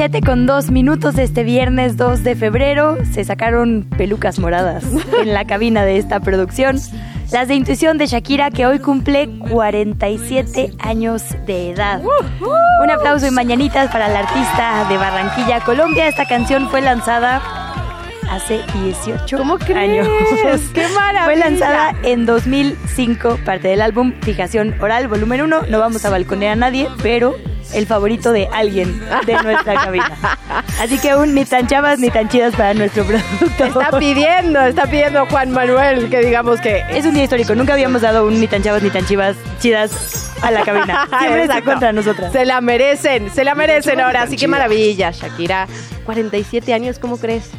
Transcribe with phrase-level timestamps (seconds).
[0.00, 4.82] Siete con dos minutos de este viernes 2 de febrero se sacaron pelucas moradas
[5.20, 6.78] en la cabina de esta producción.
[7.30, 12.00] Las de Intuición de Shakira que hoy cumple 47 años de edad.
[12.82, 16.08] Un aplauso y mañanitas para la artista de Barranquilla, Colombia.
[16.08, 17.42] Esta canción fue lanzada
[18.30, 19.76] hace 18 ¿Cómo crees?
[19.76, 20.08] años.
[20.72, 21.24] ¡Qué maravilla!
[21.24, 25.64] Fue lanzada en 2005, parte del álbum Fijación Oral, volumen 1.
[25.68, 27.34] No vamos a balconear a nadie, pero
[27.74, 30.18] el favorito de alguien de nuestra cabina.
[30.80, 33.64] Así que un ni tan chavas ni tan chidas para nuestro producto.
[33.64, 37.54] Está pidiendo, está pidiendo Juan Manuel que digamos que Es un día histórico.
[37.54, 41.08] Nunca habíamos dado un ni tan chavas ni tan chivas chidas a la cabina.
[41.18, 42.32] Siempre está contra nosotras.
[42.32, 44.22] Se la merecen, se la merecen ahora.
[44.22, 45.66] Así que maravilla, Shakira.
[46.04, 47.50] 47 años, ¿cómo crees?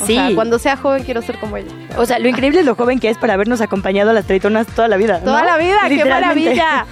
[0.00, 0.14] O Sí.
[0.16, 1.70] sea, cuando sea joven quiero ser como ella.
[1.96, 4.66] O sea, lo increíble es lo joven que es para habernos acompañado a las tritonas
[4.66, 5.20] toda la vida.
[5.20, 6.86] Toda la vida, qué maravilla.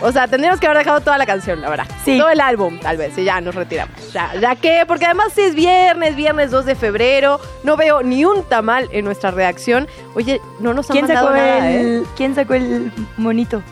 [0.00, 1.86] O sea, tendríamos que haber dejado toda la canción, la verdad.
[2.04, 2.16] Sí.
[2.16, 4.12] Todo el álbum, tal vez, y ya nos retiramos.
[4.12, 7.40] Ya, ya que, porque además es viernes, viernes 2 de febrero.
[7.64, 9.88] No veo ni un tamal en nuestra reacción.
[10.14, 12.02] Oye, no nos han ¿Quién mandado sacó, nada, ¿eh?
[12.16, 13.62] ¿Quién sacó el monito?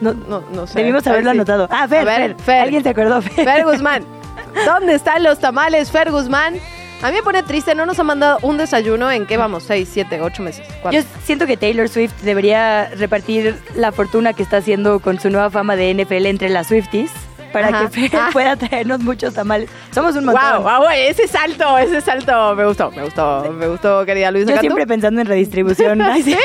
[0.00, 0.78] No, No, no sé.
[0.80, 1.36] debimos haberlo Sí.
[1.38, 1.68] anotado.
[1.70, 2.36] Ah, Fer, A ver, Fer.
[2.44, 2.60] Fer.
[2.62, 3.22] ¿Alguien se acordó?
[3.22, 3.44] Fer.
[3.44, 4.04] Fer Guzmán.
[4.66, 6.54] ¿Dónde están los tamales, Fer Guzmán?
[7.02, 9.90] A mí me pone triste, no nos han mandado un desayuno en qué vamos, seis,
[9.92, 10.66] siete, ocho meses.
[10.80, 10.98] ¿Cuánto?
[10.98, 15.50] Yo siento que Taylor Swift debería repartir la fortuna que está haciendo con su nueva
[15.50, 17.10] fama de NFL entre las Swifties
[17.54, 17.88] para Ajá.
[17.90, 18.30] que Fer Ah.
[18.32, 19.70] pueda traernos muchos tamales.
[19.92, 20.62] Somos un montón.
[20.62, 24.60] Wow, wow, ese salto, ese salto me gustó, me gustó, me gustó, querida Luisa Yo
[24.60, 26.02] siempre pensando en redistribución.
[26.24, 26.36] Sí.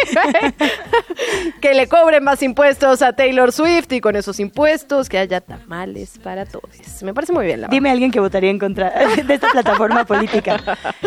[1.62, 6.20] que le cobren más impuestos a Taylor Swift y con esos impuestos que haya tamales
[6.24, 6.70] para todos.
[7.02, 7.68] Me parece muy bien, la.
[7.68, 8.92] Dime a alguien que votaría en contra
[9.26, 10.58] de esta plataforma política.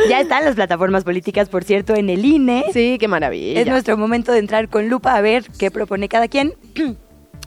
[0.08, 2.64] Ya están las plataformas políticas, por cierto, en el INE.
[2.72, 3.60] Sí, qué maravilla.
[3.60, 6.54] Es nuestro momento de entrar con lupa a ver qué propone cada quien.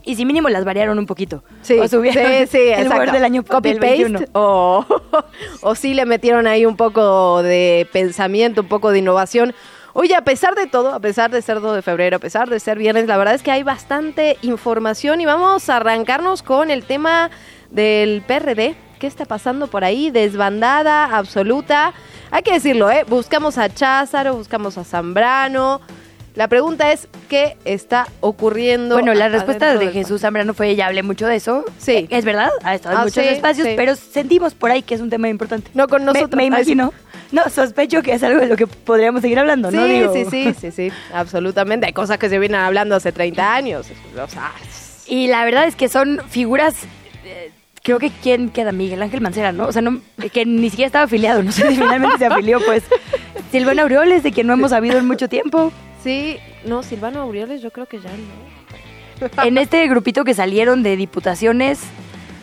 [0.04, 1.42] Y si mínimo las variaron un poquito.
[1.62, 3.12] Sí, o subieron sí, sí, el exacto.
[3.12, 4.18] Del año Copy del 21.
[4.18, 4.86] paste o,
[5.62, 9.54] o sí le metieron ahí un poco de pensamiento, un poco de innovación.
[9.98, 12.60] Oye, a pesar de todo, a pesar de ser 2 de febrero, a pesar de
[12.60, 16.84] ser viernes, la verdad es que hay bastante información y vamos a arrancarnos con el
[16.84, 17.30] tema
[17.70, 18.76] del PRD.
[18.98, 20.10] ¿Qué está pasando por ahí?
[20.10, 21.94] Desbandada absoluta.
[22.30, 23.06] Hay que decirlo, ¿eh?
[23.08, 25.80] Buscamos a Cházaro, buscamos a Zambrano.
[26.36, 28.94] La pregunta es, ¿qué está ocurriendo?
[28.94, 31.64] Bueno, la respuesta de Jesús Zambrano fue, ya hablé mucho de eso.
[31.78, 31.92] Sí.
[31.92, 33.72] Eh, Es verdad, ha estado en Ah, muchos sí, espacios, sí.
[33.76, 35.70] pero sentimos por ahí que es un tema importante.
[35.74, 36.36] No con Me- nosotros.
[36.36, 36.46] Me, sí.
[36.48, 36.92] imagino.
[37.32, 39.84] No, sospecho que es algo de lo que podríamos seguir hablando, Sí, ¿no?
[39.86, 41.86] Digo, sí, sí, sí, sí, absolutamente.
[41.86, 43.86] Hay cosas que se vienen hablando hace 30 años.
[44.22, 44.52] O sea,
[45.08, 46.74] Y la verdad es que son figuras.
[47.24, 47.50] eh,
[47.82, 49.66] creo que quién queda Miguel Ángel Mancera, ¿no?
[49.68, 50.00] O sea, no,
[50.32, 52.84] que ni siquiera estaba afiliado, no sé si finalmente se afilió, pues.
[53.50, 55.72] Silvana Aureoles, de quien no hemos sabido en mucho tiempo.
[56.06, 59.44] Sí, no, Silvano Aureoles yo creo que ya no.
[59.44, 61.80] En este grupito que salieron de diputaciones,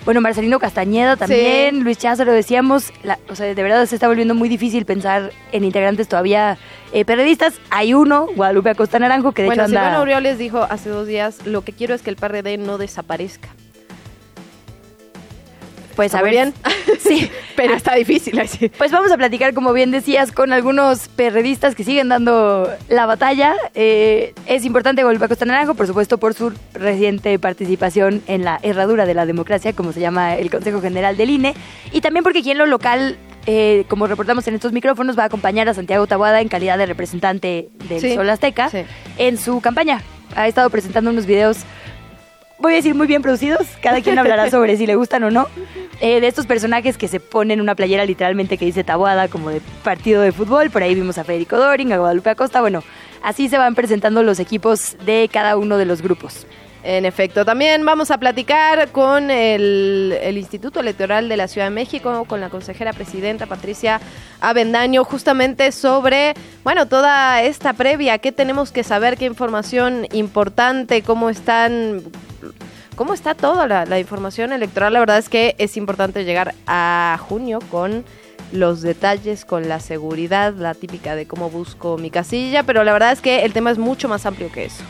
[0.05, 4.35] bueno, Marcelino Castañeda también, Luis Cházaro, decíamos, la- o sea, de verdad se está volviendo
[4.35, 6.57] muy difícil pensar en integrantes todavía
[6.91, 7.53] eh, periodistas.
[7.69, 9.99] Hay uno, Guadalupe Acosta Naranjo, que de bueno, hecho Silvano anda...
[9.99, 13.49] Aureoles dijo hace dos días, lo que quiero es que el PRD no desaparezca.
[15.95, 16.53] Pues ¿Está a ver, bien?
[16.99, 17.29] sí.
[17.55, 18.69] Pero está difícil así.
[18.69, 23.53] Pues vamos a platicar, como bien decías, con algunos perredistas que siguen dando la batalla.
[23.75, 29.05] Eh, es importante Guadalupe Acosta Naranjo, por supuesto, por su reciente participación en la herradura
[29.05, 31.53] de la democracia, como se llama el Consejo General del INE,
[31.91, 35.27] y también porque aquí en lo local, eh, como reportamos en estos micrófonos, va a
[35.27, 38.79] acompañar a Santiago Tabuada en calidad de representante del Sí, Sol Azteca sí.
[39.17, 40.01] en su campaña.
[40.35, 41.57] Ha estado presentando unos videos
[42.63, 45.47] voy a decir muy bien producidos, cada quien hablará sobre si le gustan o no,
[45.99, 49.61] eh, de estos personajes que se ponen una playera literalmente que dice Tabuada como de
[49.83, 52.81] partido de fútbol, por ahí vimos a Federico Doring, a Guadalupe Acosta, bueno,
[53.21, 56.47] así se van presentando los equipos de cada uno de los grupos.
[56.85, 62.25] En efecto, también vamos a platicar con el, Instituto Electoral de la Ciudad de México,
[62.25, 64.01] con la consejera presidenta Patricia
[64.41, 66.33] Avendaño, justamente sobre,
[66.65, 72.01] bueno, toda esta previa, qué tenemos que saber, qué información importante, cómo están,
[72.97, 74.91] cómo está toda la, la información electoral.
[74.91, 78.03] La verdad es que es importante llegar a junio con
[78.51, 83.13] los detalles con la seguridad, la típica de cómo busco mi casilla, pero la verdad
[83.13, 84.83] es que el tema es mucho más amplio que eso.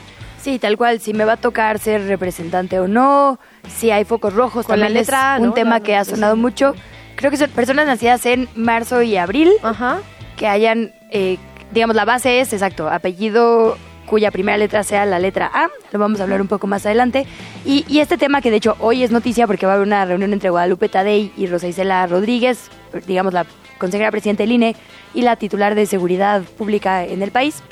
[0.44, 4.34] Sí, tal cual, si me va a tocar ser representante o no, si hay focos
[4.34, 5.54] rojos, Con la también letra, es un ¿no?
[5.54, 6.12] tema La- que ha sí.
[6.12, 6.76] sonado mucho.
[7.16, 10.00] Creo que son personas nacidas en marzo y abril, Ajá.
[10.36, 11.38] que hayan, eh,
[11.72, 16.20] digamos, la base es, exacto, apellido cuya primera letra sea la letra A, lo vamos
[16.20, 17.26] a hablar un poco más adelante.
[17.66, 20.04] Y, y este tema que de hecho hoy es noticia porque va a haber una
[20.04, 22.70] reunión entre Guadalupe Tadei y Rosa Isela Rodríguez,
[23.08, 23.46] digamos la
[23.78, 24.76] consejera presidenta del INE
[25.14, 27.64] y la titular de Seguridad Pública en el país,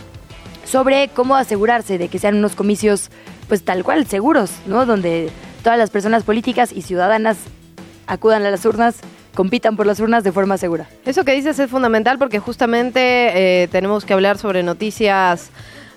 [0.65, 3.09] sobre cómo asegurarse de que sean unos comicios,
[3.47, 4.85] pues tal cual, seguros, ¿no?
[4.85, 5.29] Donde
[5.63, 7.37] todas las personas políticas y ciudadanas
[8.07, 8.95] acudan a las urnas,
[9.35, 10.87] compitan por las urnas de forma segura.
[11.05, 13.01] Eso que dices es fundamental porque justamente
[13.63, 15.51] eh, tenemos que hablar sobre noticias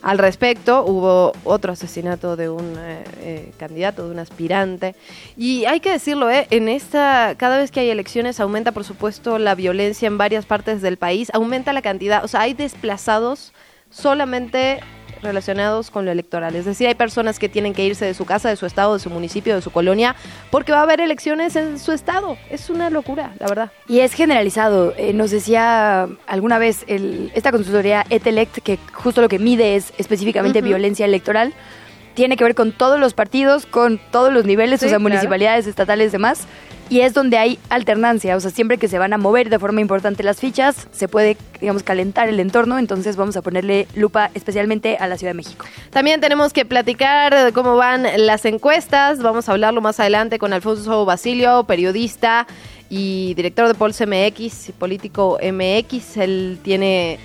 [0.05, 0.85] al respecto.
[0.85, 4.95] Hubo otro asesinato de un eh, eh, candidato, de un aspirante.
[5.37, 9.39] Y hay que decirlo, eh, en esta, cada vez que hay elecciones aumenta, por supuesto,
[9.39, 11.31] la violencia en varias partes del país.
[11.33, 13.53] Aumenta la cantidad, o sea, hay desplazados
[13.95, 14.81] solamente
[15.23, 16.55] relacionados con lo electoral.
[16.55, 19.01] Es decir, hay personas que tienen que irse de su casa, de su estado, de
[19.01, 20.15] su municipio, de su colonia,
[20.51, 22.37] porque va a haber elecciones en su estado.
[22.51, 23.71] Es una locura, la verdad.
[23.89, 24.93] Y es generalizado.
[24.99, 29.95] Eh, nos decía alguna vez el- esta consultoría Etelect que justo lo que mide es
[29.97, 31.55] específicamente violencia electoral.
[32.15, 35.11] Tiene que ver con todos los partidos, con todos los niveles, Sí, o sea, claro.
[35.11, 36.47] municipalidades, estatales, demás.
[36.91, 39.81] Y es donde hay alternancia, o sea, siempre que se van a mover de forma
[39.81, 44.99] importante las fichas, se puede, digamos, calentar el entorno, entonces vamos a ponerle lupa especialmente
[45.01, 45.65] a la Ciudad de México.
[45.91, 49.21] También tenemos que platicar de cómo van las encuestas.
[49.23, 52.47] Vamos a hablarlo más adelante con Alfonso Basilio, periodista
[52.91, 56.19] y director de Pulse MX, político MX.
[56.19, 57.19] Él tiene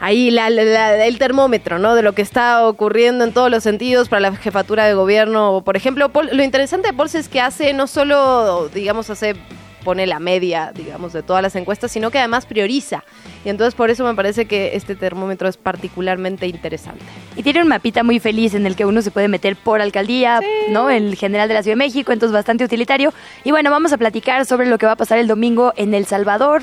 [0.00, 1.94] ahí la- el termómetro, ¿no?
[1.94, 5.62] De lo que está ocurriendo en todos los sentidos para la jefatura de gobierno.
[5.64, 9.36] Por ejemplo, lo interesante de Pulse es que hace no solo, digamos, hace
[9.84, 13.02] pone la media, digamos, de todas las encuestas, sino que además prioriza.
[13.46, 17.02] Y entonces por eso me parece que este termómetro es particularmente interesante.
[17.34, 20.40] Y tiene un mapita muy feliz en el que uno se puede meter por alcaldía,
[20.68, 20.90] ¿no?
[20.90, 23.14] El general de la Ciudad de México, entonces bastante utilitario.
[23.42, 26.04] Y bueno, vamos a platicar sobre lo que va a pasar el domingo en El
[26.04, 26.62] Salvador.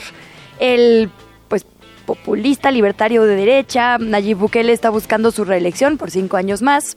[0.59, 1.09] El,
[2.07, 6.95] populista libertario de derecha, Nayib Bukele está buscando su reelección por cinco años más.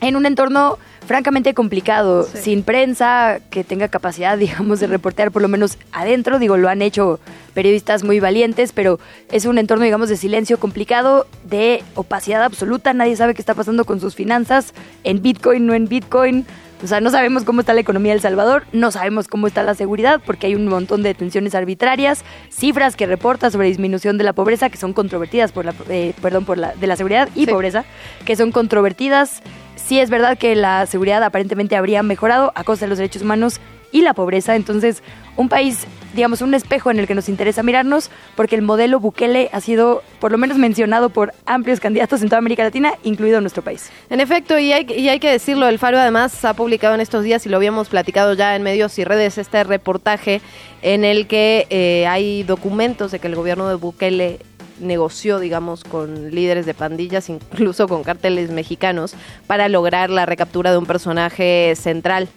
[0.00, 2.38] En un entorno francamente complicado, Sí.
[2.42, 6.38] sin prensa que tenga capacidad, digamos, de reportear por lo menos adentro.
[6.38, 7.20] Digo, lo han hecho
[7.52, 8.98] periodistas muy valientes, pero
[9.30, 12.94] es un entorno, digamos, de silencio complicado, de opacidad absoluta.
[12.94, 14.72] Nadie sabe qué está pasando con sus finanzas,
[15.04, 16.46] en Bitcoin, no en Bitcoin.
[16.82, 19.62] O sea, no sabemos cómo está la economía de El Salvador, no sabemos cómo está
[19.62, 24.24] la seguridad, porque hay un montón de detenciones arbitrarias, cifras que reporta sobre disminución de
[24.24, 27.44] la pobreza, que son controvertidas por la, eh, perdón, por la, de la seguridad y
[27.44, 27.50] Sí.
[27.50, 27.84] pobreza,
[28.24, 29.42] que son controvertidas.
[29.76, 33.60] Sí es verdad que la seguridad aparentemente habría mejorado a costa de los derechos humanos
[33.92, 34.56] y la pobreza.
[34.56, 35.02] Entonces,
[35.36, 39.48] un país, digamos, un espejo en el que nos interesa mirarnos, porque el modelo Bukele
[39.52, 43.62] ha sido, por lo menos, mencionado por amplios candidatos en toda América Latina, incluido nuestro
[43.62, 43.90] país.
[44.10, 47.24] En efecto, y hay, y hay que decirlo, el Faro además ha publicado en estos
[47.24, 50.40] días, y lo habíamos platicado ya en medios y redes, este reportaje
[50.82, 54.40] en el que eh, hay documentos de que el gobierno de Bukele
[54.80, 59.14] negoció, digamos, con líderes de pandillas, incluso con cárteles mexicanos,
[59.46, 62.28] para lograr la recaptura de un personaje central.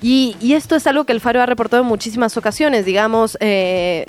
[0.00, 4.04] Y, esto es algo que el Faro ha reportado en muchísimas ocasiones, digamos, eh,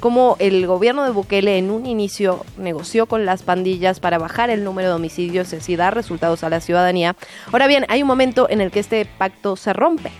[0.00, 4.62] cómo el gobierno de Bukele en un inicio negoció con las pandillas para bajar el
[4.62, 7.16] número de homicidios y así dar resultados a la ciudadanía.
[7.50, 10.12] Ahora bien, hay un momento en el que este pacto se rompe.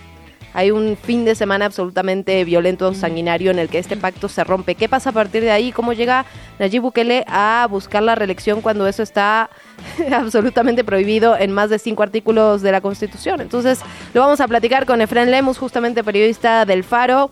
[0.55, 4.75] Hay un fin de semana absolutamente violento, sanguinario, en el que este pacto se rompe.
[4.75, 5.73] ¿Qué pasa a partir de ahí?
[5.73, 6.25] ¿Cómo llega
[6.59, 9.49] Nayib Bukele a buscar la reelección cuando eso está
[10.13, 13.41] absolutamente prohibido en más de cinco artículos de la Constitución?
[13.41, 13.81] Entonces,
[14.13, 17.31] lo vamos a platicar con Efraín Lemus, justamente periodista del Faro,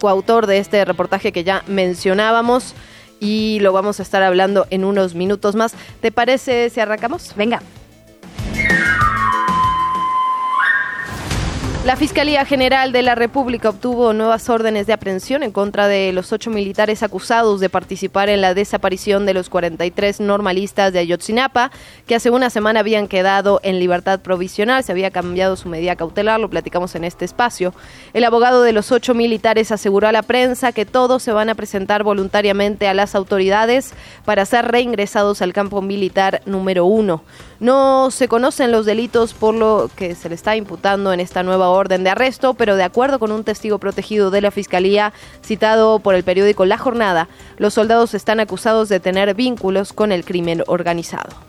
[0.00, 2.76] coautor de este reportaje que ya mencionábamos.
[3.18, 5.74] Y lo vamos a estar hablando en unos minutos más.
[6.00, 7.34] ¿Te parece si arrancamos?
[7.34, 7.62] Venga.
[11.88, 16.34] La Fiscalía General de la República obtuvo nuevas órdenes de aprehensión en contra de los
[16.34, 21.70] ocho militares acusados de participar en la desaparición de los 43 normalistas de Ayotzinapa,
[22.06, 24.84] que hace una semana habían quedado en libertad provisional.
[24.84, 27.72] Se había cambiado su medida cautelar, lo platicamos en este espacio.
[28.12, 31.54] El abogado de los ocho militares aseguró a la prensa que todos se van a
[31.54, 33.94] presentar voluntariamente a las autoridades
[34.26, 37.22] para ser reingresados al campo militar número uno.
[37.60, 41.70] No se conocen los delitos por lo que se le está imputando en esta nueva
[41.70, 45.12] orden de arresto, pero de acuerdo con un testigo protegido de la Fiscalía
[45.44, 50.24] citado por el periódico La Jornada, los soldados están acusados de tener vínculos con el
[50.24, 51.47] crimen organizado.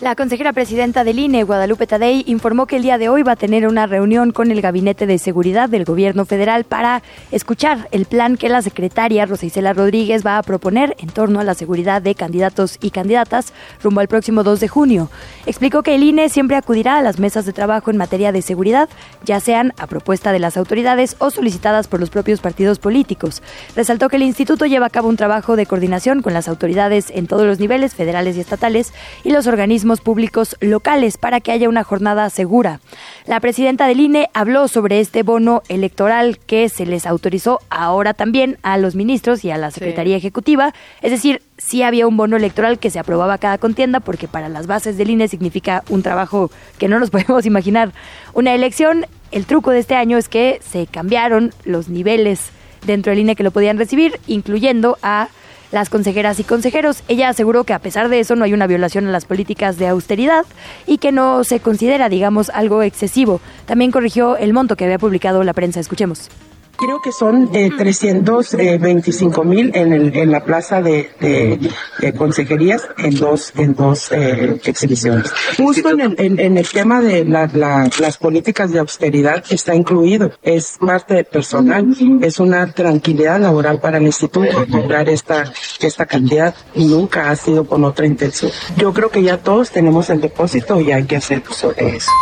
[0.00, 3.36] La consejera presidenta del INE, Guadalupe Tadei, informó que el día de hoy va a
[3.36, 7.02] tener una reunión con el Gabinete de Seguridad del Gobierno Federal para
[7.32, 11.44] escuchar el plan que la secretaria Rosa Isela Rodríguez va a proponer en torno a
[11.44, 13.52] la seguridad de candidatos y candidatas
[13.82, 15.10] rumbo al próximo 2 de junio.
[15.46, 18.88] Explicó que el INE siempre acudirá a las mesas de trabajo en materia de seguridad,
[19.24, 23.42] ya sean a propuesta de las autoridades o solicitadas por los propios partidos políticos.
[23.74, 27.26] Resaltó que el instituto lleva a cabo un trabajo de coordinación con las autoridades en
[27.26, 28.92] todos los niveles, federales y estatales,
[29.24, 32.80] y los organismos públicos locales para que haya una jornada segura.
[33.26, 38.58] La presidenta del INE habló sobre este bono electoral que se les autorizó ahora también
[38.62, 42.78] a los ministros y a la Secretaría Ejecutiva, es decir, sí había un bono electoral
[42.78, 46.88] que se aprobaba cada contienda porque para las bases del INE significa un trabajo que
[46.88, 47.92] no nos podemos imaginar.
[48.34, 52.50] Una elección, el truco de este año es que se cambiaron los niveles
[52.86, 55.28] dentro del INE que lo podían recibir, incluyendo a
[55.72, 57.02] las consejeras y consejeros.
[57.08, 59.88] Ella aseguró que a pesar de eso no hay una violación a las políticas de
[59.88, 60.44] austeridad
[60.86, 63.40] y que no se considera, digamos, algo excesivo.
[63.66, 65.80] También corrigió el monto que había publicado la prensa.
[65.80, 66.28] Escuchemos.
[66.78, 73.52] Creo que son eh, 325 mil en, en la plaza de, de, consejerías en dos,
[73.56, 75.32] en dos eh, exhibiciones.
[75.56, 77.50] Justo en el, en, el tema de la,
[77.98, 80.30] las políticas de austeridad está incluido.
[80.40, 81.96] Es parte personal.
[82.22, 87.82] Es una tranquilidad laboral para el instituto lograr esta, esta cantidad nunca ha sido con
[87.82, 88.52] otra intención.
[88.76, 92.12] Yo creo que ya todos tenemos el depósito y hay que hacer sobre eso.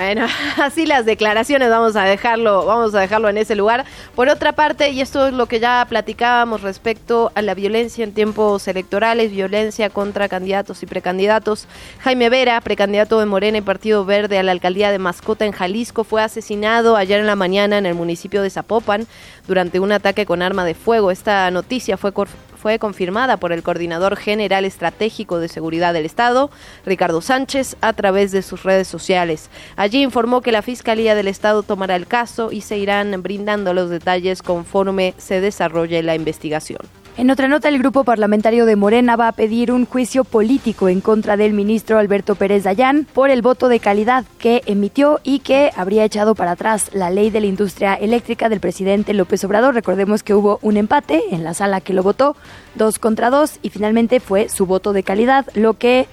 [0.00, 0.26] Bueno,
[0.56, 3.84] así las declaraciones vamos a dejarlo, vamos a dejarlo en ese lugar.
[4.14, 8.14] Por otra parte, y esto es lo que ya platicábamos respecto a la violencia en
[8.14, 11.68] tiempos electorales, violencia contra candidatos y precandidatos.
[11.98, 16.02] Jaime Vera, precandidato de Morena y Partido Verde a la alcaldía de Mascota en Jalisco,
[16.02, 19.06] fue asesinado ayer en la mañana en el municipio de Zapopan
[19.46, 21.10] durante un ataque con arma de fuego.
[21.10, 22.12] Esta noticia fue
[22.60, 26.50] fue confirmada por el coordinador general estratégico de seguridad del Estado,
[26.84, 29.48] Ricardo Sánchez, a través de sus redes sociales.
[29.76, 33.88] Allí informó que la Fiscalía del Estado tomará el caso y se irán brindando los
[33.88, 36.99] detalles conforme se desarrolle la investigación.
[37.20, 41.02] En otra nota, el grupo parlamentario de Morena va a pedir un juicio político en
[41.02, 45.70] contra del ministro Alberto Pérez Dayán por el voto de calidad que emitió y que
[45.76, 49.74] habría echado para atrás la ley de la industria eléctrica del presidente López Obrador.
[49.74, 52.36] Recordemos que hubo un empate en la sala que lo votó,
[52.74, 56.08] dos contra dos, y finalmente fue su voto de calidad, lo que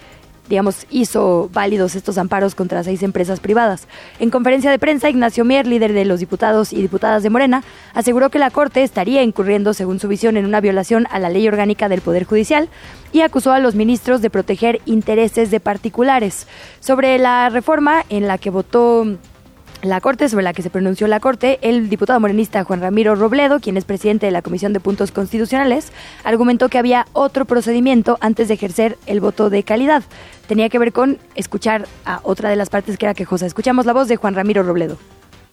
[0.49, 3.87] digamos, hizo válidos estos amparos contra seis empresas privadas.
[4.19, 7.63] En conferencia de prensa, Ignacio Mier, líder de los diputados y diputadas de Morena,
[7.93, 11.47] aseguró que la Corte estaría incurriendo, según su visión, en una violación a la ley
[11.47, 12.69] orgánica del Poder Judicial
[13.11, 16.47] y acusó a los ministros de proteger intereses de particulares.
[16.79, 19.05] Sobre la reforma en la que votó
[19.81, 23.59] la Corte, sobre la que se pronunció la Corte, el diputado morenista Juan Ramiro Robledo,
[23.59, 25.91] quien es presidente de la Comisión de Puntos Constitucionales,
[26.23, 30.03] argumentó que había otro procedimiento antes de ejercer el voto de calidad.
[30.47, 33.45] Tenía que ver con escuchar a otra de las partes que era quejosa.
[33.45, 34.97] Escuchamos la voz de Juan Ramiro Robledo.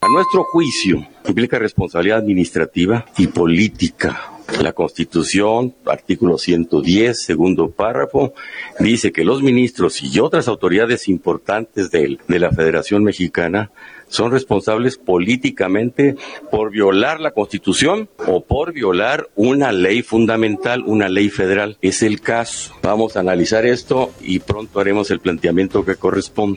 [0.01, 8.35] A nuestro juicio, implica responsabilidad administrativa y política la Constitución, artículo 110, segundo párrafo,
[8.79, 13.73] dice que los ministros y otras autoridades importantes de, de la Federación Mexicana
[14.15, 16.17] son responsables políticamente
[16.51, 21.77] por violar la Constitución o por violar una ley fundamental, una ley federal.
[21.83, 22.75] Es el caso.
[22.83, 26.57] Vamos a analizar esto y pronto haremos el planteamiento que corresponde.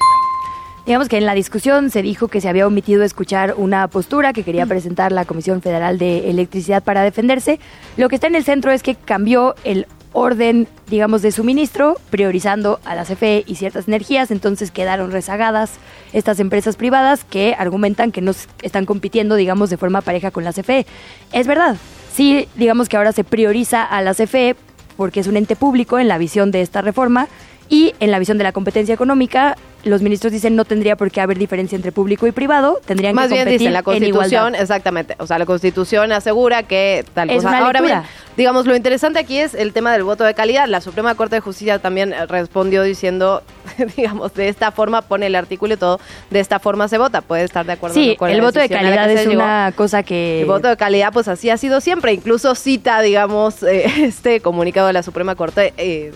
[0.86, 4.44] Digamos que en la discusión se dijo que se había omitido escuchar una postura que
[4.44, 7.60] quería presentar la Comisión Federal de Electricidad para defenderse.
[7.98, 12.80] Lo que está en el centro es que cambió el orden, digamos, de suministro, priorizando
[12.86, 15.74] a la CFE y ciertas energías, entonces quedaron rezagadas
[16.14, 20.54] estas empresas privadas que argumentan que no están compitiendo, digamos, de forma pareja con la
[20.54, 20.86] CFE.
[21.32, 21.78] Es verdad,
[22.14, 24.56] sí, digamos que ahora se prioriza a la CFE
[24.96, 27.28] porque es un ente público en la visión de esta reforma
[27.70, 29.56] y en la visión de la competencia económica
[29.88, 33.26] los ministros dicen no tendría por qué haber diferencia entre público y privado, tendrían Más
[33.26, 37.44] que competir bien dice la Constitución, exactamente, o sea, la Constitución asegura que tal es
[37.44, 37.58] cosa.
[37.60, 38.02] Ahora bien,
[38.36, 40.68] digamos lo interesante aquí es el tema del voto de calidad.
[40.68, 43.44] La Suprema Corte de Justicia también respondió diciendo,
[43.98, 47.22] digamos, de esta forma pone el artículo y todo, de esta forma se vota.
[47.22, 50.48] Puede estar de acuerdo sí, con el voto de calidad es una cosa que el
[50.48, 54.94] voto de calidad pues así ha sido siempre, incluso cita, digamos, eh, este comunicado de
[54.94, 56.12] la Suprema Corte eh,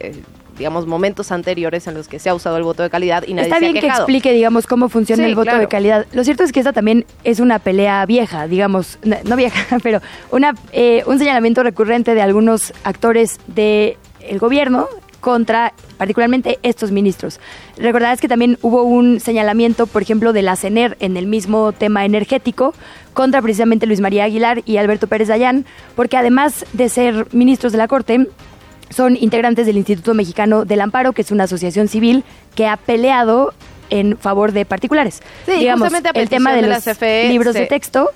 [0.00, 0.22] eh,
[0.62, 3.48] digamos, momentos anteriores en los que se ha usado el voto de calidad y nadie
[3.48, 6.06] Está bien que explique, digamos, cómo funciona el voto de calidad.
[6.12, 10.00] Lo cierto es que esta también es una pelea vieja, digamos, no vieja, pero
[10.30, 14.86] una, eh, un señalamiento recurrente de algunos actores del el gobierno
[15.18, 17.40] contra particularmente estos ministros.
[17.76, 22.04] Recordarás que también hubo un señalamiento, por ejemplo, de la CENER en el mismo tema
[22.04, 22.72] energético
[23.14, 25.66] contra precisamente Luis María Aguilar y Alberto Pérez Dayán,
[25.96, 28.28] porque además de ser ministros de la Corte,
[28.92, 33.52] son integrantes del Instituto Mexicano del Amparo, que es una asociación civil que ha peleado
[33.90, 35.20] en favor de particulares.
[35.46, 38.08] Sí, Digamos, el tema de los CFE libros de se- texto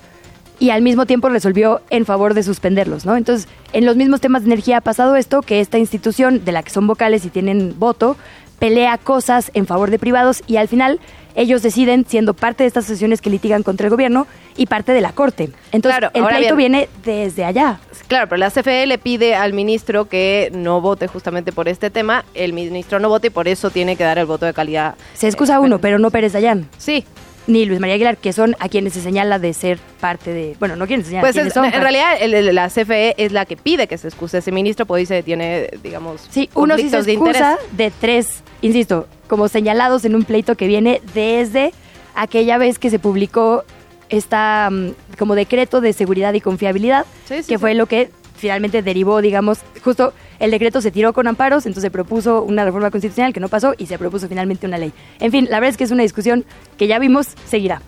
[0.59, 3.15] y al mismo tiempo resolvió en favor de suspenderlos, ¿no?
[3.15, 6.63] Entonces, en los mismos temas de energía ha pasado esto, que esta institución de la
[6.63, 8.17] que son vocales y tienen voto,
[8.57, 10.99] pelea cosas en favor de privados y al final
[11.37, 14.27] ellos deciden, siendo parte de estas asociaciones que litigan contra el gobierno
[14.57, 15.49] y parte de la corte.
[15.71, 17.79] Entonces, Claro, el pleito bien- viene desde allá.
[18.07, 22.25] Claro, pero la CFE le pide al ministro que no vote justamente por este tema.
[22.33, 24.95] El ministro no vote y por eso tiene que dar el voto de calidad.
[25.13, 27.05] Se excusa uno, pero no Pérez Dayán, Sí,
[27.45, 30.55] ni Luis María Aguilar, que son a quienes se señala de ser parte de...
[30.59, 33.13] Bueno, no quienes se señalan, pues es- son en parte- realidad el- el- la CFE
[33.17, 36.49] es la que pide que se excuse ese ministro, porque dice que tiene, digamos, Sí,
[36.55, 41.01] uno sí se de excusa de tres, insisto, como señalados en un pleito que viene
[41.13, 41.73] desde
[42.15, 43.63] aquella vez que se publicó
[44.09, 47.57] esta mm, como decreto de seguridad y confiabilidad, Sí, sí, que sí.
[47.57, 51.91] fue lo que finalmente derivó, digamos, justo el decreto se tiró con amparos, entonces se
[51.91, 54.93] propuso una reforma constitucional que no pasó y se propuso finalmente una ley.
[55.19, 56.45] En fin, la verdad es que es una discusión
[56.77, 57.81] que ya vimos seguirá.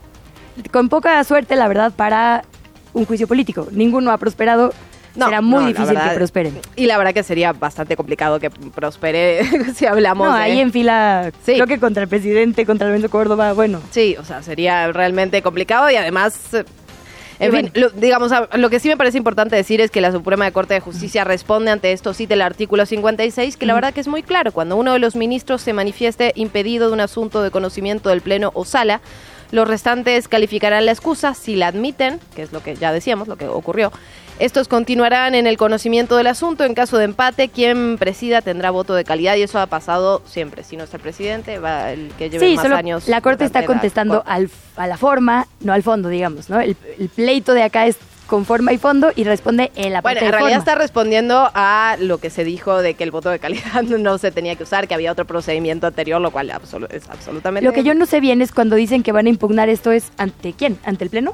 [0.71, 2.43] Con poca suerte, la verdad, para
[2.93, 3.67] un juicio político.
[3.71, 4.73] Ninguno ha prosperado.
[5.19, 6.59] No, Será muy no, difícil verdad- que prosperen.
[6.75, 9.41] Y la verdad que sería bastante complicado que prospere
[9.75, 10.41] si hablamos No, de...
[10.41, 11.53] ahí en fila, Sí.
[11.53, 13.81] creo que contra el presidente, contra Lorenzo Córdoba, bueno.
[13.91, 16.53] Sí, o sea, sería realmente complicado y además...
[16.53, 16.63] eh,
[17.39, 20.49] En fin, lo, digamos, lo que sí me parece importante decir es que la Suprema
[20.51, 24.07] Corte de Justicia responde ante esto, cita el artículo 56, que la verdad que es
[24.09, 24.51] muy claro.
[24.51, 28.51] Cuando uno de los ministros se manifieste impedido de un asunto de conocimiento del Pleno
[28.55, 28.99] o Sala,
[29.51, 33.37] los restantes calificarán la excusa si la admiten, que es lo que ya decíamos, lo
[33.37, 33.91] que ocurrió.
[34.39, 36.63] Estos continuarán en el conocimiento del asunto.
[36.63, 40.63] En caso de empate, quien presida tendrá voto de calidad y eso ha pasado siempre.
[40.63, 43.07] Si no está el presidente, va el que lleve Sí, más solo años.
[43.09, 46.59] la Corte está la contestando al, a la forma, no al fondo, digamos, ¿no?
[46.61, 50.03] El, el pleito de acá es con forma y fondo y responde en la Bueno,
[50.03, 50.71] parte en de realidad forma.
[50.71, 54.31] está respondiendo a lo que se dijo de que el voto de calidad no se
[54.31, 56.49] tenía que usar, que había otro procedimiento anterior, lo cual
[56.91, 57.67] es absolutamente...
[57.67, 60.11] Lo que yo no sé bien es cuando dicen que van a impugnar esto es
[60.17, 61.33] ante quién, ante el Pleno,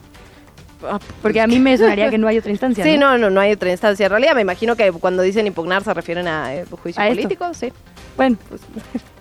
[1.22, 2.84] porque a mí me sonaría que no hay otra instancia.
[2.84, 3.12] Sí, ¿no?
[3.12, 4.06] no, no, no hay otra instancia.
[4.06, 7.15] En realidad me imagino que cuando dicen impugnar se refieren a eh, juicio A esto.
[7.15, 7.72] político, sí.
[8.15, 8.62] Bueno, pues,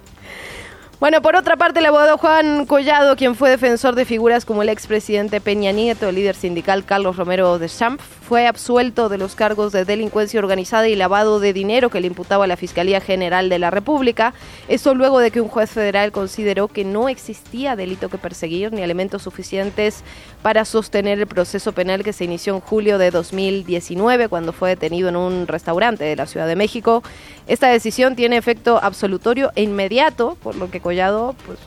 [1.04, 4.70] Bueno, por otra parte, el abogado Juan Collado, quien fue defensor de figuras como el
[4.70, 9.72] expresidente Peña Nieto, el líder sindical Carlos Romero de Champ, fue absuelto de los cargos
[9.72, 13.70] de delincuencia organizada y lavado de dinero que le imputaba la Fiscalía General de la
[13.70, 14.32] República.
[14.68, 18.80] Esto luego de que un juez federal consideró que no existía delito que perseguir ni
[18.80, 20.04] elementos suficientes
[20.44, 25.09] para sostener el proceso penal que se inició en julio de 2019, cuando fue detenido
[25.09, 27.02] en un restaurante de la Ciudad de México.
[27.46, 31.59] Esta decisión tiene efecto absolutorio e inmediato, por lo que Collado, pues,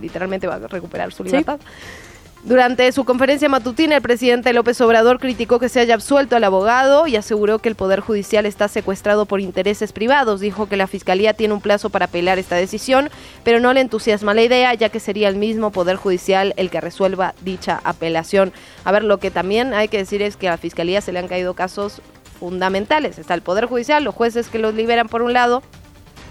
[0.00, 1.44] literalmente va a recuperar su Sí.
[2.46, 7.08] Durante su conferencia matutina, el presidente López Obrador criticó que se haya absuelto al abogado
[7.08, 10.38] y aseguró que el Poder Judicial está secuestrado por intereses privados.
[10.38, 13.10] Dijo que la Fiscalía tiene un plazo para apelar esta decisión,
[13.42, 16.80] pero no le entusiasma la idea, ya que sería el mismo Poder Judicial el que
[16.80, 18.52] resuelva dicha apelación.
[18.84, 21.18] A ver, lo que también hay que decir es que a la Fiscalía se le
[21.18, 22.00] han caído casos
[22.38, 23.18] fundamentales.
[23.18, 25.64] Está el Poder Judicial, los jueces que los liberan por un lado,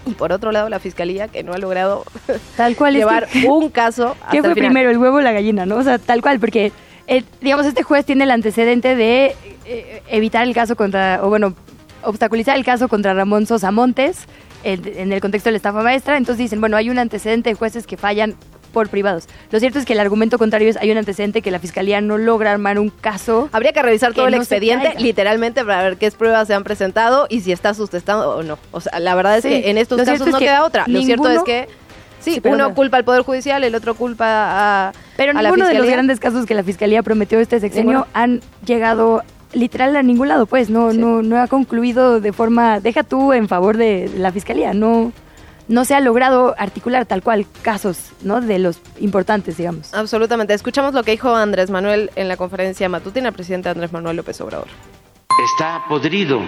[0.06, 2.04] y por otro lado la Fiscalía que no ha logrado
[2.56, 4.70] tal cual llevar un caso hasta ¿Qué fue el final.
[4.70, 5.76] primero, el huevo o la gallina, no?
[5.76, 6.72] O sea, tal cual, porque,
[7.06, 11.54] eh, digamos, este juez tiene el antecedente de eh, evitar el caso contra, o bueno,
[12.02, 14.26] obstaculizar el caso contra Ramón Sosa Montes
[14.62, 16.16] en, en el contexto de la estafa maestra.
[16.16, 18.36] Entonces dicen, bueno, hay un antecedente de jueces que fallan
[18.76, 19.24] por privados.
[19.50, 22.18] Lo cierto es que el argumento contrario es, hay un antecedente que la fiscalía no
[22.18, 23.48] logra armar un caso.
[23.52, 26.62] Habría que revisar que todo el no expediente, literalmente, para ver qué pruebas se han
[26.62, 28.58] presentado y si está sustentado o no.
[28.72, 29.48] O sea, la verdad es Sí.
[29.48, 30.84] que en estos Lo casos no que queda otra.
[30.88, 31.68] Lo cierto es que,
[32.20, 34.26] sí, uno culpa al Poder Judicial, el otro culpa
[34.88, 35.92] a, Pero a la ninguno de los Fiscalía.
[35.96, 38.06] grandes casos que la fiscalía prometió este sexenio Ninguno.
[38.12, 39.22] han llegado
[39.54, 40.98] literal a ningún lado, pues no, Sí.
[40.98, 45.12] no, no ha concluido de forma, deja tú en favor de la fiscalía, no,
[45.68, 48.40] no se ha logrado articular tal cual casos, ¿no?
[48.40, 49.92] De los importantes, digamos.
[49.94, 50.54] Absolutamente.
[50.54, 54.40] Escuchamos lo que dijo Andrés Manuel en la conferencia matutina, el presidente Andrés Manuel López
[54.40, 54.68] Obrador.
[55.54, 56.40] está podrido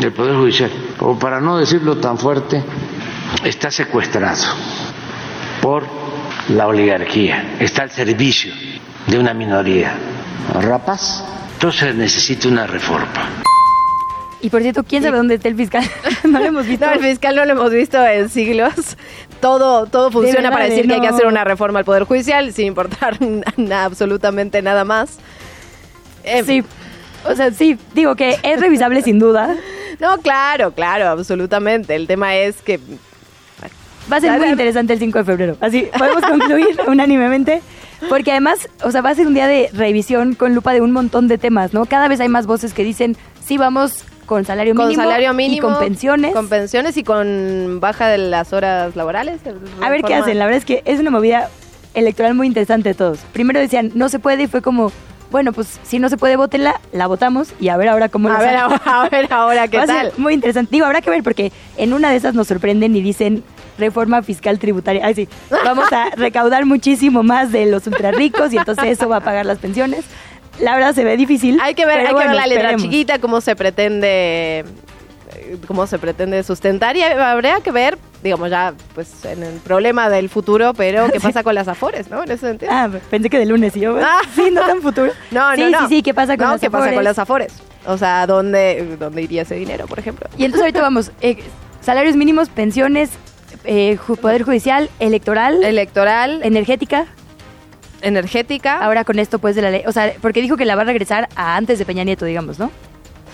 [0.00, 0.70] el Poder Judicial,
[1.00, 2.62] o para no decirlo tan fuerte,
[3.44, 4.44] está secuestrado
[5.60, 5.84] por
[6.50, 8.52] la oligarquía, está al servicio
[9.06, 9.92] de una minoría
[10.60, 11.24] rapaz.
[11.54, 13.42] Entonces necesita una reforma.
[14.40, 15.84] Y por cierto, ¿quién sabe dónde está el fiscal?
[16.24, 16.86] no lo hemos visto.
[16.86, 18.96] No, el fiscal no lo hemos visto en siglos.
[19.40, 22.04] Todo, todo funciona verdad, para de decir que hay que hacer una reforma al Poder
[22.04, 23.18] Judicial sin importar
[23.56, 25.18] na- absolutamente nada más.
[26.44, 26.62] Sí,
[27.24, 29.56] o sea, sí, digo que es revisable sin duda.
[30.00, 31.96] No, claro, claro, absolutamente.
[31.96, 32.78] El tema es que
[34.10, 35.56] Va a ser muy interesante el 5 de febrero.
[35.60, 37.62] Así, podemos concluir unánimemente.
[38.08, 40.92] Porque además, o sea, va a ser un día de revisión con lupa de un
[40.92, 41.84] montón de temas, ¿no?
[41.84, 45.56] Cada vez hay más voces que dicen, sí, vamos con salario con mínimo, salario mínimo
[45.56, 46.32] y con pensiones.
[46.34, 49.40] Con pensiones y con baja de las horas laborales.
[49.82, 50.38] A ver qué hacen.
[50.38, 51.48] La verdad es que es una movida
[51.94, 53.20] electoral muy interesante de todos.
[53.32, 54.92] Primero decían, no se puede y fue como,
[55.30, 58.38] bueno, pues si no se puede, votenla, la votamos y a ver ahora cómo A
[58.38, 60.12] ver, ahora, a ver ahora qué Va a ser tal.
[60.18, 60.70] muy interesante.
[60.70, 63.42] Digo, habrá que ver porque en una de esas nos sorprenden y dicen
[63.78, 65.06] reforma fiscal tributaria.
[65.06, 65.28] Ay, sí,
[65.64, 69.46] vamos a recaudar muchísimo más de los ultra ricos y entonces eso va a pagar
[69.46, 70.04] las pensiones.
[70.60, 71.58] La verdad se ve difícil.
[71.62, 72.82] Hay que ver, hay que bueno, ver la letra esperemos.
[72.82, 74.64] chiquita, cómo se pretende
[75.36, 80.08] eh, cómo se pretende sustentar y habría que ver, digamos ya, pues en el problema
[80.08, 82.22] del futuro, pero qué pasa con las afores, ¿no?
[82.24, 82.70] En ese sentido.
[82.74, 83.98] Ah, pensé que de lunes y yo.
[84.02, 84.20] Ah.
[84.34, 85.12] Sí, no tan futuro.
[85.30, 85.88] no, sí, no, no.
[85.88, 87.52] Sí, sí, ¿qué pasa con No, las ¿qué pasa con las afores?
[87.86, 90.28] O sea, ¿dónde, dónde iría ese dinero, por ejemplo?
[90.36, 91.38] Y entonces ahorita vamos, eh,
[91.80, 93.10] salarios mínimos, pensiones,
[93.64, 97.06] eh, ju- poder judicial, electoral, Electoral, energética.
[98.02, 98.78] Energética.
[98.78, 100.86] Ahora con esto pues de la ley, o sea, porque dijo que la va a
[100.86, 102.70] regresar a antes de Peña Nieto, digamos, ¿no?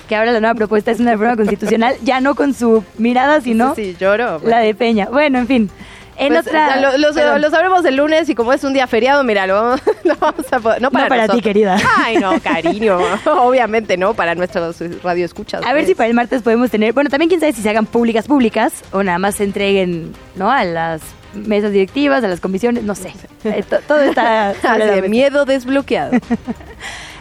[0.09, 3.75] Que ahora la nueva propuesta es una reforma constitucional, ya no con su mirada, sino
[3.75, 4.41] Sí, lloro.
[4.45, 5.07] la de Peña.
[5.11, 5.71] Bueno, en fin.
[6.17, 6.77] En Pues, otra...
[6.77, 7.41] Lo, lo- perdón.
[7.43, 10.45] lo sabremos el lunes y como es un día feriado, mira, lo vamos, lo vamos
[10.53, 11.77] a poder- No para, No para ti, querida.
[11.97, 12.99] Ay, no, cariño.
[13.27, 15.63] Obviamente no, para nuestros radioescuchas.
[15.65, 15.89] A ver pues.
[15.89, 18.73] si para el martes podemos tener, bueno, también quién sabe si se hagan públicas públicas
[18.93, 20.51] o nada más se entreguen, ¿no?
[20.53, 21.01] A las
[21.37, 23.13] mesas directivas, a las comisiones, no sé.
[23.45, 26.13] Eh, to- todo está de miedo desbloqueado.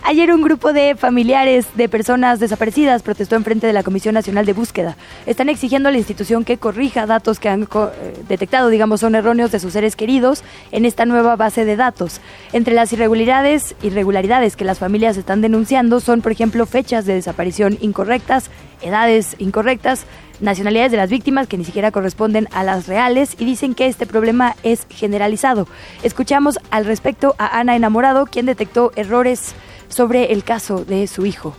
[0.05, 4.45] Ayer un grupo de familiares de personas desaparecidas protestó en frente de la Comisión Nacional
[4.45, 4.97] de Búsqueda.
[5.25, 9.15] Están exigiendo a la institución que corrija datos que han co- eh, detectado, digamos, son
[9.15, 12.19] erróneos de sus seres queridos en esta nueva base de datos.
[12.51, 17.77] Entre las irregularidades, irregularidades que las familias están denunciando son, por ejemplo, fechas de desaparición
[17.79, 18.49] incorrectas,
[18.81, 20.05] edades incorrectas,
[20.43, 24.05] nacionalidades de las víctimas que ni siquiera corresponden a las reales y dicen que este
[24.05, 25.67] problema es generalizado.
[26.03, 29.55] Escuchamos al respecto a Ana Enamorado, quien detectó errores
[29.87, 31.55] sobre el caso de su hijo.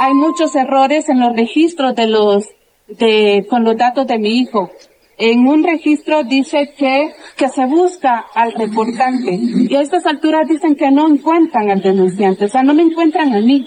[0.00, 2.44] hay muchos errores en los registros de los
[2.86, 4.70] de con los datos de mi hijo.
[5.18, 10.76] En un registro dice que, que se busca al reportante y a estas alturas dicen
[10.76, 13.66] que no encuentran al denunciante, o sea, no me encuentran a mí.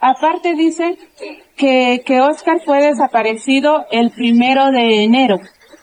[0.00, 0.96] Aparte dice
[1.58, 5.38] que, que Oscar fue desaparecido el primero de enero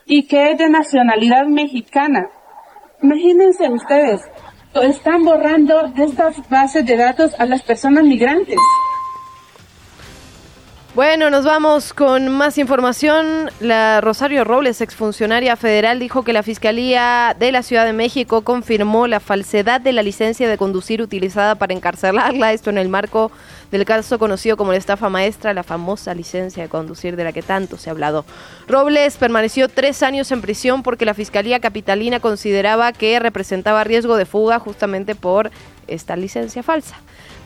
[0.05, 2.29] y que es de nacionalidad mexicana.
[3.03, 4.21] Imagínense ustedes,
[4.81, 8.57] están borrando de estas bases de datos a las personas migrantes.
[10.95, 13.51] Bueno, nos vamos con más información.
[13.59, 19.05] La Rosario Robles, exfuncionaria federal, dijo que la Fiscalía de la Ciudad de México confirmó
[19.05, 22.53] la falsedad de la licencia de conducir utilizada para encarcelarla.
[22.53, 23.29] Esto en el marco
[23.71, 27.41] del caso conocido como la estafa maestra, la famosa licencia de conducir de la que
[27.41, 28.23] tanto se ha hablado.
[28.69, 34.25] Robles permaneció tres años en prisión porque la Fiscalía Capitalina consideraba que representaba riesgo de
[34.25, 35.51] fuga justamente por
[35.87, 36.95] esta licencia falsa.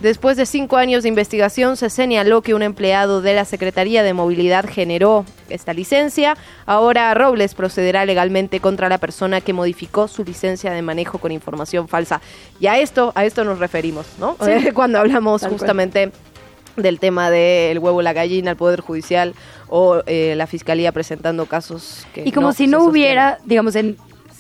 [0.02, 4.14] Después de cinco años de investigación, se señaló que un empleado de la Secretaría de
[4.14, 6.38] Movilidad generó esta licencia.
[6.66, 11.90] Ahora Robles procederá legalmente contra la persona que modificó su licencia de manejo con información
[11.90, 12.22] falsa.
[12.62, 14.38] Y a esto, a esto nos referimos, ¿no?
[14.74, 15.60] Cuando hablamos Tal cual.
[15.60, 16.12] justamente
[16.78, 19.36] del tema del huevo la gallina, el Poder Judicial
[19.68, 23.98] o eh, la Fiscalía presentando casos que Y como no si no hubiera, digamos, en,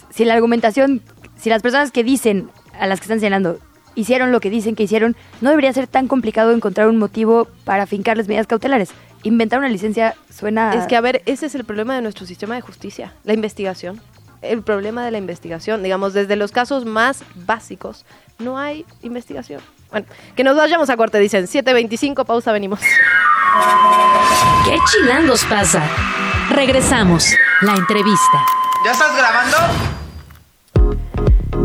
[0.09, 1.01] si la argumentación,
[1.35, 3.59] si las personas que dicen, a las que están señalando,
[3.95, 7.85] hicieron lo que dicen que hicieron, no debería ser tan complicado encontrar un motivo para
[7.85, 8.89] fincarles medidas cautelares.
[9.23, 10.73] Inventar una licencia suena...
[10.73, 14.01] Es que, a ver, ese es el problema de nuestro sistema de justicia, la investigación.
[14.41, 18.05] El problema de la investigación, digamos, desde los casos más básicos,
[18.37, 19.61] no hay investigación.
[19.91, 22.79] Bueno, que nos vayamos a corte, dicen 7.25, pausa, venimos.
[24.65, 25.83] ¿Qué chilangos pasa?
[26.49, 27.33] Regresamos.
[27.61, 28.45] La entrevista.
[28.85, 29.98] ¿Ya estás grabando?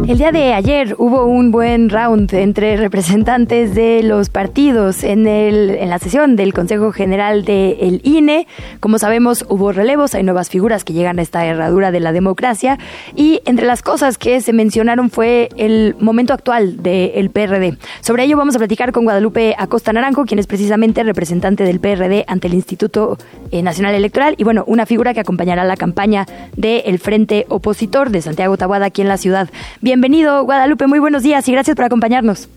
[0.07, 5.71] El día de ayer hubo un buen round entre representantes de los partidos en, el,
[5.71, 8.47] en la sesión del Consejo General del INE.
[8.81, 12.79] Como sabemos, hubo relevos, hay nuevas figuras que llegan a esta herradura de la democracia
[13.17, 17.79] y entre las cosas que se mencionaron fue el momento actual del PRD.
[18.03, 22.27] Sobre ello vamos a platicar con Guadalupe Acosta Naranjo, quien es precisamente representante del PRD
[22.29, 23.17] ante el Instituto
[23.51, 26.27] eh, Nacional Electoral y bueno, una figura que acompañará la campaña
[26.59, 29.49] del Frente Opositor de Santiago Tabuada aquí en la ciudad.
[29.85, 32.49] Bienvenido, Guadalupe, muy buenos días y gracias por acompañarnos.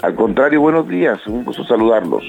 [0.00, 2.22] Al contrario, buenos días, un gusto saludarlos.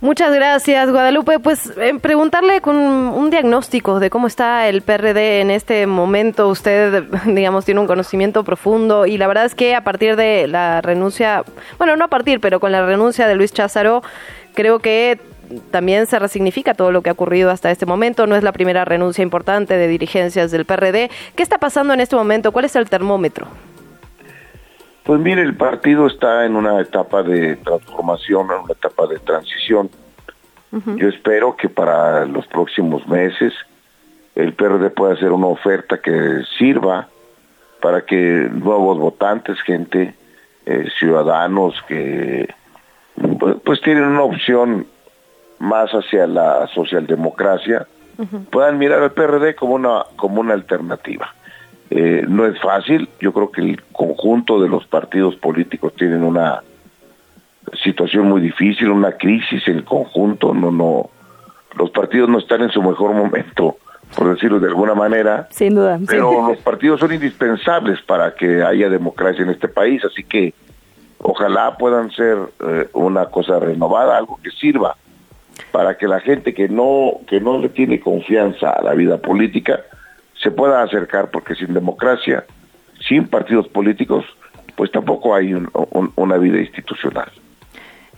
[0.00, 1.38] Muchas gracias, Guadalupe.
[1.38, 6.48] Pues eh, preguntarle con un diagnóstico de cómo está el PRD en este momento.
[6.48, 10.80] Usted, digamos, tiene un conocimiento profundo y la verdad es que a partir de la
[10.80, 11.44] renuncia,
[11.78, 14.02] bueno, no a partir, pero con la renuncia de Luis Cházaro,
[14.54, 15.20] creo que
[15.70, 18.26] también se resignifica todo lo que ha ocurrido hasta este momento.
[18.26, 21.10] No es la primera renuncia importante de dirigencias del PRD.
[21.34, 22.52] ¿Qué está pasando en este momento?
[22.52, 23.46] ¿Cuál es el termómetro?
[25.04, 29.90] Pues mire, el partido está en una etapa de transformación, en una etapa de transición.
[30.70, 33.54] Yo espero que para los próximos meses
[34.34, 37.08] el PRD pueda hacer una oferta que sirva
[37.80, 40.14] para que nuevos votantes, gente,
[40.66, 42.54] eh, ciudadanos que
[43.38, 44.86] pues, pues, tienen una opción
[45.58, 47.86] más hacia la socialdemocracia,
[48.50, 51.34] puedan mirar al PRD como una, como una alternativa.
[51.90, 56.62] Eh, no es fácil, yo creo que el conjunto de los partidos políticos tienen una
[57.82, 61.10] situación muy difícil, una crisis en conjunto, no, no,
[61.76, 63.76] los partidos no están en su mejor momento,
[64.16, 65.48] por decirlo de alguna manera.
[65.50, 65.98] Sin duda.
[66.06, 70.52] Pero los partidos son indispensables para que haya democracia en este país, así que
[71.18, 74.96] ojalá puedan ser eh, una cosa renovada, algo que sirva
[75.72, 79.80] para que la gente que no que no le tiene confianza a la vida política
[80.42, 82.44] se pueda acercar, porque sin democracia,
[83.06, 84.24] sin partidos políticos,
[84.76, 87.30] pues tampoco hay una vida institucional.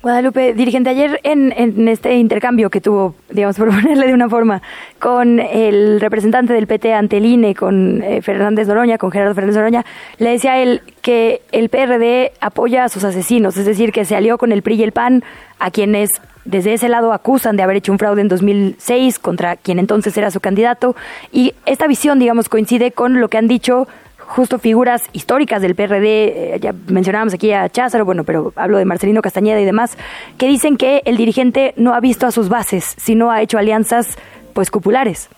[0.02, 4.62] Guadalupe, dirigente, ayer en, en, este intercambio que tuvo, digamos, por ponerle de una forma,
[4.98, 9.56] con el representante del PT ante el INE, con eh, Fernández Noroña, con Gerardo Fernández
[9.56, 9.84] Noroña,
[10.16, 14.38] le decía él que el PRD apoya a sus asesinos, es decir, que se alió
[14.38, 15.22] con el PRI y el PAN,
[15.58, 16.08] a quienes
[16.46, 20.30] desde ese lado acusan de haber hecho un fraude en 2006 contra quien entonces era
[20.30, 20.96] su candidato,
[21.30, 23.86] y esta visión, digamos, coincide con lo que han dicho
[24.30, 28.84] justo figuras históricas del PRD, eh, ya mencionábamos aquí a Cházaro, bueno, pero hablo de
[28.84, 29.98] Marcelino Castañeda y demás,
[30.38, 34.16] que dicen que el dirigente no ha visto a sus bases, sino ha hecho alianzas
[34.52, 35.28] pues populares.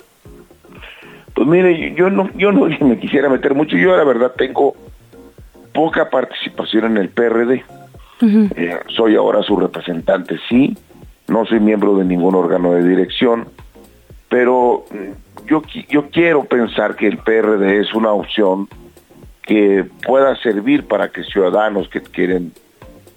[1.35, 4.74] Pues mire, yo no, yo no me quisiera meter mucho, yo la verdad tengo
[5.72, 7.64] poca participación en el PRD.
[8.20, 10.76] Eh, soy ahora su representante, sí,
[11.28, 13.48] no soy miembro de ningún órgano de dirección,
[14.28, 14.85] pero
[15.46, 18.68] yo, yo quiero pensar que el PRD es una opción
[19.42, 22.52] que pueda servir para que ciudadanos que quieren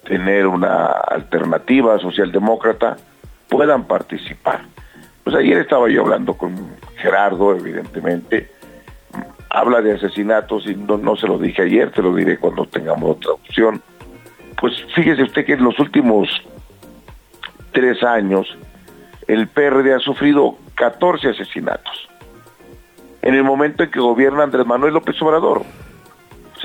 [0.04, 2.98] tener una alternativa socialdemócrata
[3.50, 4.62] puedan participar.
[5.24, 6.56] Pues ayer estaba yo hablando con
[6.98, 8.50] Gerardo, evidentemente,
[9.50, 13.18] habla de asesinatos y no, no se lo dije ayer, te lo diré cuando tengamos
[13.18, 13.82] otra opción.
[14.60, 16.30] Pues fíjese usted que en los últimos
[17.72, 18.48] tres años
[19.28, 22.10] el PRD ha sufrido 14 asesinatos.
[23.22, 25.64] En el momento en que gobierna Andrés Manuel López Obrador,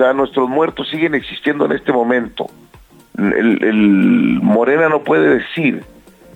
[0.00, 2.46] sea, nuestros muertos siguen existiendo en este momento.
[3.16, 5.84] El, Morena no puede decir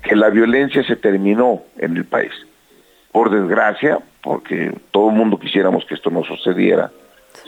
[0.03, 2.33] que la violencia se terminó en el país.
[3.11, 6.90] Por desgracia, porque todo el mundo quisiéramos que esto no sucediera,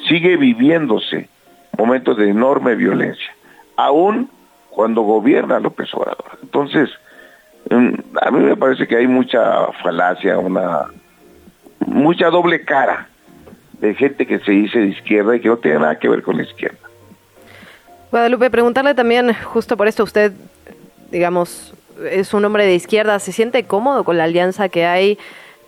[0.08, 1.28] sigue viviéndose
[1.76, 3.34] momentos de enorme violencia,
[3.76, 4.30] aún
[4.70, 6.38] cuando gobierna López Obrador.
[6.42, 6.88] Entonces,
[7.68, 10.86] mm, a mí me parece que hay mucha falacia, una
[11.80, 13.08] mucha doble cara
[13.80, 16.36] de gente que se dice de izquierda y que no tiene nada que ver con
[16.36, 16.78] la izquierda.
[18.10, 20.32] Guadalupe, preguntarle también, justo por esto, usted,
[21.10, 21.74] digamos,
[22.10, 25.18] es un hombre de izquierda, ¿se siente cómodo con la alianza que hay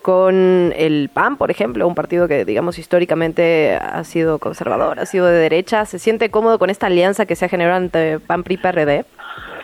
[0.03, 5.27] con el PAN, por ejemplo, un partido que, digamos, históricamente ha sido conservador, ha sido
[5.27, 5.85] de derecha?
[5.85, 9.05] ¿Se siente cómodo con esta alianza que se ha generado entre PAN, PRI, PRD?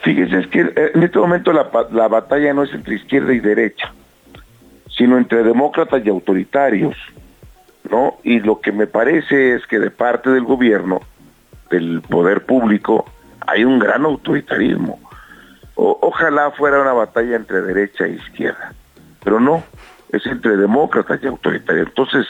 [0.02, 3.40] Fíjese, es que eh, en este momento la, la batalla no es entre izquierda y
[3.40, 3.92] derecha,
[4.96, 6.94] sino entre demócratas y autoritarios.
[7.90, 8.18] ¿No?
[8.22, 11.00] Y lo que me parece es que de parte del gobierno,
[11.70, 13.06] del poder público,
[13.46, 15.00] hay un gran autoritarismo.
[15.74, 18.72] ojalá fuera una batalla entre derecha e izquierda,
[19.22, 19.64] pero no,
[20.10, 21.88] es entre demócratas y autoritarios.
[21.88, 22.26] Entonces,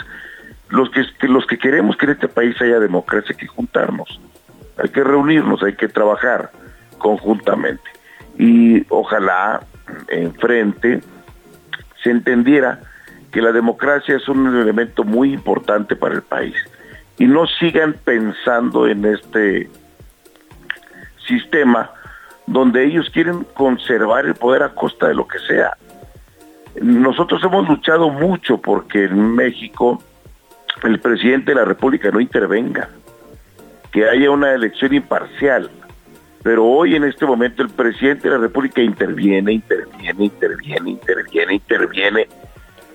[0.71, 4.21] los que, los que queremos que en este país haya democracia hay que juntarnos,
[4.77, 6.51] hay que reunirnos, hay que trabajar
[6.99, 7.83] conjuntamente.
[8.39, 9.63] Y ojalá
[10.09, 11.01] enfrente
[12.03, 12.81] se entendiera
[13.35, 16.55] que la democracia es un elemento muy importante para el país
[17.19, 19.69] y no sigan pensando en este
[21.27, 21.91] sistema
[22.47, 25.77] donde ellos quieren conservar el poder a costa de lo que sea.
[26.81, 30.01] Nosotros hemos luchado mucho porque en México
[30.85, 32.89] el presidente de la República no intervenga,
[33.91, 35.73] que haya una elección imparcial.
[36.45, 42.29] Pero hoy en este momento el presidente de la República interviene, interviene, interviene, interviene, interviene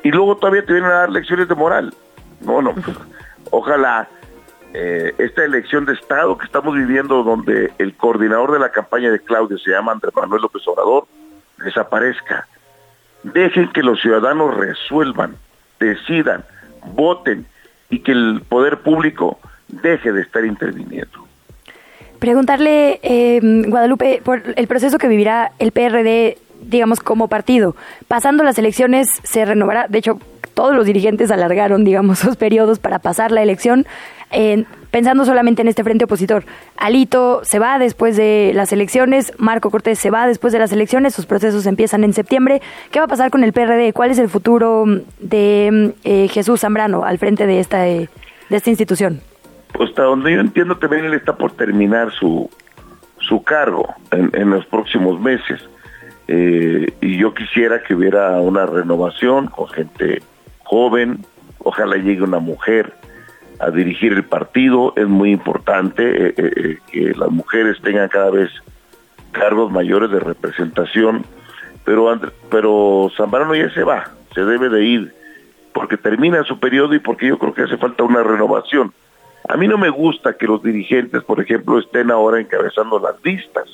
[0.04, 1.94] y luego todavía te vienen a dar lecciones de moral.
[2.42, 2.74] No, no,
[3.52, 4.08] ojalá
[4.74, 9.20] eh, esta elección de Estado que estamos viviendo, donde el coordinador de la campaña de
[9.20, 11.08] Claudio se llama Andrés Manuel López Obrador,
[11.58, 12.48] desaparezca.
[13.24, 15.36] Dejen que los ciudadanos resuelvan,
[15.80, 16.46] decidan,
[16.94, 17.46] voten
[17.90, 21.28] y que el poder público deje de estar interviniendo.
[22.20, 27.76] Preguntarle, eh, Guadalupe, por el proceso que vivirá el PRD digamos, como partido.
[28.08, 30.20] Pasando las elecciones se renovará, de hecho,
[30.54, 33.86] todos los dirigentes alargaron, digamos, sus periodos para pasar la elección.
[34.92, 36.44] pensando solamente en este frente opositor,
[36.78, 41.16] Alito se va después de las elecciones, Marco Cortés se va después de las elecciones,
[41.16, 42.62] sus procesos empiezan en septiembre.
[42.92, 43.94] ¿Qué va a pasar con el PRD?
[43.94, 44.86] ¿Cuál es el futuro
[45.20, 48.10] de eh, Jesús Zambrano al frente de esta, de
[48.50, 49.22] esta institución?
[49.72, 52.50] Pues hasta donde yo entiendo también él está por terminar su,
[53.20, 55.62] su cargo en, en los próximos meses.
[56.32, 60.22] Eh, y yo quisiera que hubiera una renovación con gente
[60.64, 61.26] joven,
[61.58, 62.94] ojalá llegue una mujer
[63.60, 68.52] a dirigir el partido, es muy importante eh, eh, que las mujeres tengan cada vez
[69.32, 71.26] cargos mayores de representación,
[71.84, 72.20] pero,
[72.52, 75.16] pero Zambrano ya se va, se debe de ir,
[75.74, 78.94] porque termina su periodo y porque yo creo que hace falta una renovación.
[79.48, 83.66] A mí no me gusta que los dirigentes, por ejemplo, estén ahora encabezando las listas,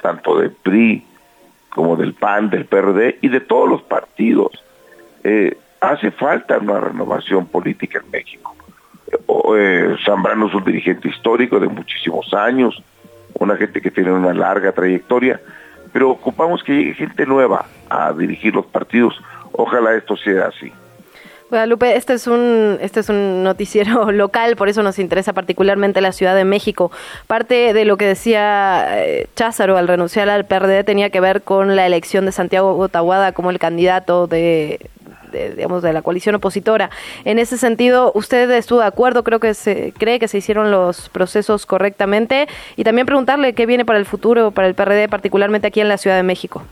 [0.00, 1.04] tanto del PRI
[1.70, 4.52] como del PAN, del PRD y de todos los partidos.
[5.24, 8.54] Eh, hace falta una renovación política en México.
[9.56, 12.82] Eh, Zambrano es un dirigente histórico de muchísimos años,
[13.38, 15.40] una gente que tiene una larga trayectoria,
[15.92, 19.20] pero ocupamos que llegue gente nueva a dirigir los partidos.
[19.52, 20.72] Ojalá esto sea así.
[21.50, 26.12] Guadalupe, este es un este es un noticiero local, por eso nos interesa particularmente la
[26.12, 26.92] Ciudad de México.
[27.26, 31.74] Parte de lo que decía eh, Cházaro al renunciar al PRD tenía que ver con
[31.74, 34.90] la elección de Santiago Botaguada como el candidato de,
[35.32, 36.90] digamos de la coalición opositora.
[37.24, 41.08] En ese sentido, usted estuvo de acuerdo, creo que se cree que se hicieron los
[41.08, 45.80] procesos correctamente y también preguntarle qué viene para el futuro para el PRD particularmente aquí
[45.80, 46.62] en la Ciudad de México.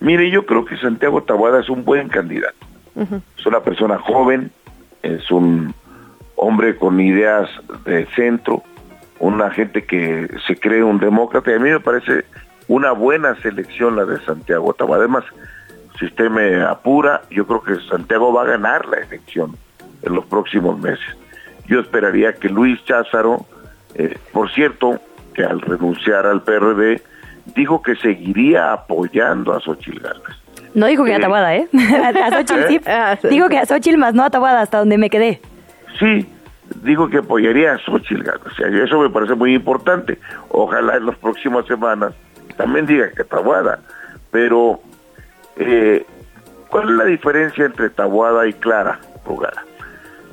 [0.00, 2.67] Mire, yo creo que Santiago Botaguada es un buen candidato
[3.36, 4.50] es una persona joven,
[5.02, 5.74] es un
[6.36, 7.48] hombre con ideas
[7.84, 8.62] de centro,
[9.20, 12.24] una gente que se cree un demócrata y a mí me parece
[12.68, 15.24] una buena selección la de Santiago Además,
[15.98, 19.56] si usted me apura, yo creo que Santiago va a ganar la elección
[20.02, 21.06] en los próximos meses.
[21.66, 23.46] Yo esperaría que Luis Cházaro,
[23.94, 25.00] eh, por cierto,
[25.34, 27.02] que al renunciar al PRD,
[27.54, 30.36] dijo que seguiría apoyando a Xochitl Gálvez.
[30.74, 31.68] No dijo que Tabuada, ¿eh?
[32.22, 32.80] a, Xochitl sí.
[32.86, 35.40] Ah, dijo que a Xochitl más no a Tabuada, hasta donde me quedé.
[35.98, 36.26] Sí,
[36.82, 38.28] dijo que apoyaría a Xochitl.
[38.28, 40.18] O sea, eso me parece muy importante.
[40.50, 42.14] Ojalá en las próximas semanas
[42.56, 43.80] también diga que Tabuada.
[44.30, 44.80] Pero,
[45.56, 46.04] eh,
[46.68, 49.64] ¿cuál es la diferencia entre Tabuada y Clara Rugara?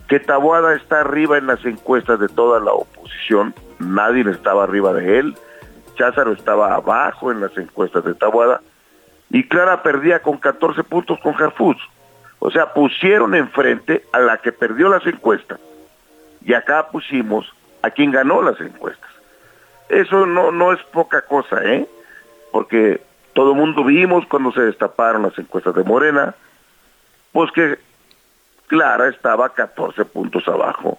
[0.08, 5.20] Que Tabuada está arriba en las encuestas de toda la oposición, nadie estaba arriba de
[5.20, 5.36] él.
[5.96, 8.62] Cházaro estaba abajo en las encuestas de Tabuada
[9.36, 11.76] y Clara perdía con 14 puntos con Harfus.
[12.40, 15.60] O sea, pusieron enfrente a la que perdió las encuestas
[16.46, 19.10] y acá pusimos a quien ganó las encuestas.
[19.90, 21.86] Eso no, no es poca cosa, ¿eh?
[22.54, 23.02] Porque
[23.34, 26.34] todo el mundo vimos cuando se destaparon las encuestas de Morena,
[27.34, 27.78] pues que
[28.68, 30.98] Clara estaba 14 puntos abajo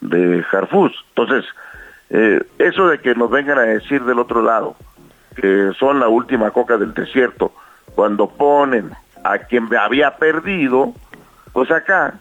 [0.00, 1.04] de Harfus.
[1.10, 1.44] Entonces,
[2.08, 4.74] eh, eso de que nos vengan a decir del otro lado,
[5.40, 7.52] que son la última coca del desierto,
[7.94, 8.90] cuando ponen
[9.22, 10.94] a quien había perdido,
[11.52, 12.14] pues acá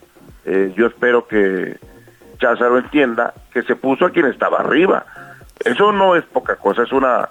[0.45, 1.79] eh, yo espero que
[2.39, 5.05] Cházaro entienda que se puso a quien estaba arriba.
[5.65, 7.29] Eso no es poca cosa, es una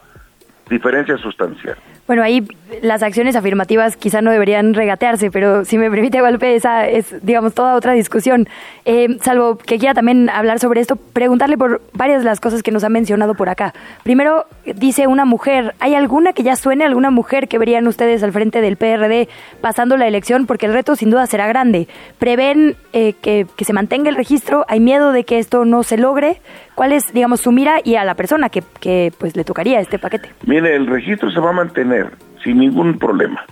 [0.69, 1.77] diferencia sustancial.
[2.07, 2.47] Bueno, ahí
[2.83, 7.53] las acciones afirmativas quizá no deberían regatearse, pero si me permite, golpe, esa es, digamos,
[7.53, 8.49] toda otra discusión.
[8.85, 12.71] Eh, salvo que quiera también hablar sobre esto, preguntarle por varias de las cosas que
[12.71, 13.75] nos ha mencionado por acá.
[14.05, 18.33] Primero, dice una mujer, ¿hay alguna que ya suene, alguna mujer que verían ustedes al
[18.33, 19.29] frente del PRD
[19.61, 20.47] pasando la elección?
[20.47, 21.89] Porque el reto sin duda será grande.
[22.19, 24.65] ¿Prevén eh, que, que se mantenga el registro?
[24.69, 26.41] ¿Hay miedo de que esto no se logre?
[26.77, 29.99] ¿Cuál es, digamos, su mira y a la persona que, que pues le tocaría este
[29.99, 30.31] paquete?
[30.45, 32.11] Mire, el registro se va a mantener
[32.45, 33.43] sin ningún problema.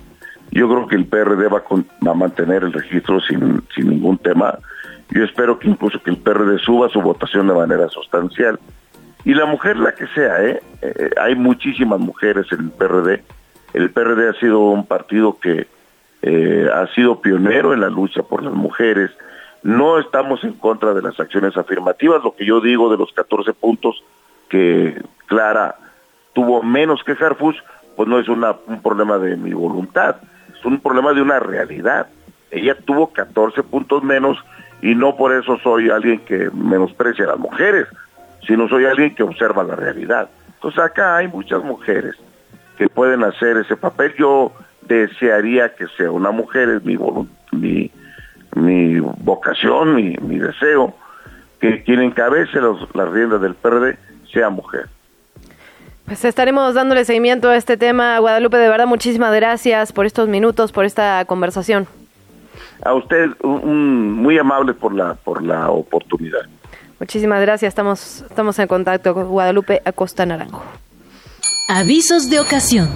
[0.50, 4.58] Yo creo que el PRD va a, mantener el registro sin, sin ningún tema.
[5.08, 8.60] Yo espero que incluso que el PRD suba su votación de manera sustancial.
[9.24, 10.62] Y la mujer, la que sea, ¿eh?
[10.82, 13.24] eh hay muchísimas mujeres en el PRD.
[13.72, 15.66] El PRD ha sido un partido que
[16.20, 19.10] eh, ha sido pionero en la lucha por las mujeres,
[19.64, 23.54] no estamos en contra de las acciones afirmativas, lo que yo digo de los 14
[23.54, 24.04] puntos
[24.50, 25.76] que Clara
[26.34, 27.56] tuvo menos que Harfus,
[27.96, 28.44] pues no es un
[28.82, 30.16] problema de mi voluntad,
[30.54, 32.08] es un problema de una realidad.
[32.50, 34.36] Ella tuvo 14 puntos menos
[34.82, 37.88] y no por eso soy alguien que menosprecia a las mujeres,
[38.46, 40.28] sino soy alguien que observa la realidad.
[40.56, 42.16] Entonces acá hay muchas mujeres
[42.76, 44.14] que pueden hacer ese papel.
[44.18, 46.98] Yo desearía que sea una mujer, es mi,
[47.52, 47.90] mi,
[48.54, 50.94] mi vocación, mi, mi deseo,
[51.60, 53.96] que quien encabece los, las riendas del PRD
[54.32, 54.88] sea mujer.
[56.06, 58.18] Pues estaremos dándole seguimiento a este tema.
[58.18, 61.86] Guadalupe, de verdad, muchísimas gracias por estos minutos, por esta conversación.
[62.84, 66.42] A usted, muy amable por la, por la oportunidad.
[67.00, 67.70] Muchísimas gracias.
[67.70, 70.62] Estamos, estamos en contacto con Guadalupe Acosta Naranjo.
[71.68, 72.88] Avisos de ocasión.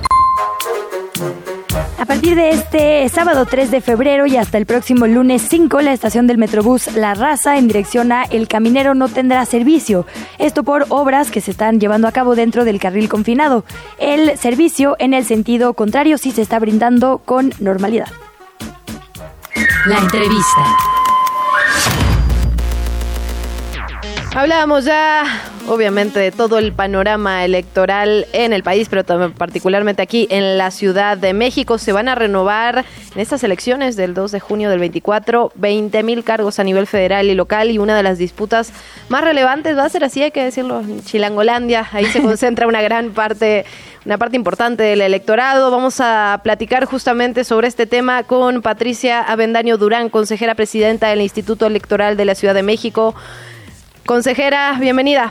[1.98, 5.92] A partir de este sábado 3 de febrero y hasta el próximo lunes 5, la
[5.92, 10.06] estación del Metrobús La Raza en dirección a El Caminero no tendrá servicio.
[10.38, 13.64] Esto por obras que se están llevando a cabo dentro del carril confinado.
[13.98, 18.08] El servicio en el sentido contrario sí se está brindando con normalidad.
[19.86, 20.76] La entrevista.
[24.36, 25.24] Hablábamos ya,
[25.68, 30.70] obviamente, de todo el panorama electoral en el país, pero también particularmente aquí en la
[30.70, 31.78] Ciudad de México.
[31.78, 36.24] Se van a renovar en estas elecciones del 2 de junio del 24 20 mil
[36.24, 38.72] cargos a nivel federal y local y una de las disputas
[39.08, 41.86] más relevantes va a ser así, hay que decirlo, en Chilangolandia.
[41.92, 43.64] Ahí se concentra una gran parte
[44.04, 45.70] una parte importante del electorado.
[45.70, 51.66] Vamos a platicar justamente sobre este tema con Patricia Avendaño Durán, consejera presidenta del Instituto
[51.66, 53.14] Electoral de la Ciudad de México.
[54.06, 55.30] Consejera, bienvenida.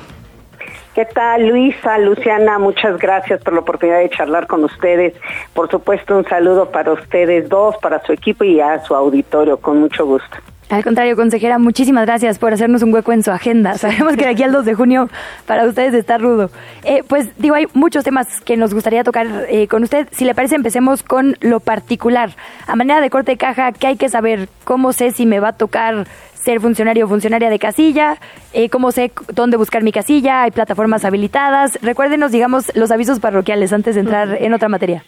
[0.98, 2.58] ¿Qué tal, Luisa, Luciana?
[2.58, 5.14] Muchas gracias por la oportunidad de charlar con ustedes.
[5.54, 9.80] Por supuesto, un saludo para ustedes dos, para su equipo y a su auditorio, con
[9.80, 10.38] mucho gusto.
[10.70, 13.78] Al contrario, consejera, muchísimas gracias por hacernos un hueco en su agenda.
[13.78, 15.08] Sabemos que de aquí al 2 de junio
[15.46, 16.50] para ustedes está rudo.
[16.84, 20.08] Eh, pues digo, hay muchos temas que nos gustaría tocar eh, con usted.
[20.12, 22.32] Si le parece, empecemos con lo particular.
[22.66, 24.50] A manera de corte de caja, ¿qué hay que saber?
[24.64, 26.08] ¿Cómo sé si me va a tocar
[26.42, 28.18] ser funcionario o funcionaria de casilla,
[28.54, 31.78] eh, cómo sé dónde buscar mi casilla, hay plataformas habilitadas.
[31.82, 35.04] Recuérdenos, digamos, los avisos parroquiales antes de entrar en otra materia.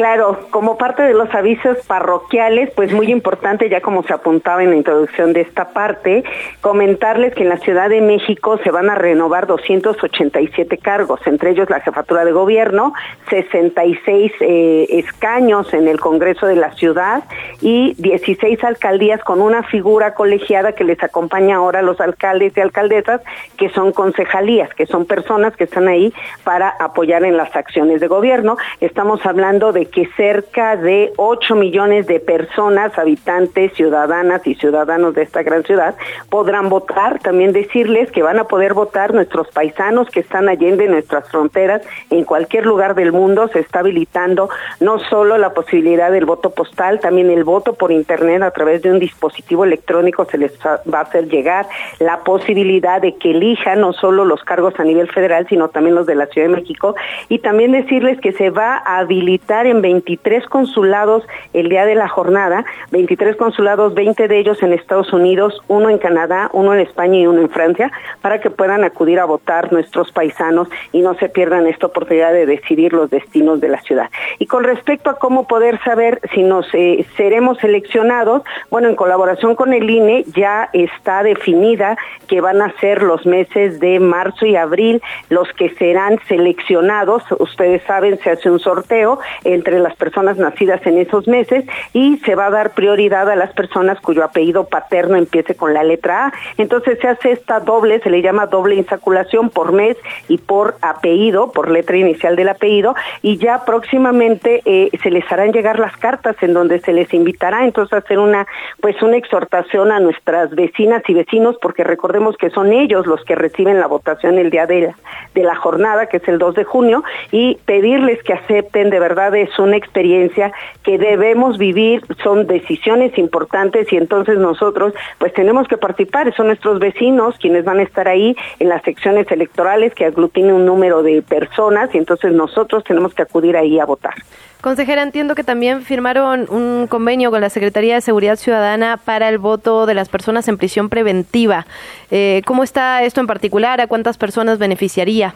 [0.00, 4.70] Claro, como parte de los avisos parroquiales, pues muy importante, ya como se apuntaba en
[4.70, 6.24] la introducción de esta parte,
[6.62, 11.68] comentarles que en la Ciudad de México se van a renovar 287 cargos, entre ellos
[11.68, 12.94] la jefatura de gobierno,
[13.28, 17.24] 66 eh, escaños en el Congreso de la Ciudad
[17.60, 22.60] y 16 alcaldías con una figura colegiada que les acompaña ahora a los alcaldes y
[22.62, 23.20] alcaldesas,
[23.58, 28.06] que son concejalías, que son personas que están ahí para apoyar en las acciones de
[28.06, 28.56] gobierno.
[28.80, 35.22] Estamos hablando de que cerca de 8 millones de personas, habitantes, ciudadanas y ciudadanos de
[35.22, 35.94] esta gran ciudad,
[36.28, 37.18] podrán votar.
[37.20, 42.24] También decirles que van a poder votar nuestros paisanos que están allende nuestras fronteras en
[42.24, 43.48] cualquier lugar del mundo.
[43.48, 44.48] Se está habilitando
[44.80, 48.90] no solo la posibilidad del voto postal, también el voto por Internet a través de
[48.90, 51.66] un dispositivo electrónico se les va a hacer llegar
[51.98, 56.06] la posibilidad de que elijan no solo los cargos a nivel federal, sino también los
[56.06, 56.94] de la Ciudad de México.
[57.28, 62.08] Y también decirles que se va a habilitar en 23 consulados el día de la
[62.08, 67.18] jornada, 23 consulados, 20 de ellos en Estados Unidos, uno en Canadá, uno en España
[67.18, 67.90] y uno en Francia,
[68.20, 72.46] para que puedan acudir a votar nuestros paisanos y no se pierdan esta oportunidad de
[72.46, 74.10] decidir los destinos de la ciudad.
[74.38, 79.54] Y con respecto a cómo poder saber si nos eh, seremos seleccionados, bueno, en colaboración
[79.54, 81.96] con el INE ya está definida
[82.28, 87.22] que van a ser los meses de marzo y abril los que serán seleccionados.
[87.38, 89.18] Ustedes saben, se hace un sorteo
[89.60, 93.52] entre las personas nacidas en esos meses y se va a dar prioridad a las
[93.52, 96.32] personas cuyo apellido paterno empiece con la letra A.
[96.56, 99.96] Entonces se hace esta doble, se le llama doble insaculación por mes
[100.28, 105.52] y por apellido, por letra inicial del apellido, y ya próximamente eh, se les harán
[105.52, 108.46] llegar las cartas en donde se les invitará entonces a hacer una,
[108.80, 113.34] pues una exhortación a nuestras vecinas y vecinos, porque recordemos que son ellos los que
[113.34, 114.94] reciben la votación el día de la,
[115.34, 119.34] de la jornada, que es el 2 de junio, y pedirles que acepten de verdad
[119.50, 125.76] eso una experiencia que debemos vivir, son decisiones importantes y entonces nosotros pues tenemos que
[125.76, 130.52] participar, son nuestros vecinos quienes van a estar ahí en las secciones electorales que aglutinen
[130.52, 134.14] un número de personas y entonces nosotros tenemos que acudir ahí a votar.
[134.60, 139.38] Consejera, entiendo que también firmaron un convenio con la Secretaría de Seguridad Ciudadana para el
[139.38, 141.66] voto de las personas en prisión preventiva.
[142.10, 143.80] Eh, ¿Cómo está esto en particular?
[143.80, 145.34] ¿A cuántas personas beneficiaría?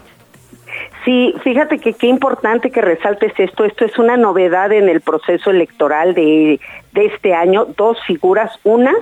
[1.04, 3.64] Sí, fíjate que qué importante que resaltes esto.
[3.64, 6.60] Esto es una novedad en el proceso electoral de,
[6.92, 7.66] de este año.
[7.76, 8.58] Dos figuras.
[8.64, 8.94] Una,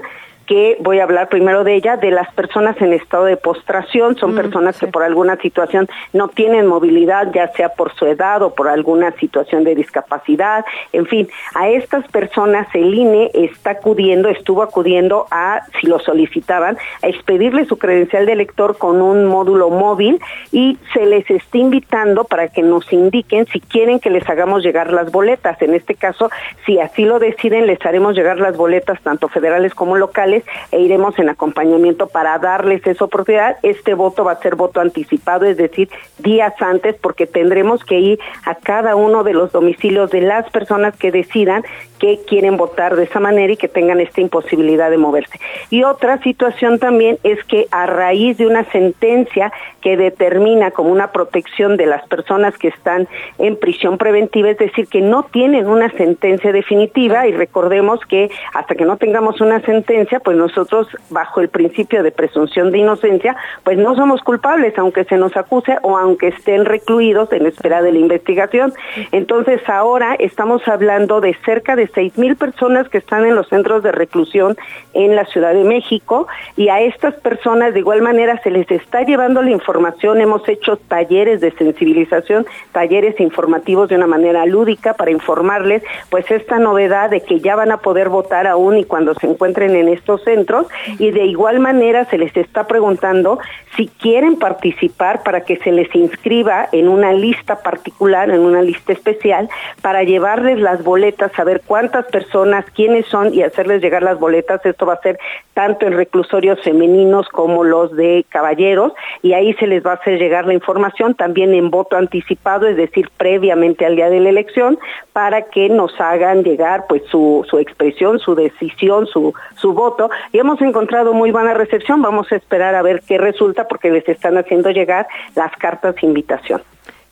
[0.46, 4.32] que voy a hablar primero de ella, de las personas en estado de postración, son
[4.32, 8.54] mm, personas que por alguna situación no tienen movilidad, ya sea por su edad o
[8.54, 14.62] por alguna situación de discapacidad, en fin, a estas personas el INE está acudiendo, estuvo
[14.62, 20.20] acudiendo a, si lo solicitaban, a expedirle su credencial de elector con un módulo móvil
[20.50, 24.92] y se les está invitando para que nos indiquen si quieren que les hagamos llegar
[24.92, 25.60] las boletas.
[25.62, 26.30] En este caso,
[26.66, 30.31] si así lo deciden, les haremos llegar las boletas tanto federales como locales
[30.70, 33.56] e iremos en acompañamiento para darles esa oportunidad.
[33.62, 38.20] Este voto va a ser voto anticipado, es decir, días antes, porque tendremos que ir
[38.44, 41.64] a cada uno de los domicilios de las personas que decidan
[41.98, 45.38] que quieren votar de esa manera y que tengan esta imposibilidad de moverse.
[45.70, 51.12] Y otra situación también es que a raíz de una sentencia que determina como una
[51.12, 53.06] protección de las personas que están
[53.38, 58.74] en prisión preventiva, es decir, que no tienen una sentencia definitiva y recordemos que hasta
[58.74, 63.78] que no tengamos una sentencia, pues nosotros bajo el principio de presunción de inocencia, pues
[63.78, 67.98] no somos culpables aunque se nos acuse o aunque estén recluidos en espera de la
[67.98, 68.72] investigación.
[69.12, 73.82] Entonces ahora estamos hablando de cerca de seis mil personas que están en los centros
[73.82, 74.56] de reclusión
[74.94, 79.02] en la Ciudad de México y a estas personas de igual manera se les está
[79.02, 80.20] llevando la información.
[80.20, 86.58] Hemos hecho talleres de sensibilización, talleres informativos de una manera lúdica para informarles pues esta
[86.58, 90.11] novedad de que ya van a poder votar aún y cuando se encuentren en estos
[90.18, 90.66] centros
[90.98, 93.38] y de igual manera se les está preguntando
[93.76, 98.92] si quieren participar para que se les inscriba en una lista particular, en una lista
[98.92, 99.48] especial,
[99.80, 104.64] para llevarles las boletas, saber cuántas personas, quiénes son y hacerles llegar las boletas.
[104.66, 105.18] Esto va a ser
[105.54, 108.92] tanto en reclusorios femeninos como los de caballeros
[109.22, 112.76] y ahí se les va a hacer llegar la información también en voto anticipado, es
[112.76, 114.78] decir, previamente al día de la elección,
[115.12, 120.01] para que nos hagan llegar pues su, su expresión, su decisión, su, su voto.
[120.32, 122.02] Y hemos encontrado muy buena recepción.
[122.02, 126.06] Vamos a esperar a ver qué resulta porque les están haciendo llegar las cartas de
[126.06, 126.62] invitación.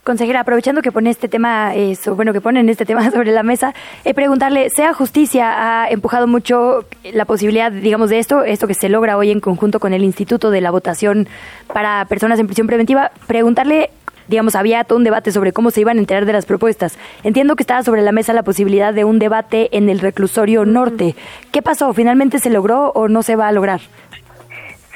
[0.03, 3.74] Consejera, aprovechando que pone este tema, eh, bueno, que ponen este tema sobre la mesa,
[4.05, 8.88] eh, preguntarle, ¿sea justicia ha empujado mucho la posibilidad, digamos, de esto, esto que se
[8.88, 11.28] logra hoy en conjunto con el Instituto de la Votación
[11.72, 13.12] para Personas en Prisión Preventiva?
[13.26, 13.91] Preguntarle,
[14.31, 16.97] digamos, había todo un debate sobre cómo se iban a enterar de las propuestas.
[17.24, 21.16] Entiendo que estaba sobre la mesa la posibilidad de un debate en el reclusorio norte.
[21.51, 21.93] ¿Qué pasó?
[21.93, 23.81] ¿Finalmente se logró o no se va a lograr?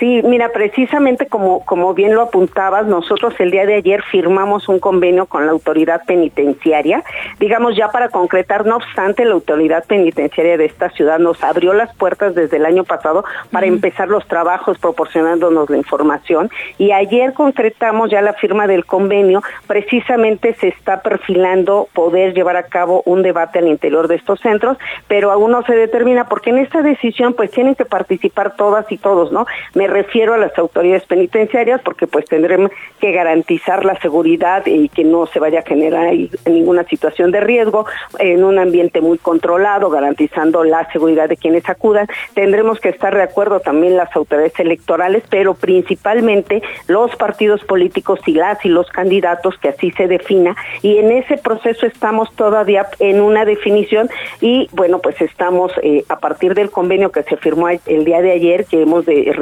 [0.05, 4.79] Sí, mira, precisamente como, como bien lo apuntabas, nosotros el día de ayer firmamos un
[4.79, 7.03] convenio con la autoridad penitenciaria,
[7.41, 11.97] digamos ya para concretar, no obstante, la autoridad penitenciaria de esta ciudad nos abrió las
[11.97, 16.51] puertas desde el año pasado para empezar los trabajos proporcionándonos la información.
[16.77, 22.65] Y ayer concretamos ya la firma del convenio, precisamente se está perfilando poder llevar a
[22.65, 24.77] cabo un debate al interior de estos centros,
[25.09, 28.99] pero aún no se determina porque en esta decisión pues tienen que participar todas y
[28.99, 29.47] todos, ¿no?
[29.73, 32.71] Me refiero a las autoridades penitenciarias porque pues tendremos
[33.01, 36.13] que garantizar la seguridad y que no se vaya a generar
[36.47, 37.87] ninguna situación de riesgo
[38.19, 42.09] en un ambiente muy controlado, garantizando la seguridad de quienes acudan.
[42.35, 48.33] Tendremos que estar de acuerdo también las autoridades electorales, pero principalmente los partidos políticos y
[48.33, 53.21] las y los candidatos que así se defina y en ese proceso estamos todavía en
[53.21, 54.09] una definición
[54.41, 58.33] y bueno pues estamos eh, a partir del convenio que se firmó el día de
[58.33, 59.33] ayer que hemos de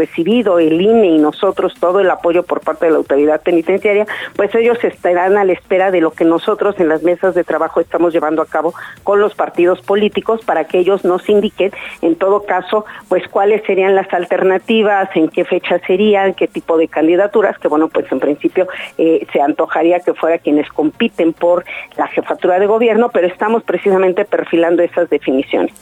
[0.41, 4.83] el INE y nosotros todo el apoyo por parte de la autoridad penitenciaria, pues ellos
[4.83, 8.41] estarán a la espera de lo que nosotros en las mesas de trabajo estamos llevando
[8.41, 8.73] a cabo
[9.05, 13.95] con los partidos políticos para que ellos nos indiquen, en todo caso, pues cuáles serían
[13.95, 18.69] las alternativas, en qué fecha serían, qué tipo de candidaturas, que bueno, pues en principio
[18.97, 21.65] eh, se antojaría que fuera quienes compiten por
[21.97, 25.73] la jefatura de gobierno, pero estamos precisamente perfilando esas definiciones.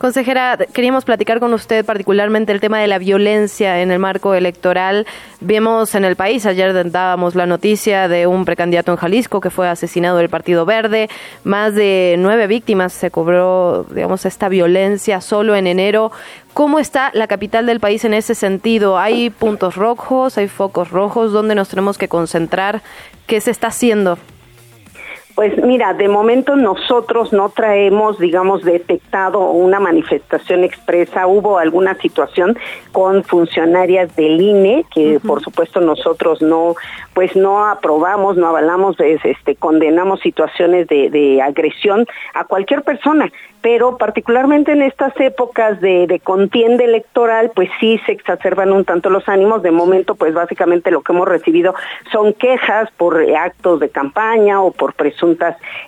[0.00, 5.06] Consejera, queríamos platicar con usted particularmente el tema de la violencia en el marco electoral.
[5.42, 9.68] Vemos en el país, ayer dábamos la noticia de un precandidato en Jalisco que fue
[9.68, 11.10] asesinado del Partido Verde.
[11.44, 16.12] Más de nueve víctimas se cobró, digamos, esta violencia solo en enero.
[16.54, 18.98] ¿Cómo está la capital del país en ese sentido?
[18.98, 21.30] ¿Hay puntos rojos, hay focos rojos?
[21.30, 22.80] ¿Dónde nos tenemos que concentrar?
[23.26, 24.16] ¿Qué se está haciendo?
[25.40, 31.26] Pues mira, de momento nosotros no traemos, digamos, detectado una manifestación expresa.
[31.26, 32.58] Hubo alguna situación
[32.92, 36.74] con funcionarias del INE que, por supuesto, nosotros no,
[37.14, 43.32] pues no aprobamos, no avalamos, este, condenamos situaciones de, de agresión a cualquier persona
[43.62, 49.10] pero particularmente en estas épocas de, de, contienda electoral, pues sí se exacerban un tanto
[49.10, 49.62] los ánimos.
[49.62, 51.74] De momento, pues básicamente lo que hemos recibido
[52.10, 54.94] son quejas por actos de campaña o por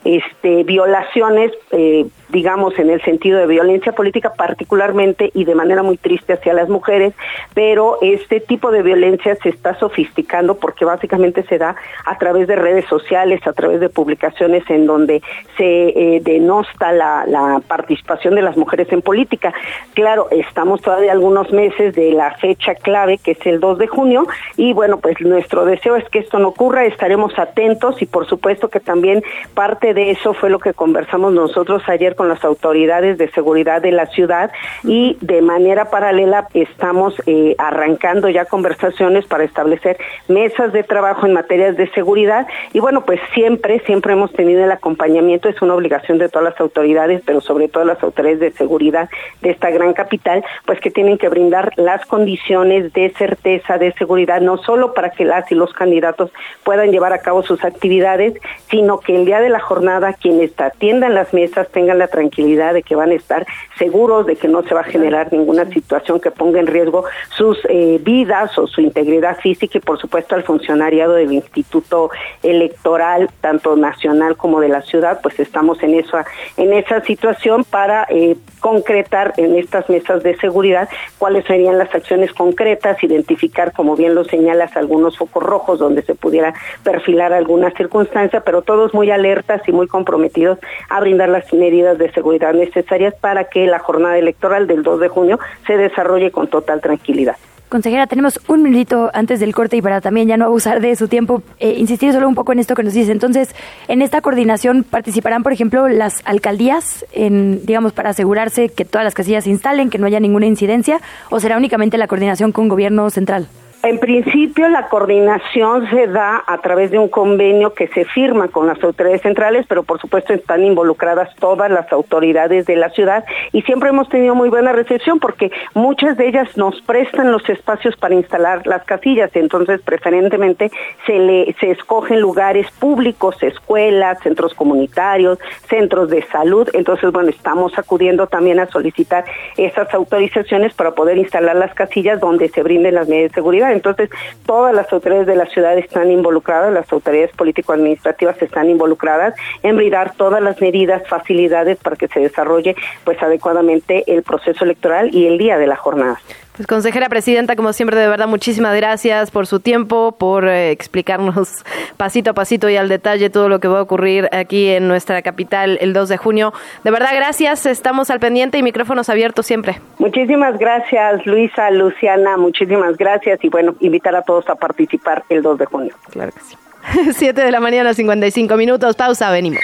[0.05, 1.53] este, violaciones.
[1.71, 6.55] Eh, digamos, en el sentido de violencia política particularmente y de manera muy triste hacia
[6.55, 7.13] las mujeres,
[7.53, 11.77] pero este tipo de violencia se está sofisticando porque básicamente se da
[12.07, 15.23] a través de redes sociales, a través de publicaciones en donde
[15.59, 19.53] se eh, denosta la participación de las mujeres en política.
[19.95, 24.27] Claro, estamos todavía algunos meses de la fecha clave, que es el 2 de junio,
[24.57, 28.69] y bueno, pues nuestro deseo es que esto no ocurra, estaremos atentos y por supuesto
[28.69, 29.22] que también
[29.55, 33.93] parte de eso fue lo que conversamos nosotros ayer con las autoridades de seguridad de
[33.93, 34.51] la ciudad
[34.85, 39.99] y de manera paralela estamos eh, arrancando ya conversaciones para establecer
[40.29, 42.47] mesas de trabajo en materias de seguridad.
[42.73, 46.61] Y bueno, pues siempre, siempre hemos tenido el acompañamiento, es una obligación de todas las
[46.61, 49.09] autoridades, pero sobre todo las autoridades de seguridad
[49.41, 54.41] de esta gran capital, pues que tienen que brindar las condiciones de certeza, de seguridad,
[54.41, 56.31] no solo para que las y los candidatos
[56.65, 58.35] puedan llevar a cabo sus actividades,
[58.71, 62.83] sino que el día de la jornada quienes atiendan las mesas tengan la tranquilidad de
[62.83, 63.47] que van a estar
[63.79, 67.05] seguros de que no se va a generar ninguna situación que ponga en riesgo
[67.37, 72.11] sus eh, vidas o su integridad física y por supuesto al funcionariado del Instituto
[72.43, 76.25] Electoral, tanto nacional como de la ciudad, pues estamos en esa,
[76.57, 80.89] en esa situación para eh, concretar en estas mesas de seguridad
[81.19, 86.15] cuáles serían las acciones concretas, identificar, como bien lo señalas, algunos focos rojos donde se
[86.15, 91.99] pudiera perfilar alguna circunstancia, pero todos muy alertas y muy comprometidos a brindar las medidas
[91.99, 96.49] de seguridad necesarias para que la jornada electoral del 2 de junio se desarrolle con
[96.49, 97.37] total tranquilidad.
[97.73, 101.09] Consejera, tenemos un minutito antes del corte y para también ya no abusar de su
[101.09, 103.13] tiempo, eh, insistir solo un poco en esto que nos dice.
[103.13, 103.57] Entonces,
[103.89, 109.15] en esta coordinación participarán, por ejemplo, las alcaldías, en, digamos, para asegurarse que todas las
[109.15, 111.01] casillas se instalen, que no haya ninguna incidencia,
[111.31, 113.49] o será únicamente la coordinación con gobierno central?
[113.85, 118.69] En principio, la coordinación se da a través de un convenio que se firma con
[118.69, 123.63] las autoridades centrales, pero por supuesto están involucradas todas las autoridades de la ciudad y
[123.63, 128.15] siempre hemos tenido muy buena recepción porque muchas de ellas nos prestan los espacios para
[128.15, 130.71] instalar las casillas, entonces preferentemente
[131.05, 138.29] se se escogen lugares públicos, escuelas, centros comunitarios, centros de salud, entonces bueno, estamos acudiendo
[138.29, 139.25] también a solicitar
[139.57, 143.72] esas autorizaciones para poder instalar las casillas donde se brinden las medidas de seguridad.
[143.73, 144.11] Entonces,
[144.47, 150.15] todas las autoridades de la ciudad están involucradas, las autoridades político-administrativas están involucradas en brindar
[150.15, 155.39] todas las medidas, facilidades para que se desarrolle pues adecuadamente el proceso electoral y el
[155.39, 156.21] día de la jornada.
[156.57, 161.65] Pues consejera presidenta, como siempre, de verdad, muchísimas gracias por su tiempo, por eh, explicarnos
[161.97, 165.23] pasito a pasito y al detalle todo lo que va a ocurrir aquí en nuestra
[165.23, 166.53] capital el 2 de junio.
[166.85, 169.81] De verdad, gracias, estamos al pendiente y micrófonos abiertos siempre.
[169.99, 175.59] Muchísimas gracias, Luisa, Luciana, muchísimas gracias y bueno, invitar a todos a participar el 2
[175.59, 175.95] de junio.
[176.11, 176.57] Claro que sí.
[177.13, 179.63] 7 de la mañana, 55 minutos, pausa, venimos.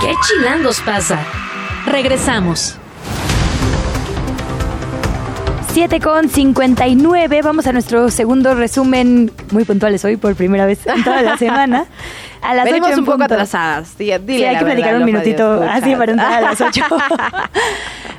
[0.00, 1.18] ¿Qué chilangos pasa?
[1.86, 2.78] Regresamos.
[5.78, 7.40] 7 con 59.
[7.40, 11.86] Vamos a nuestro segundo resumen, muy puntuales hoy por primera vez en toda la semana.
[12.42, 13.88] A las Venimos 8 un poco atrasadas.
[13.96, 16.84] Sí, Sí, hay que platicar un minutito así para entrar a las 8.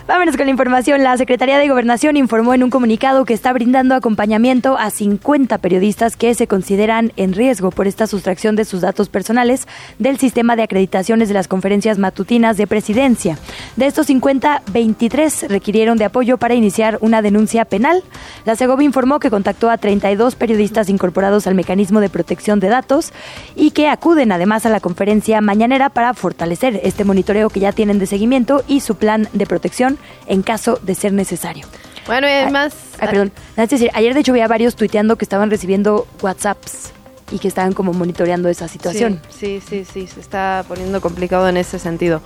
[0.10, 1.04] Vámonos con la información.
[1.04, 6.18] La Secretaría de Gobernación informó en un comunicado que está brindando acompañamiento a 50 periodistas
[6.18, 9.68] que se consideran en riesgo por esta sustracción de sus datos personales
[10.00, 13.38] del sistema de acreditaciones de las conferencias matutinas de presidencia.
[13.76, 18.04] De estos 50, 23 requirieron de apoyo para iniciar una denuncia penal.
[18.46, 23.14] La Segovia informó que contactó a 32 periodistas incorporados al mecanismo de protección de datos
[23.56, 28.00] y que acuden además a la conferencia mañanera para fortalecer este monitoreo que ya tienen
[28.00, 31.68] de seguimiento y su plan de protección en caso de ser necesario.
[32.08, 32.74] Bueno, y además...
[33.00, 33.32] Ay, perdón.
[33.56, 36.92] Es decir, ayer de hecho vi a varios tuiteando que estaban recibiendo WhatsApps
[37.32, 39.22] y que estaban como monitoreando esa situación.
[39.30, 42.24] Sí, sí, sí, sí, se está poniendo complicado en ese sentido.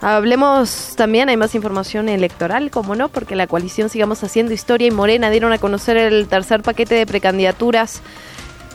[0.00, 4.92] Hablemos también, hay más información electoral, como no, porque la coalición Sigamos Haciendo Historia y
[4.92, 8.00] Morena dieron a conocer el tercer paquete de precandidaturas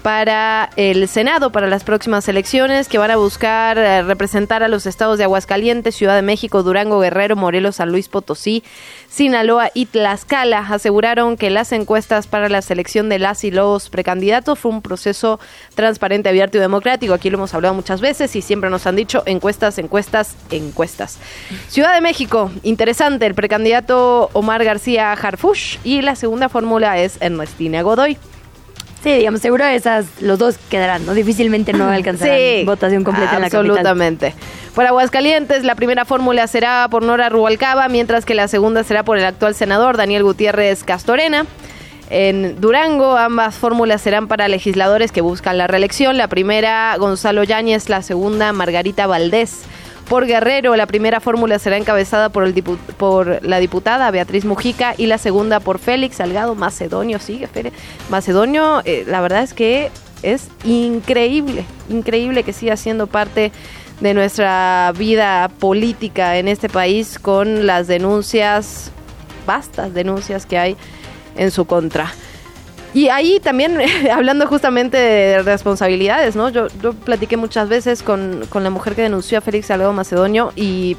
[0.04, 4.86] para el Senado, para las próximas elecciones, que van a buscar eh, representar a los
[4.86, 8.64] estados de Aguascalientes, Ciudad de México, Durango, Guerrero, Morelos, San Luis Potosí,
[9.10, 10.60] Sinaloa y Tlaxcala.
[10.60, 15.40] Aseguraron que las encuestas para la selección de las y los precandidatos fue un proceso
[15.74, 17.14] transparente, abierto y democrático.
[17.14, 21.18] Aquí lo hemos hablado muchas veces y siempre nos han dicho encuestas, encuestas, encuestas.
[21.70, 27.82] Ciudad de México, interesante, el precandidato Omar García Harfush y la segunda fórmula es Ernestina
[27.84, 28.18] Godoy.
[29.04, 31.14] Sí, digamos, seguro esas, los dos quedarán, ¿no?
[31.14, 33.66] Difícilmente no alcanzarán Sí, votación completa en la capital.
[33.70, 34.34] Absolutamente.
[34.74, 39.18] Por Aguascalientes, la primera fórmula será por Nora Rubalcaba, mientras que la segunda será por
[39.18, 41.46] el actual senador Daniel Gutiérrez Castorena.
[42.10, 46.18] En Durango, ambas fórmulas serán para legisladores que buscan la reelección.
[46.18, 49.64] La primera, Gonzalo Yáñez, la segunda, Margarita Valdés.
[50.08, 54.94] Por Guerrero, la primera fórmula será encabezada por, el dipu- por la diputada Beatriz Mujica
[54.98, 57.20] y la segunda por Félix Salgado Macedonio.
[57.20, 57.72] Sigue, Fere-
[58.10, 59.90] Macedonio, eh, la verdad es que
[60.22, 63.52] es increíble, increíble que siga siendo parte
[64.02, 68.92] de nuestra vida política en este país con las denuncias,
[69.48, 70.78] vastas denuncias que hay
[71.38, 72.12] en su contra.
[72.94, 73.80] Y ahí también,
[74.12, 76.50] hablando justamente de responsabilidades, ¿no?
[76.50, 80.52] Yo, yo platiqué muchas veces con, con la mujer que denunció a Félix Salgado Macedonio
[80.56, 80.96] y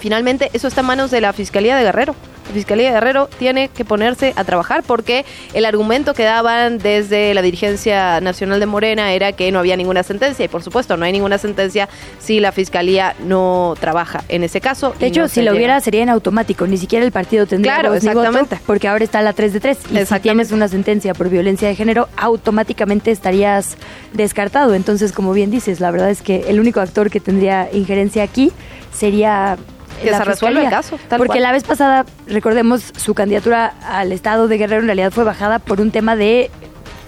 [0.00, 2.14] finalmente eso está en manos de la Fiscalía de Guerrero.
[2.50, 5.24] Fiscalía de Guerrero tiene que ponerse a trabajar porque
[5.54, 10.02] el argumento que daban desde la dirigencia nacional de Morena era que no había ninguna
[10.02, 11.88] sentencia y por supuesto no hay ninguna sentencia
[12.18, 14.94] si la Fiscalía no trabaja en ese caso.
[14.98, 18.02] De hecho, si lo hubiera sería en automático, ni siquiera el partido tendría Claro, voz
[18.02, 18.58] ni voto, exactamente.
[18.66, 21.74] porque ahora está la 3 de 3 y si tienes una sentencia por violencia de
[21.74, 23.76] género, automáticamente estarías
[24.12, 24.74] descartado.
[24.74, 28.52] Entonces, como bien dices, la verdad es que el único actor que tendría injerencia aquí
[28.92, 29.56] sería
[30.02, 31.42] Que se resuelva el caso, tal Porque cual.
[31.42, 35.80] la vez pasada, recordemos, su candidatura al estado de Guerrero en realidad fue bajada por
[35.80, 36.50] un tema de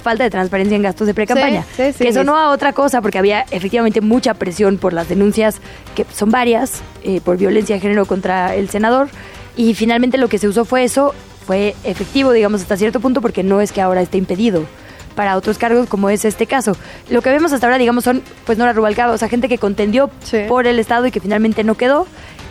[0.02, 1.62] falta de transparencia en gastos de pre-campaña.
[1.76, 5.08] Sí, sí, sí, que sonó a otra cosa porque había efectivamente mucha presión por las
[5.08, 5.60] denuncias,
[5.94, 9.08] que son varias, eh, por violencia de género contra el senador.
[9.56, 11.14] Y finalmente lo que se usó fue eso,
[11.46, 14.66] fue efectivo, digamos, hasta cierto punto, porque no es que ahora esté impedido
[15.14, 16.76] para otros cargos como es este caso.
[17.10, 20.10] Lo que vemos hasta ahora, digamos, son, pues Nora Rubalcaba, o sea, gente que contendió
[20.48, 22.06] por el Estado y que finalmente no quedó.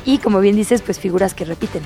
[0.06, 1.82] Y como bien dices, pues figuras que repiten.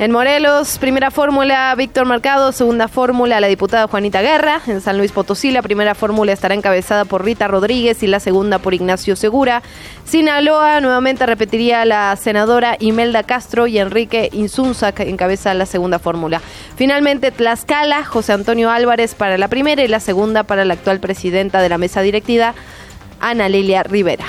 [0.00, 4.62] En Morelos, primera fórmula, Víctor Mercado, segunda fórmula, la diputada Juanita Guerra.
[4.66, 8.58] En San Luis Potosí, la primera fórmula estará encabezada por Rita Rodríguez y la segunda
[8.60, 9.62] por Ignacio Segura.
[10.06, 16.40] Sinaloa, nuevamente repetiría la senadora Imelda Castro y Enrique Insunza, que encabeza la segunda fórmula.
[16.76, 21.60] Finalmente, Tlaxcala, José Antonio Álvarez para la primera y la segunda para la actual presidenta
[21.60, 22.54] de la mesa directiva,
[23.20, 24.24] Ana Lilia Rivera.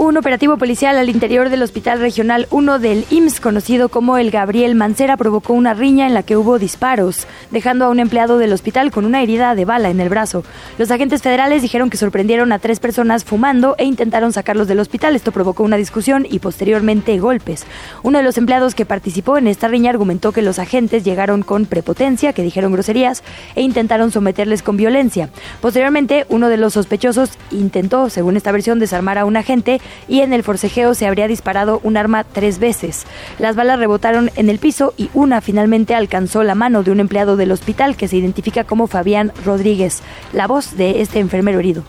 [0.00, 4.76] Un operativo policial al interior del Hospital Regional 1 del IMSS, conocido como el Gabriel
[4.76, 8.92] Mancera, provocó una riña en la que hubo disparos, dejando a un empleado del hospital
[8.92, 10.44] con una herida de bala en el brazo.
[10.78, 15.16] Los agentes federales dijeron que sorprendieron a tres personas fumando e intentaron sacarlos del hospital.
[15.16, 17.66] Esto provocó una discusión y posteriormente golpes.
[18.04, 21.66] Uno de los empleados que participó en esta riña argumentó que los agentes llegaron con
[21.66, 23.24] prepotencia, que dijeron groserías
[23.56, 25.28] e intentaron someterles con violencia.
[25.60, 30.32] Posteriormente, uno de los sospechosos intentó, según esta versión, desarmar a un agente y en
[30.32, 33.06] el forcejeo se habría disparado un arma tres veces.
[33.38, 37.36] Las balas rebotaron en el piso y una finalmente alcanzó la mano de un empleado
[37.36, 41.84] del hospital que se identifica como Fabián Rodríguez, la voz de este enfermero herido.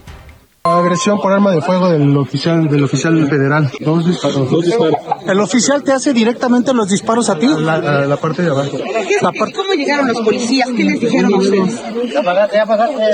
[0.61, 3.71] Agresión por arma de fuego del oficial del oficial federal.
[3.79, 4.47] Dos disparos.
[5.25, 7.47] El oficial te hace directamente los disparos a ti.
[7.47, 8.77] La, a la parte de abajo.
[9.21, 10.67] La parte- ¿Cómo llegaron los policías?
[10.75, 11.81] ¿Qué les dijeron a ustedes?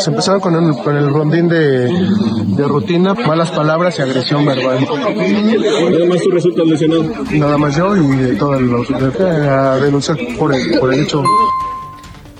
[0.04, 4.80] Se empezaron con el, con el rondín de, de rutina, malas palabras y agresión verbal.
[4.84, 7.04] Nada más tú resultas lesionado.
[7.32, 8.74] Nada más yo y todo el
[9.48, 11.24] a denunciar por el, por el hecho.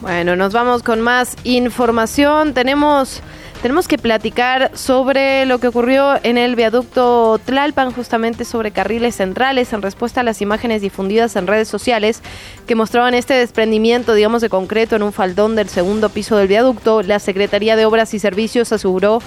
[0.02, 2.54] Bueno, nos vamos con más información.
[2.54, 3.22] Tenemos,
[3.66, 9.74] tenemos que platicar sobre lo que ocurrió en el viaducto Tlalpan, justamente sobre carriles centrales,
[9.74, 12.22] en respuesta a las imágenes difundidas en redes sociales
[12.68, 17.02] que mostraban este desprendimiento, digamos, de concreto en un faldón del segundo piso del viaducto.
[17.02, 19.20] La Secretaría de Obras y Servicios aseguró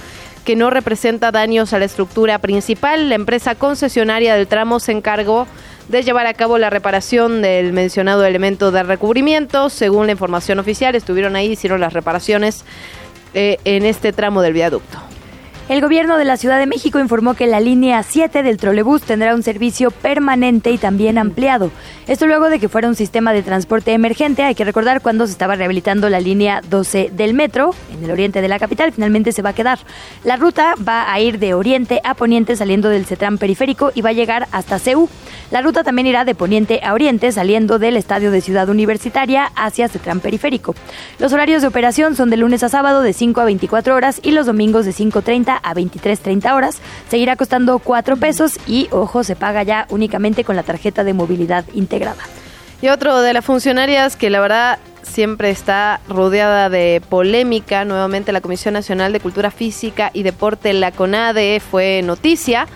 [0.45, 3.09] que no representa daños a la estructura principal.
[3.09, 5.49] La empresa concesionaria del tramo se encargó
[5.89, 9.69] de llevar a cabo la reparación del mencionado elemento de recubrimiento.
[9.69, 12.65] Según la información oficial, estuvieron ahí, hicieron las reparaciones
[13.41, 15.08] eh, en este tramo del viaducto.
[15.69, 19.35] El gobierno de la Ciudad de México informó que la línea 7 del trolebús tendrá
[19.35, 21.71] un servicio permanente y también ampliado.
[22.07, 24.45] Esto luego de que fuera un sistema de transporte emergente.
[24.45, 28.41] Hay que recordar cuando se estaba rehabilitando la línea 12 del metro en el oriente
[28.41, 28.93] de la capital.
[28.93, 29.79] Finalmente se va a quedar.
[30.25, 34.09] La ruta va a ir de oriente a poniente saliendo del Cetram periférico y va
[34.09, 35.11] a llegar hasta CEU.
[35.51, 39.89] La ruta también irá de poniente a oriente saliendo del estadio de Ciudad Universitaria hacia
[39.89, 40.75] Cetram periférico.
[41.19, 44.31] Los horarios de operación son de lunes a sábado de 5 a 24 horas y
[44.31, 46.81] los domingos de 5.30 a 23.30 horas.
[47.09, 51.65] Seguirá costando 4 pesos y, ojo, se paga ya únicamente con la tarjeta de movilidad
[51.75, 52.23] integrada.
[52.81, 58.41] Y otro de las funcionarias que la verdad siempre está rodeada de polémica, nuevamente la
[58.41, 62.67] Comisión Nacional de Cultura Física y Deporte, la CONADE, fue noticia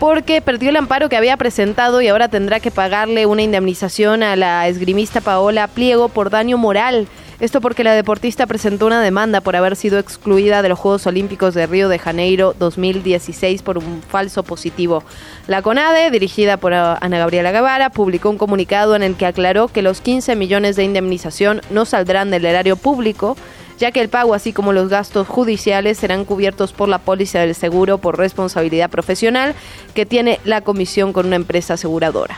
[0.00, 4.36] porque perdió el amparo que había presentado y ahora tendrá que pagarle una indemnización a
[4.36, 7.08] la esgrimista Paola Pliego por daño moral.
[7.40, 11.54] Esto porque la deportista presentó una demanda por haber sido excluida de los Juegos Olímpicos
[11.54, 15.04] de Río de Janeiro 2016 por un falso positivo.
[15.46, 19.82] La CONADE, dirigida por Ana Gabriela Guevara, publicó un comunicado en el que aclaró que
[19.82, 23.36] los 15 millones de indemnización no saldrán del erario público,
[23.78, 27.54] ya que el pago, así como los gastos judiciales, serán cubiertos por la póliza del
[27.54, 29.54] seguro por responsabilidad profesional
[29.94, 32.36] que tiene la comisión con una empresa aseguradora.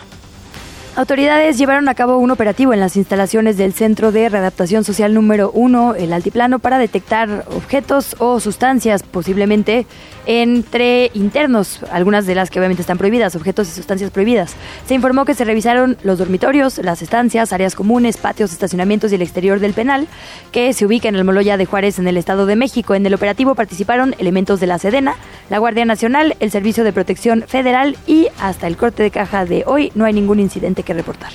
[0.96, 5.52] Autoridades llevaron a cabo un operativo en las instalaciones del Centro de Readaptación Social número
[5.54, 9.86] 1, el Altiplano, para detectar objetos o sustancias posiblemente
[10.26, 14.54] entre internos, algunas de las que obviamente están prohibidas, objetos y sustancias prohibidas.
[14.86, 19.22] Se informó que se revisaron los dormitorios, las estancias, áreas comunes, patios, estacionamientos y el
[19.22, 20.08] exterior del penal,
[20.52, 22.94] que se ubica en el Moloya de Juárez, en el Estado de México.
[22.94, 25.14] En el operativo participaron elementos de la Sedena,
[25.48, 29.64] la Guardia Nacional, el Servicio de Protección Federal y hasta el corte de caja de
[29.66, 31.32] hoy no hay ningún incidente que reportar.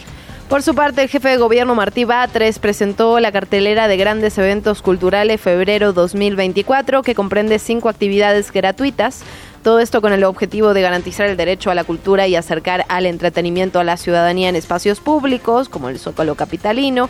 [0.49, 4.83] Por su parte, el jefe de gobierno Martí Batres presentó la cartelera de grandes eventos
[4.83, 9.23] culturales febrero 2024, que comprende cinco actividades gratuitas.
[9.63, 13.07] Todo esto con el objetivo de garantizar el derecho a la cultura y acercar al
[13.07, 17.09] entretenimiento a la ciudadanía en espacios públicos, como el Zócalo Capitalino.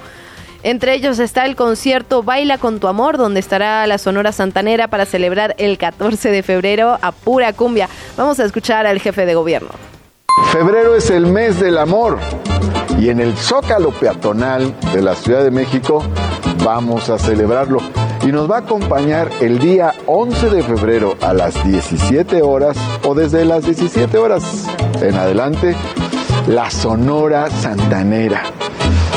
[0.63, 5.05] Entre ellos está el concierto Baila con tu amor, donde estará la Sonora Santanera para
[5.05, 7.89] celebrar el 14 de febrero a pura cumbia.
[8.15, 9.94] Vamos a escuchar al jefe de gobierno.
[10.43, 12.19] Febrero es el mes del amor
[12.99, 16.03] y en el Zócalo Peatonal de la Ciudad de México
[16.63, 17.79] vamos a celebrarlo.
[18.23, 23.13] Y nos va a acompañar el día 11 de febrero a las 17 horas o
[23.13, 24.65] desde las 17 horas
[25.01, 25.75] en adelante
[26.47, 28.43] la Sonora Santanera.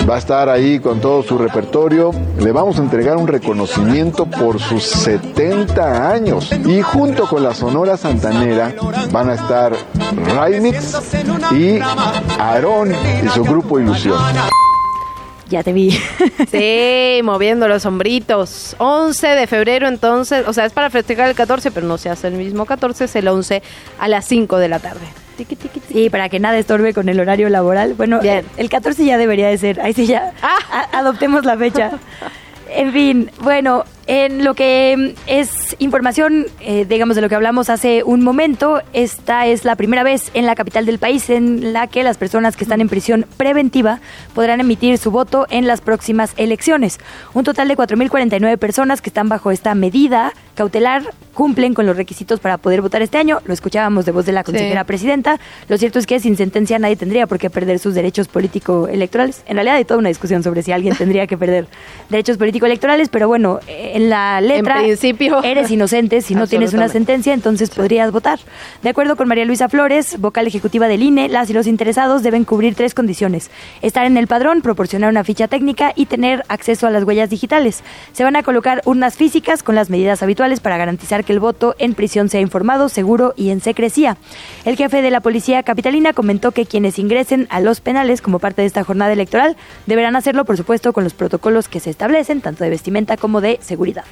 [0.07, 2.11] Va a estar ahí con todo su repertorio.
[2.38, 6.51] Le vamos a entregar un reconocimiento por sus 70 años.
[6.66, 8.74] Y junto con la Sonora Santanera
[9.11, 9.74] van a estar
[10.34, 10.96] Raimix
[11.53, 11.78] y
[12.38, 12.92] Aarón
[13.24, 14.18] y su grupo Ilusión.
[15.49, 15.90] Ya te vi.
[16.51, 18.76] Sí, moviendo los hombritos.
[18.78, 22.28] 11 de febrero entonces, o sea, es para festejar el 14, pero no se hace
[22.28, 23.62] el mismo 14, es el 11
[23.99, 25.07] a las 5 de la tarde.
[25.93, 27.95] Sí, para que nada estorbe con el horario laboral.
[27.95, 29.80] Bueno, el 14 ya debería de ser.
[29.80, 30.32] Ahí sí ya.
[30.43, 30.89] Ah.
[30.93, 31.93] adoptemos la fecha.
[32.70, 38.03] En fin, bueno, en lo que es información, eh, digamos, de lo que hablamos hace
[38.03, 42.03] un momento, esta es la primera vez en la capital del país en la que
[42.03, 44.01] las personas que están en prisión preventiva
[44.34, 46.99] podrán emitir su voto en las próximas elecciones.
[47.32, 51.04] Un total de 4.049 personas que están bajo esta medida cautelar
[51.34, 53.38] cumplen con los requisitos para poder votar este año.
[53.44, 55.38] Lo escuchábamos de voz de la consejera presidenta.
[55.68, 59.44] Lo cierto es que sin sentencia nadie tendría por qué perder sus derechos político-electorales.
[59.46, 61.68] En realidad hay toda una discusión sobre si alguien tendría que perder
[62.09, 65.40] derechos político-electorales, pero bueno, en la letra principio.
[65.44, 68.40] eres inocente si no tienes una sentencia, entonces podrías votar.
[68.82, 72.44] De acuerdo con María Luisa Flores, vocal ejecutiva del INE, las y los interesados deben
[72.44, 73.52] cubrir tres condiciones.
[73.80, 77.84] Estar en el padrón, proporcionar una ficha técnica y tener acceso a las huellas digitales.
[78.11, 81.74] Se van a colocar urnas físicas con las medidas habituales para garantizar que el voto
[81.78, 84.16] en prisión sea informado, seguro y en secrecía.
[84.64, 88.62] El jefe de la policía capitalina comentó que quienes ingresen a los penales como parte
[88.62, 92.64] de esta jornada electoral deberán hacerlo, por supuesto, con los protocolos que se establecen, tanto
[92.64, 94.05] de vestimenta como de seguridad.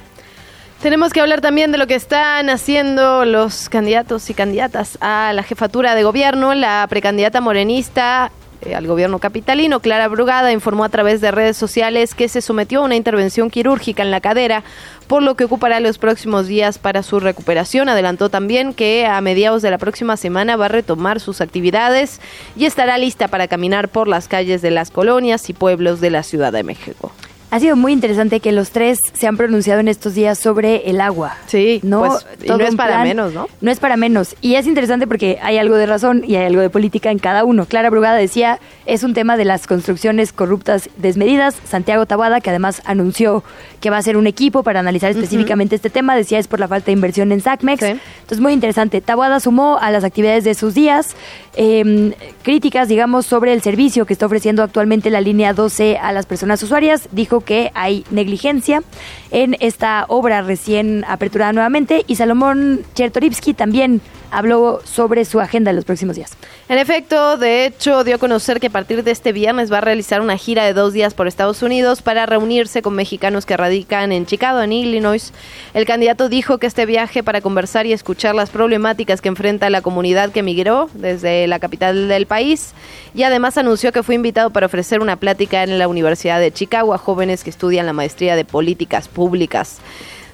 [0.81, 5.41] Tenemos que hablar también de lo que están haciendo los candidatos y candidatas a la
[5.41, 6.53] jefatura de gobierno.
[6.53, 8.31] La precandidata morenista
[8.61, 12.81] eh, al gobierno capitalino, Clara Brugada, informó a través de redes sociales que se sometió
[12.81, 14.63] a una intervención quirúrgica en la cadera,
[15.07, 17.89] por lo que ocupará los próximos días para su recuperación.
[17.89, 22.19] Adelantó también que a mediados de la próxima semana va a retomar sus actividades
[22.55, 26.23] y estará lista para caminar por las calles de las colonias y pueblos de la
[26.23, 27.11] Ciudad de México.
[27.49, 30.99] Ha sido muy interesante que los tres se han pronunciado en estos días sobre el
[30.99, 31.37] agua.
[31.45, 33.47] Sí, no, pues, y no es para menos, ¿no?
[33.61, 34.35] No es para menos.
[34.41, 37.45] Y es interesante porque hay algo de razón y hay algo de política en cada
[37.45, 37.65] uno.
[37.65, 41.55] Clara Brugada decía, es un tema de las construcciones corruptas desmedidas.
[41.63, 43.45] Santiago Tabada, que además anunció
[43.79, 46.67] que va a ser un equipo para analizar específicamente este tema, decía es por la
[46.67, 47.83] falta de inversión en SACMEX.
[47.83, 48.99] Entonces, muy interesante.
[48.99, 51.15] Tabada sumó a las actividades de sus días
[51.55, 52.11] em,
[52.43, 56.61] críticas, digamos, sobre el servicio que está ofreciendo actualmente la línea 12 a las personas
[56.61, 57.07] usuarias.
[57.11, 58.83] Dijo que hay negligencia
[59.31, 65.75] en esta obra recién aperturada nuevamente y Salomón Chertorivsky también habló sobre su agenda en
[65.75, 66.37] los próximos días.
[66.69, 69.81] En efecto, de hecho, dio a conocer que a partir de este viernes va a
[69.81, 74.11] realizar una gira de dos días por Estados Unidos para reunirse con mexicanos que radican
[74.11, 75.31] en Chicago, en Illinois.
[75.73, 79.81] El candidato dijo que este viaje para conversar y escuchar las problemáticas que enfrenta la
[79.81, 82.73] comunidad que emigró desde la capital del país
[83.13, 86.93] y además anunció que fue invitado para ofrecer una plática en la Universidad de Chicago
[86.93, 89.79] a jóvenes que estudian la maestría de políticas públicas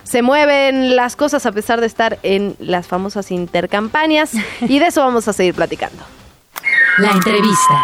[0.03, 5.01] se mueven las cosas a pesar de estar en las famosas intercampañas y de eso
[5.01, 6.03] vamos a seguir platicando.
[6.99, 7.83] La entrevista.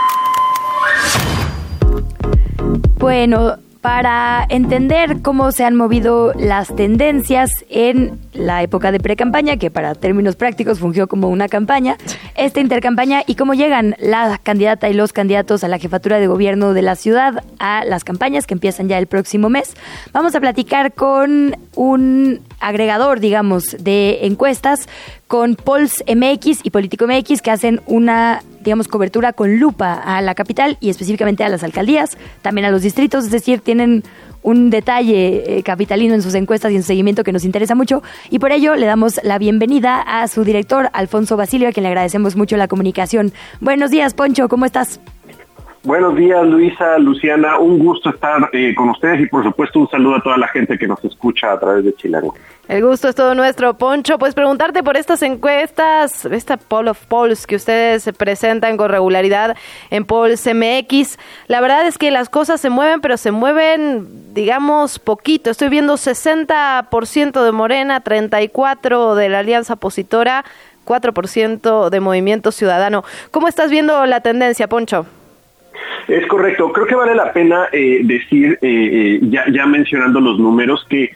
[3.00, 9.72] Bueno, para entender cómo se han movido las tendencias en la época de pre-campaña, que
[9.72, 11.98] para términos prácticos fungió como una campaña,
[12.36, 16.74] esta intercampaña y cómo llegan la candidata y los candidatos a la jefatura de gobierno
[16.74, 19.76] de la ciudad a las campañas que empiezan ya el próximo mes.
[20.12, 24.90] Vamos a platicar con un agregador, digamos, de encuestas
[25.28, 30.36] con Pols MX y Político MX que hacen una digamos, cobertura con lupa a la
[30.36, 34.04] capital y específicamente a las alcaldías, también a los distritos, es decir, tienen
[34.42, 38.02] un detalle eh, capitalino en sus encuestas y en su seguimiento que nos interesa mucho
[38.30, 41.90] y por ello le damos la bienvenida a su director Alfonso Basilio, a quien le
[41.90, 43.34] agradecemos mucho la comunicación.
[43.60, 45.00] Buenos días, Poncho, ¿cómo estás?
[45.82, 47.58] Buenos días, Luisa, Luciana.
[47.58, 50.78] Un gusto estar eh, con ustedes y, por supuesto, un saludo a toda la gente
[50.78, 52.36] que nos escucha a través de Chilango.
[52.68, 54.20] El gusto es todo nuestro, Poncho.
[54.20, 59.56] Pues preguntarte por estas encuestas, esta poll of polls que ustedes presentan con regularidad
[59.90, 61.18] en Polls MX.
[61.48, 65.50] La verdad es que las cosas se mueven, pero se mueven, digamos, poquito.
[65.50, 70.44] Estoy viendo 60% de Morena, 34% de la Alianza Opositora,
[70.86, 73.06] 4% de Movimiento Ciudadano.
[73.32, 75.06] ¿Cómo estás viendo la tendencia, Poncho?
[76.08, 76.72] Es correcto.
[76.74, 81.12] Creo que vale la pena eh, decir, eh, eh, ya, mencionando los números, que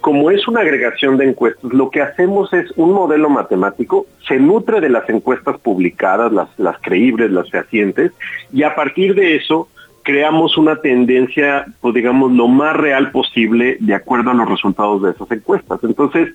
[0.00, 4.80] como es una agregación de encuestas, lo que hacemos es un modelo matemático, se nutre
[4.80, 8.12] de las encuestas publicadas, las, las creíbles, las fehacientes,
[8.52, 9.68] y a partir de eso
[10.04, 15.10] creamos una tendencia, pues digamos, lo más real posible de acuerdo a los resultados de
[15.10, 15.80] esas encuestas.
[15.82, 16.32] Entonces,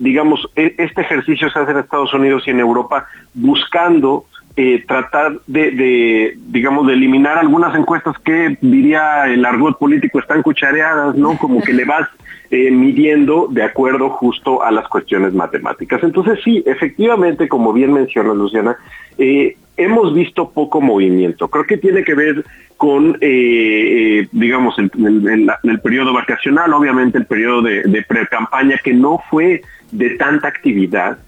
[0.00, 4.24] digamos, e, este ejercicio se hace en Estados Unidos y en Europa buscando
[4.56, 11.16] eh, tratar de, digamos, de eliminar algunas encuestas que, diría el argot político, están cuchareadas,
[11.16, 11.36] ¿no?
[11.38, 12.08] Como que le vas
[12.52, 16.04] eh, midiendo de acuerdo justo a las cuestiones matemáticas.
[16.04, 18.76] Entonces, sí, efectivamente, como bien menciona Luciana,
[19.18, 21.48] eh, hemos visto poco movimiento.
[21.48, 22.44] Creo que tiene que ver
[22.76, 30.10] con, digamos, el, periodo vacacional, obviamente el periodo de, de pre-campaña, que no fue de
[30.10, 31.18] tanta actividad.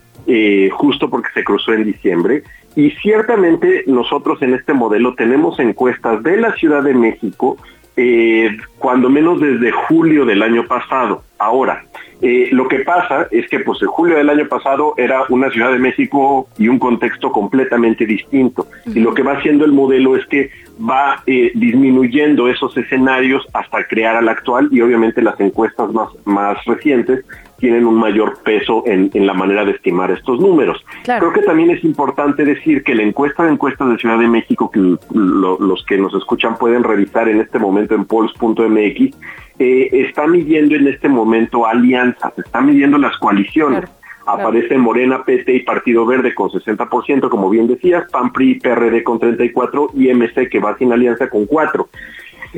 [0.73, 2.45] justo porque se cruzó en diciembre
[2.77, 7.57] y ciertamente nosotros en este modelo tenemos encuestas de la Ciudad de México,
[7.97, 11.23] eh, cuando menos desde julio del año pasado.
[11.39, 11.87] Ahora,
[12.21, 15.73] eh, lo que pasa es que pues en julio del año pasado era una Ciudad
[15.73, 18.67] de México y un contexto completamente distinto.
[18.87, 23.85] Y lo que va haciendo el modelo es que va eh, disminuyendo esos escenarios hasta
[23.85, 27.25] crear al actual y obviamente las encuestas más, más recientes
[27.59, 30.85] tienen un mayor peso en, la manera de estimar estos números.
[31.05, 34.71] Creo que también es importante decir que la encuesta de encuestas de Ciudad de México,
[34.71, 39.17] que los que nos escuchan pueden revisar en este momento en polls.mx,
[39.59, 43.85] eh, está midiendo en este momento alianzas, está midiendo las coaliciones.
[44.27, 49.21] Aparece Morena, PT y Partido Verde con 60%, como bien decías, PAN, PRI, PRD con
[49.21, 51.89] 34 y MC que va sin alianza con 4.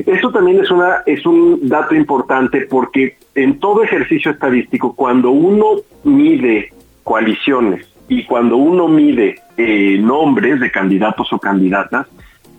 [0.05, 5.77] Eso también es, una, es un dato importante porque en todo ejercicio estadístico, cuando uno
[6.03, 6.71] mide
[7.03, 12.07] coaliciones y cuando uno mide eh, nombres de candidatos o candidatas,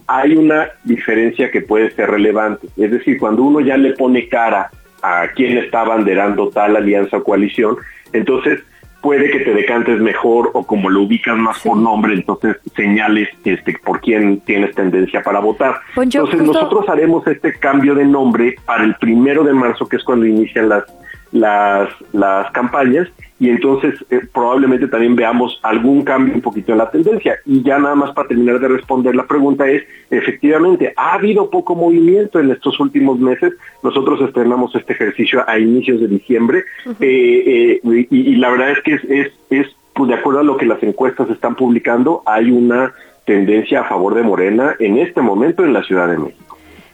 [0.06, 2.68] hay una diferencia que puede ser relevante.
[2.76, 4.70] Es decir, cuando uno ya le pone cara
[5.02, 7.76] a quién está abanderando tal alianza o coalición,
[8.12, 8.60] entonces
[9.00, 13.78] puede que te decantes mejor o como lo ubicas más por nombre, entonces señales este,
[13.84, 15.80] por quién tienes tendencia para votar.
[15.96, 20.26] entonces nosotros haremos este cambio de nombre para el primero de marzo, que es cuando
[20.26, 20.84] inician las
[21.32, 23.08] las, las campañas
[23.40, 27.38] y entonces eh, probablemente también veamos algún cambio un poquito en la tendencia.
[27.46, 31.74] Y ya nada más para terminar de responder la pregunta es, efectivamente, ha habido poco
[31.74, 33.54] movimiento en estos últimos meses.
[33.82, 36.64] Nosotros estrenamos este ejercicio a inicios de diciembre
[37.00, 40.58] eh, eh, y, la verdad es que es, es, es pues de acuerdo a lo
[40.58, 42.92] que las encuestas están publicando, hay una
[43.24, 46.49] tendencia a favor de Morena en este momento en la Ciudad de México.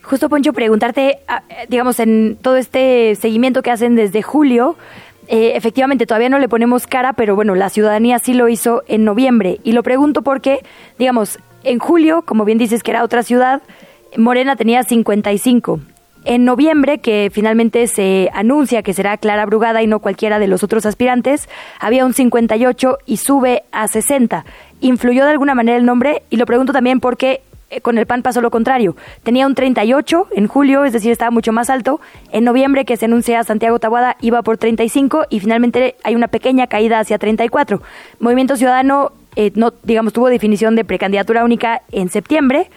[0.06, 4.76] Justo, Poncho, preguntarte, ah, digamos, en todo este seguimiento que hacen desde julio,
[5.26, 9.04] eh, efectivamente todavía no le ponemos cara, pero bueno, la ciudadanía sí lo hizo en
[9.04, 9.58] noviembre.
[9.64, 10.60] Y lo pregunto porque,
[10.96, 13.62] digamos, en julio, como bien dices que era otra ciudad,
[14.16, 15.80] Morena tenía 55.
[16.24, 20.62] En noviembre, que finalmente se anuncia que será Clara Brugada y no cualquiera de los
[20.62, 21.48] otros aspirantes,
[21.80, 24.44] había un 58 y sube a 60.
[24.80, 26.22] ¿Influyó de alguna manera el nombre?
[26.30, 27.40] Y lo pregunto también porque eh,
[27.82, 28.96] con el PAN pasó lo contrario.
[29.22, 32.00] Tenía un 38 en julio, es decir, estaba mucho más alto.
[32.32, 36.66] En noviembre, que se anuncia Santiago Tabuada, iba por 35 y finalmente hay una pequeña
[36.68, 37.82] caída hacia 34.
[38.20, 42.70] Movimiento Ciudadano, eh, no, digamos, tuvo definición de precandidatura única en septiembre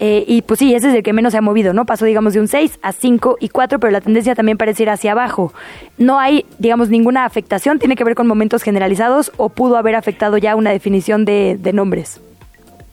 [0.00, 1.86] eh, y pues sí, ese es el que menos se ha movido, ¿no?
[1.86, 4.90] Pasó, digamos, de un 6 a 5 y 4, pero la tendencia también parece ir
[4.90, 5.54] hacia abajo.
[5.96, 10.36] No hay, digamos, ninguna afectación, tiene que ver con momentos generalizados o pudo haber afectado
[10.36, 12.20] ya una definición de nombres.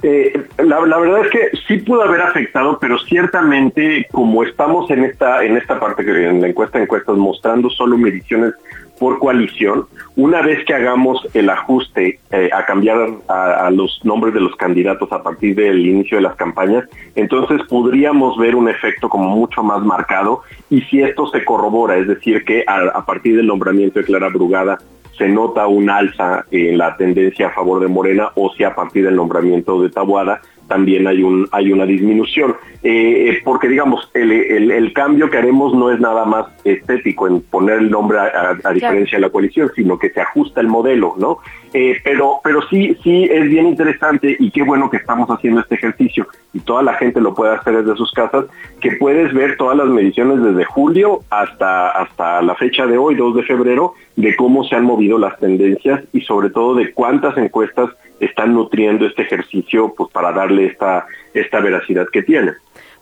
[0.03, 5.43] Eh, la, verdad es que sí pudo haber afectado, pero ciertamente como estamos en esta
[5.43, 8.55] en esta parte en la encuesta de encuestas mostrando solo mediciones
[8.99, 9.85] por coalición,
[10.15, 15.11] una vez que hagamos el ajuste eh, a cambiar a, los nombres de los candidatos
[15.11, 16.85] a partir del inicio de las campañas,
[17.15, 22.07] entonces podríamos ver un efecto como mucho más marcado y si esto se corrobora, es
[22.07, 24.77] decir, que a partir del nombramiento de Clara Brugada
[25.21, 29.05] se nota un alza en la tendencia a favor de Morena o si a partir
[29.05, 32.55] del nombramiento de Tabuada también hay un hay una disminución.
[32.81, 34.31] Eh, eh, porque digamos el,
[34.71, 39.19] el, cambio que haremos no es nada más estético en poner el nombre a, diferencia
[39.19, 41.37] de la coalición sino que se ajusta el modelo no
[41.73, 45.75] eh, pero pero sí sí es bien interesante y qué bueno que estamos haciendo este
[45.75, 48.45] ejercicio y toda la gente lo puede hacer desde sus casas
[48.79, 53.35] que puedes ver todas las mediciones desde julio hasta hasta la fecha de hoy 2
[53.35, 57.89] de febrero de cómo se han movido las tendencias y sobre todo de cuántas encuestas
[58.21, 62.53] están nutriendo este ejercicio pues para darle esta, esta veracidad que tiene.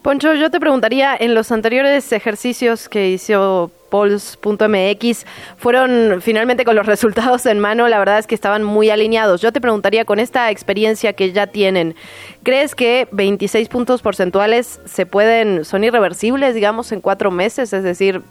[0.02, 5.26] Poncho, yo te preguntaría, en los anteriores ejercicios que hizo Polls.mx
[5.58, 9.42] fueron finalmente con los resultados en mano, la verdad es que estaban muy alineados.
[9.42, 11.96] Yo te preguntaría, con esta experiencia que ya tienen,
[12.44, 17.74] ¿crees que 26 puntos porcentuales se pueden, son irreversibles, digamos, en cuatro meses?
[17.74, 18.22] Es decir,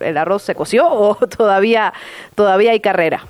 [0.00, 1.92] ¿el arroz se coció o todavía,
[2.34, 3.24] todavía hay carrera?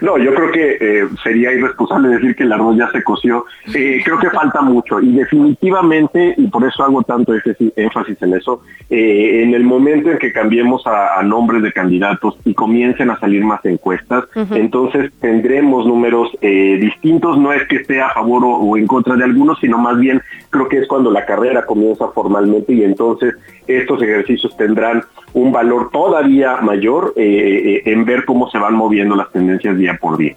[0.00, 3.44] No, yo creo que eh, sería irresponsable decir que el arroz ya se coció.
[3.74, 8.62] Eh, creo que falta mucho y definitivamente, y por eso hago tanto énfasis en eso,
[8.90, 13.44] eh, en el momento en que cambiemos a, nombres de candidatos y comiencen a salir
[13.44, 17.38] más encuestas, entonces tendremos números distintos.
[17.38, 20.20] No es que esté a favor o, en contra de algunos, sino más bien
[20.50, 23.34] creo que es cuando la carrera comienza formalmente y entonces
[23.66, 29.71] estos ejercicios tendrán un valor todavía mayor en ver cómo se van moviendo las tendencias
[29.76, 30.36] día por día.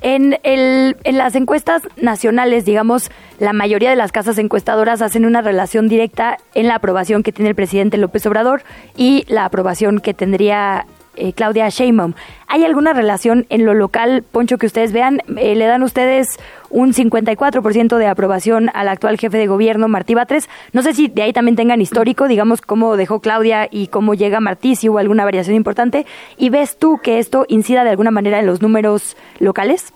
[0.00, 3.10] En, el, en las encuestas nacionales, digamos,
[3.40, 7.48] la mayoría de las casas encuestadoras hacen una relación directa en la aprobación que tiene
[7.48, 8.62] el presidente López Obrador
[8.96, 10.86] y la aprobación que tendría
[11.18, 12.14] eh, Claudia Sheinbaum.
[12.46, 15.20] ¿Hay alguna relación en lo local, Poncho, que ustedes vean?
[15.36, 16.38] Eh, ¿Le dan ustedes
[16.70, 20.48] un 54% de aprobación al actual jefe de gobierno, Martí Batres?
[20.72, 24.40] No sé si de ahí también tengan histórico, digamos, cómo dejó Claudia y cómo llega
[24.40, 26.06] Martí, si hubo alguna variación importante.
[26.36, 29.92] ¿Y ves tú que esto incida de alguna manera en los números locales?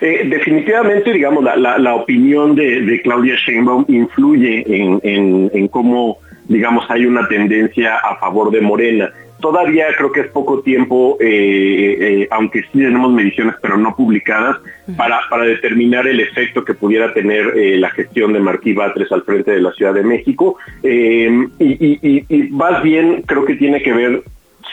[0.00, 7.96] Eh, definitivamente, digamos, la, opinión de, Claudia Sheinbaum influye en cómo, digamos, hay una tendencia
[7.98, 13.12] a favor de Morena todavía creo que es poco tiempo, eh, eh, aunque sí tenemos
[13.12, 14.58] mediciones pero no publicadas,
[14.96, 19.22] para, para determinar el efecto que pudiera tener eh, la gestión de Martí Batres al
[19.22, 20.56] frente de la Ciudad de México.
[20.82, 21.26] y,
[21.58, 24.22] y, y, más bien creo que tiene que ver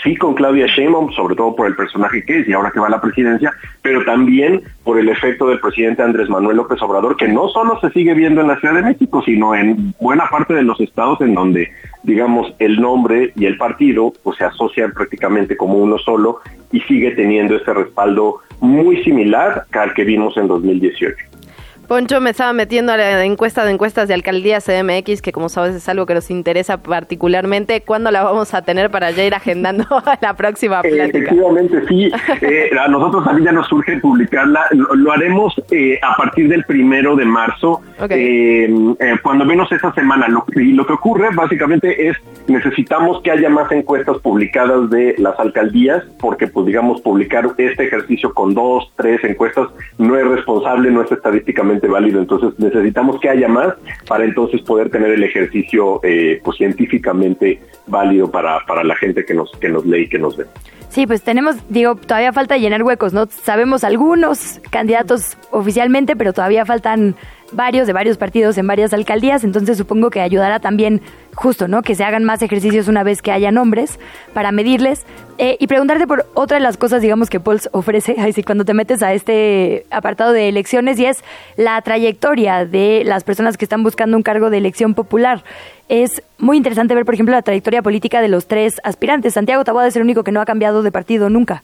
[0.05, 2.87] sí con Claudia Sheinbaum, sobre todo por el personaje que es y ahora que va
[2.87, 3.51] a la presidencia,
[3.81, 7.89] pero también por el efecto del presidente Andrés Manuel López Obrador, que no solo se
[7.89, 11.33] sigue viendo en la Ciudad de México, sino en buena parte de los estados en
[11.33, 11.71] donde,
[12.03, 16.39] digamos, el nombre y el partido pues, se asocian prácticamente como uno solo
[16.71, 21.34] y sigue teniendo ese respaldo muy similar al que vimos en 2018.
[21.87, 25.75] Poncho me estaba metiendo a la encuesta de encuestas de alcaldía CDMX, que como sabes
[25.75, 27.81] es algo que nos interesa particularmente.
[27.81, 29.85] ¿Cuándo la vamos a tener para ya ir agendando
[30.21, 31.17] la próxima eh, plática?
[31.17, 32.11] efectivamente, sí.
[32.41, 34.65] Eh, a nosotros también ya nos surge publicarla.
[34.71, 37.81] Lo, haremos eh, a partir del primero de marzo,
[39.21, 40.27] cuando menos esa semana.
[40.27, 42.17] Lo, y lo que ocurre básicamente es
[42.47, 48.33] necesitamos que haya más encuestas publicadas de las alcaldías, porque pues digamos publicar este ejercicio
[48.33, 49.67] con dos, tres encuestas
[49.97, 52.19] no es responsable, no es estadísticamente válido.
[52.19, 53.73] Entonces necesitamos que haya más
[54.07, 59.33] para entonces poder tener el ejercicio eh, pues, científicamente válido para, para la gente que
[59.33, 60.45] nos, que nos lee y que nos ve.
[60.89, 63.27] Sí, pues tenemos, digo, todavía falta llenar huecos, ¿no?
[63.27, 67.15] Sabemos algunos candidatos oficialmente, pero todavía faltan
[67.51, 71.01] varios de varios partidos en varias alcaldías, entonces supongo que ayudará también
[71.33, 71.81] justo, ¿no?
[71.81, 73.99] Que se hagan más ejercicios una vez que haya nombres
[74.33, 75.05] para medirles.
[75.37, 78.73] Eh, y preguntarte por otra de las cosas, digamos, que Pauls ofrece, así cuando te
[78.73, 81.23] metes a este apartado de elecciones, y es
[81.57, 85.43] la trayectoria de las personas que están buscando un cargo de elección popular.
[85.87, 89.33] Es muy interesante ver, por ejemplo, la trayectoria política de los tres aspirantes.
[89.33, 91.63] Santiago Taboada es el único que no ha cambiado de partido nunca.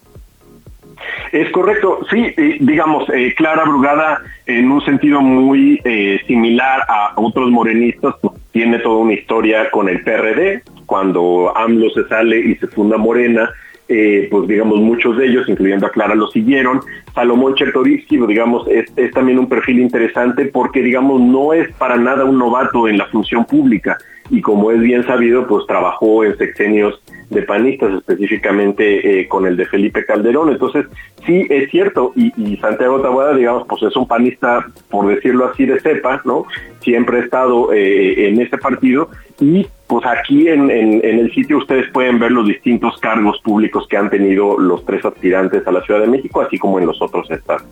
[1.31, 7.49] Es correcto, sí, digamos, eh, Clara Brugada en un sentido muy eh, similar a otros
[7.49, 12.67] morenistas, pues, tiene toda una historia con el PRD, cuando AMLO se sale y se
[12.67, 13.49] funda Morena,
[13.87, 16.81] eh, pues digamos muchos de ellos, incluyendo a Clara, lo siguieron.
[17.13, 21.97] Salomón Chertorivsky, pues, digamos, es, es, también un perfil interesante porque, digamos, no es para
[21.97, 23.97] nada un novato en la función pública
[24.29, 27.01] y como es bien sabido, pues trabajó en sexenios
[27.31, 30.49] de panistas, específicamente eh, con el de Felipe Calderón.
[30.49, 30.85] Entonces,
[31.25, 35.79] sí, es cierto, y, Santiago Taboada, digamos, pues es un panista, por decirlo así, de
[35.79, 36.45] cepa, ¿no?
[36.81, 39.09] Siempre ha estado eh, en ese partido
[39.39, 43.87] y pues aquí en, en, en, el sitio ustedes pueden ver los distintos cargos públicos
[43.87, 47.01] que han tenido los tres aspirantes a la Ciudad de México, así como en los
[47.01, 47.63] otros estados.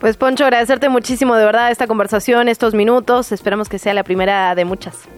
[0.00, 3.30] Pues Poncho, agradecerte muchísimo de verdad esta conversación, estos minutos.
[3.30, 5.08] Esperamos que sea la primera de muchas.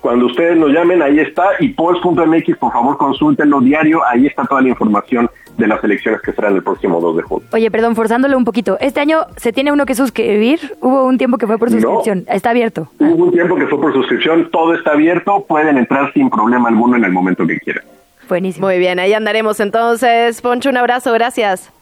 [0.00, 4.62] Cuando ustedes nos llamen, ahí está, y polls.mx, por favor, consúltenlo diario, ahí está toda
[4.62, 7.48] la información de las elecciones que serán el próximo 2 de junio.
[7.52, 8.78] Oye, perdón, forzándolo un poquito.
[8.80, 10.60] ¿Este año se tiene uno que suscribir?
[10.80, 12.24] ¿Hubo un tiempo que fue por suscripción?
[12.28, 12.88] ¿Está abierto?
[13.00, 16.96] Hubo un tiempo que fue por suscripción, todo está abierto, pueden entrar sin problema alguno
[16.96, 17.84] en el momento que quieran.
[18.28, 18.66] Buenísimo.
[18.66, 20.40] Muy bien, ahí andaremos entonces.
[20.40, 21.72] Poncho, un abrazo, gracias.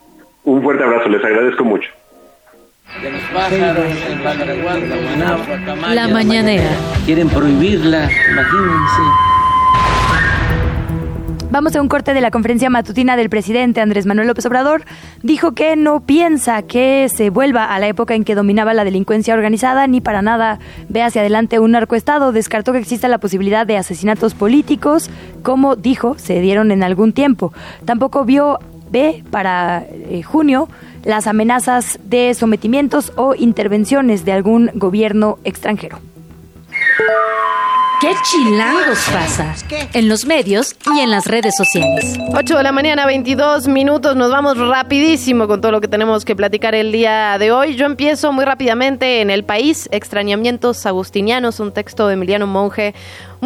[0.45, 1.91] Un fuerte abrazo, les agradezco mucho.
[5.93, 6.71] La mañanera.
[7.05, 9.03] Quieren prohibirla, imagínense.
[11.51, 14.85] Vamos a un corte de la conferencia matutina del presidente Andrés Manuel López Obrador.
[15.23, 19.35] Dijo que no piensa que se vuelva a la época en que dominaba la delincuencia
[19.35, 20.59] organizada, ni para nada
[20.89, 22.33] ve hacia adelante un narcoestado.
[22.33, 25.09] Descartó que exista la posibilidad de asesinatos políticos,
[25.43, 27.53] como dijo, se dieron en algún tiempo.
[27.85, 28.59] Tampoco vio,
[28.91, 30.69] ve para eh, junio,
[31.07, 35.99] las amenazas de sometimientos o intervenciones de algún gobierno extranjero.
[37.99, 39.55] ¿Qué chilangos pasa?
[39.95, 42.19] En los medios y en las redes sociales.
[42.35, 44.17] 8 de la mañana, 22 minutos.
[44.17, 47.75] Nos vamos rapidísimo con todo lo que tenemos que platicar el día de hoy.
[47.75, 52.95] Yo empiezo muy rápidamente en El País, Extrañamientos Agustinianos, un texto de Emiliano Monge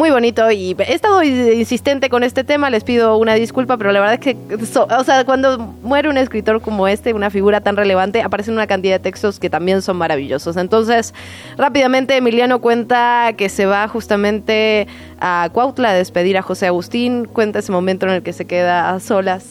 [0.01, 3.99] muy bonito y he estado insistente con este tema, les pido una disculpa, pero la
[3.99, 7.75] verdad es que, so- o sea, cuando muere un escritor como este, una figura tan
[7.77, 10.57] relevante, aparecen una cantidad de textos que también son maravillosos.
[10.57, 11.13] Entonces,
[11.55, 14.87] rápidamente Emiliano cuenta que se va justamente
[15.19, 18.89] a Cuautla a despedir a José Agustín, cuenta ese momento en el que se queda
[18.89, 19.45] a solas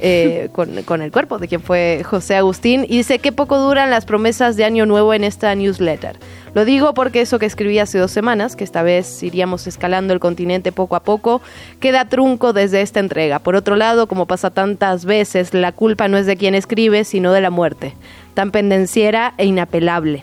[0.00, 3.88] eh, con, con el cuerpo de quien fue José Agustín y dice que poco duran
[3.88, 6.16] las promesas de Año Nuevo en esta newsletter.
[6.54, 10.20] Lo digo porque eso que escribí hace dos semanas, que esta vez iríamos escalando el
[10.20, 11.42] continente poco a poco,
[11.80, 13.40] queda trunco desde esta entrega.
[13.40, 17.32] Por otro lado, como pasa tantas veces, la culpa no es de quien escribe, sino
[17.32, 17.94] de la muerte,
[18.34, 20.22] tan pendenciera e inapelable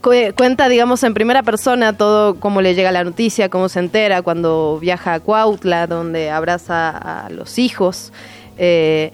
[0.00, 4.22] cu- cuenta, digamos, en primera persona todo cómo le llega la noticia, cómo se entera
[4.22, 6.90] cuando viaja a Cuautla, donde abraza
[7.26, 8.12] a los hijos.
[8.58, 9.12] eh,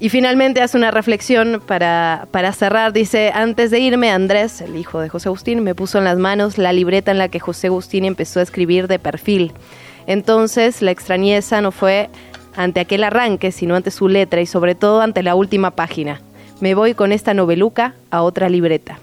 [0.00, 2.92] y finalmente hace una reflexión para, para cerrar.
[2.92, 6.58] Dice, antes de irme, Andrés, el hijo de José Agustín, me puso en las manos
[6.58, 9.52] la libreta en la que José Agustín empezó a escribir de perfil.
[10.06, 12.10] Entonces, la extrañeza no fue
[12.56, 16.20] ante aquel arranque, sino ante su letra y sobre todo ante la última página.
[16.60, 18.98] Me voy con esta noveluca a otra libreta.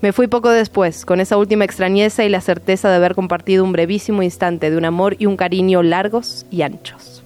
[0.00, 3.72] Me fui poco después, con esa última extrañeza y la certeza de haber compartido un
[3.72, 7.22] brevísimo instante de un amor y un cariño largos y anchos.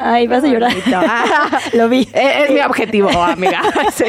[0.00, 0.72] Ay, vas a llorar.
[1.74, 2.08] Lo vi.
[2.12, 3.62] Es, es mi objetivo, amiga.
[3.94, 4.04] Sí.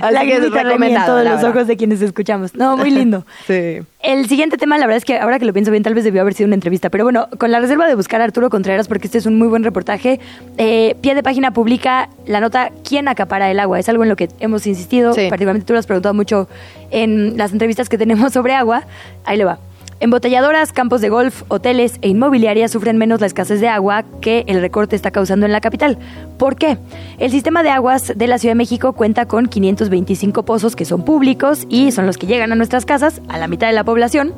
[0.00, 2.54] Así la que es reñía en recomendado, todos los ojos de quienes escuchamos.
[2.54, 3.26] No, muy lindo.
[3.46, 3.78] Sí.
[4.02, 6.20] El siguiente tema, la verdad es que ahora que lo pienso bien, tal vez debió
[6.20, 6.90] haber sido una entrevista.
[6.90, 9.48] Pero bueno, con la reserva de buscar a Arturo Contreras, porque este es un muy
[9.48, 10.20] buen reportaje,
[10.58, 13.80] eh, pie de página publica la nota ¿Quién acapara el agua?
[13.80, 16.48] Es algo en lo que hemos insistido, particularmente tú lo has preguntado mucho
[16.90, 18.84] en las entrevistas que tenemos sobre agua.
[19.24, 19.58] Ahí le va.
[19.98, 24.60] Embotelladoras, campos de golf, hoteles e inmobiliarias sufren menos la escasez de agua que el
[24.60, 25.96] recorte está causando en la capital.
[26.36, 26.76] ¿Por qué?
[27.18, 31.02] El sistema de aguas de la Ciudad de México cuenta con 525 pozos que son
[31.02, 34.34] públicos y son los que llegan a nuestras casas, a la mitad de la población,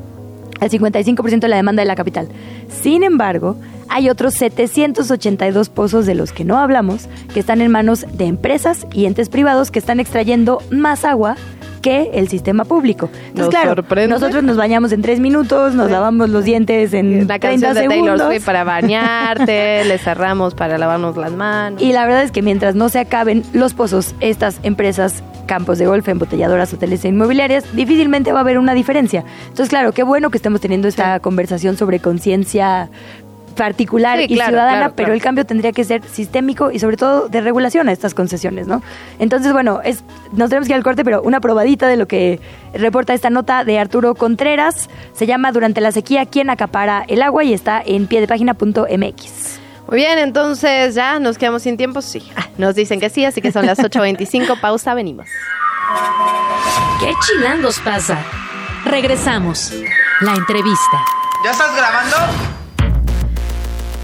[0.61, 2.29] al 55% de la demanda de la capital.
[2.69, 3.57] Sin embargo,
[3.89, 8.87] hay otros 782 pozos de los que no hablamos que están en manos de empresas
[8.93, 11.37] y entes privados que están extrayendo más agua
[11.79, 13.09] que el sistema público.
[13.13, 14.09] Entonces, Nos claro, sorprende.
[14.15, 17.81] nosotros nos bañamos en tres minutos, nos lavamos los dientes en La 30 canción de
[17.89, 18.27] Taylor segundos.
[18.29, 21.83] Swift para bañarte, le cerramos para lavarnos las manos.
[21.83, 25.87] Y la verdad es que mientras no se acaben los pozos, estas empresas, campos de
[25.87, 29.25] golf, embotelladoras, hoteles e inmobiliarias, difícilmente va a haber una diferencia.
[29.43, 32.91] Entonces, claro, qué bueno que estemos teniendo esta conversación sobre conciencia
[33.59, 35.15] particular Sí, y claro, ciudadana, claro, pero claro.
[35.15, 38.81] el cambio tendría que ser sistémico y sobre todo de regulación a estas concesiones, ¿no?
[39.19, 40.03] Entonces, bueno, es,
[40.33, 42.41] nos tenemos que ir al corte, pero una probadita de lo que
[42.73, 44.89] reporta esta nota de Arturo Contreras.
[45.13, 47.45] Se llama Durante la sequía, ¿quién acapara el agua?
[47.45, 49.59] y está en piedepágina.mx.
[49.91, 52.01] Muy bien, entonces ya nos quedamos sin tiempo.
[52.03, 54.61] Sí, Ah, nos dicen que sí, así que son las 8.25.
[54.61, 55.27] Pausa, venimos.
[57.01, 58.19] ¿Qué chilangos pasa?
[58.85, 59.73] Regresamos.
[60.21, 61.05] La entrevista.
[61.45, 62.58] ¿Ya estás grabando?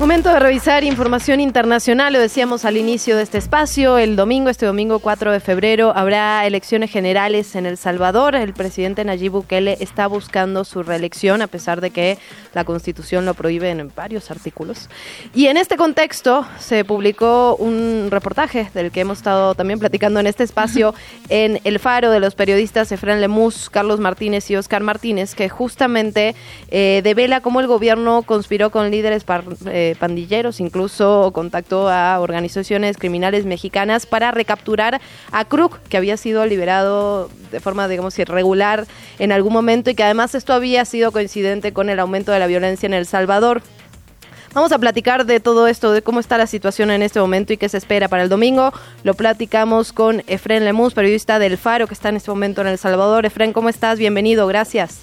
[0.01, 4.66] Momento de revisar información internacional, lo decíamos al inicio de este espacio, el domingo, este
[4.66, 8.35] domingo 4 de febrero, habrá elecciones generales en El Salvador.
[8.35, 12.19] El presidente Nayib Bukele está buscando su reelección a pesar de que
[12.55, 14.91] la constitución lo prohíbe en varios artículos.
[15.33, 20.27] Y en este contexto se publicó un reportaje del que hemos estado también platicando en
[20.27, 20.93] este espacio
[21.29, 26.35] en El Faro de los periodistas Efraín Lemus, Carlos Martínez y Oscar Martínez, que justamente
[26.73, 32.97] eh, devela cómo el gobierno conspiró con líderes par- eh, pandilleros, incluso contactó a organizaciones
[32.97, 35.01] criminales mexicanas para recapturar
[35.32, 38.86] a Krug, que había sido liberado de forma, digamos, irregular
[39.19, 42.47] en algún momento y que además esto había sido coincidente con el aumento de la
[42.47, 43.62] violencia en El Salvador.
[44.55, 47.56] Vamos a platicar de todo esto, de cómo está la situación en este momento y
[47.56, 48.73] qué se espera para el domingo.
[49.02, 52.78] Lo platicamos con Efren Lemus, periodista del Faro, que está en este momento en El
[52.78, 53.27] Salvador.
[53.27, 53.98] Efren, ¿cómo estás?
[53.98, 55.01] Bienvenido, gracias.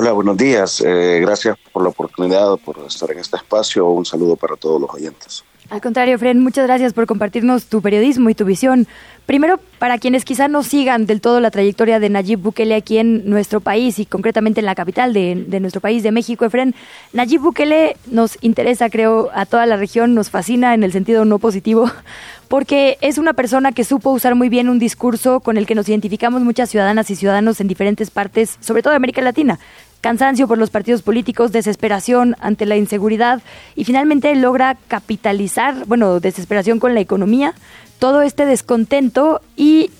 [0.00, 0.80] Hola, buenos días.
[0.86, 3.84] Eh, gracias por la oportunidad, por estar en este espacio.
[3.88, 5.42] Un saludo para todos los oyentes.
[5.70, 8.86] Al contrario, Fren, muchas gracias por compartirnos tu periodismo y tu visión.
[9.26, 13.28] Primero, para quienes quizá no sigan del todo la trayectoria de Nayib Bukele aquí en
[13.28, 16.74] nuestro país y concretamente en la capital de, nuestro país, de México, Efren,
[17.12, 21.38] Nayib Bukele nos interesa, creo, a toda la región, nos fascina en el sentido no
[21.38, 21.90] positivo,
[22.48, 25.86] porque es una persona que supo usar muy bien un discurso con el que nos
[25.90, 29.58] identificamos muchas ciudadanas y ciudadanos en diferentes partes, sobre todo de América Latina
[30.00, 33.42] cansancio por los partidos políticos, desesperación ante la inseguridad
[33.74, 37.54] y finalmente logra capitalizar, bueno, desesperación con la economía,
[37.98, 39.90] todo este descontento y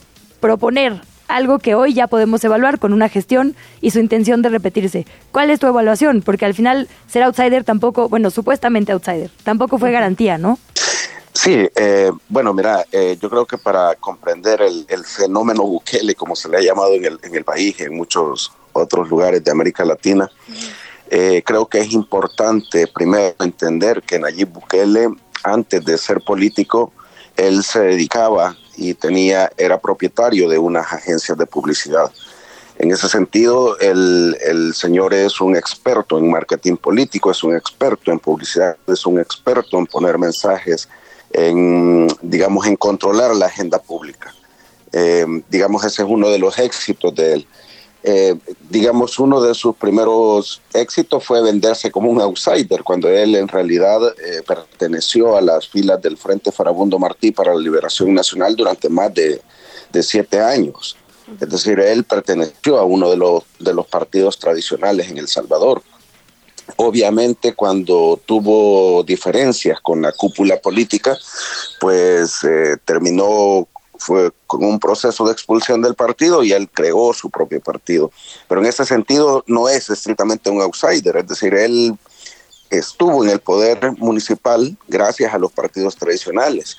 [0.40, 5.06] proponer algo que hoy ya podemos evaluar con una gestión y su intención de repetirse.
[5.30, 6.22] ¿Cuál es tu evaluación?
[6.22, 10.58] Porque al final ser outsider tampoco, bueno, supuestamente outsider, tampoco fue garantía, ¿no?
[11.34, 16.48] Sí, eh, bueno, mira, eh, yo creo que para comprender el, fenómeno Bukele, como se
[16.48, 20.30] le ha llamado en el, en el país, en muchos otros lugares de América Latina,
[21.10, 25.09] eh, creo que es importante primero entender que Nayib Bukele,
[25.42, 26.92] antes de ser político,
[27.36, 32.10] él se dedicaba y tenía, era propietario de unas agencias de publicidad.
[32.78, 38.12] En ese sentido, el, el, señor es un experto en marketing político, es un experto
[38.12, 40.88] en publicidad, es un experto en poner mensajes,
[41.32, 44.32] en, digamos, en controlar la agenda pública.
[44.92, 47.46] Eh, digamos, ese es uno de los éxitos de él.
[48.02, 48.36] Eh,
[48.70, 54.00] digamos, uno de sus primeros éxitos fue venderse como un outsider, cuando él en realidad
[54.24, 59.12] eh, perteneció a las filas del Frente Farabundo Martí para la Liberación Nacional durante más
[59.14, 59.42] de,
[60.00, 60.96] siete años.
[61.40, 65.82] Es decir, él perteneció a uno de los, de los partidos tradicionales en El Salvador.
[66.76, 71.18] Obviamente, cuando tuvo diferencias con la cúpula política,
[71.80, 73.66] pues eh, terminó
[73.98, 78.10] fue con un proceso de expulsión del partido y él creó su propio partido.
[78.48, 81.96] Pero en ese sentido no es estrictamente un outsider, es decir, él
[82.70, 86.76] estuvo en el poder municipal gracias a los partidos tradicionales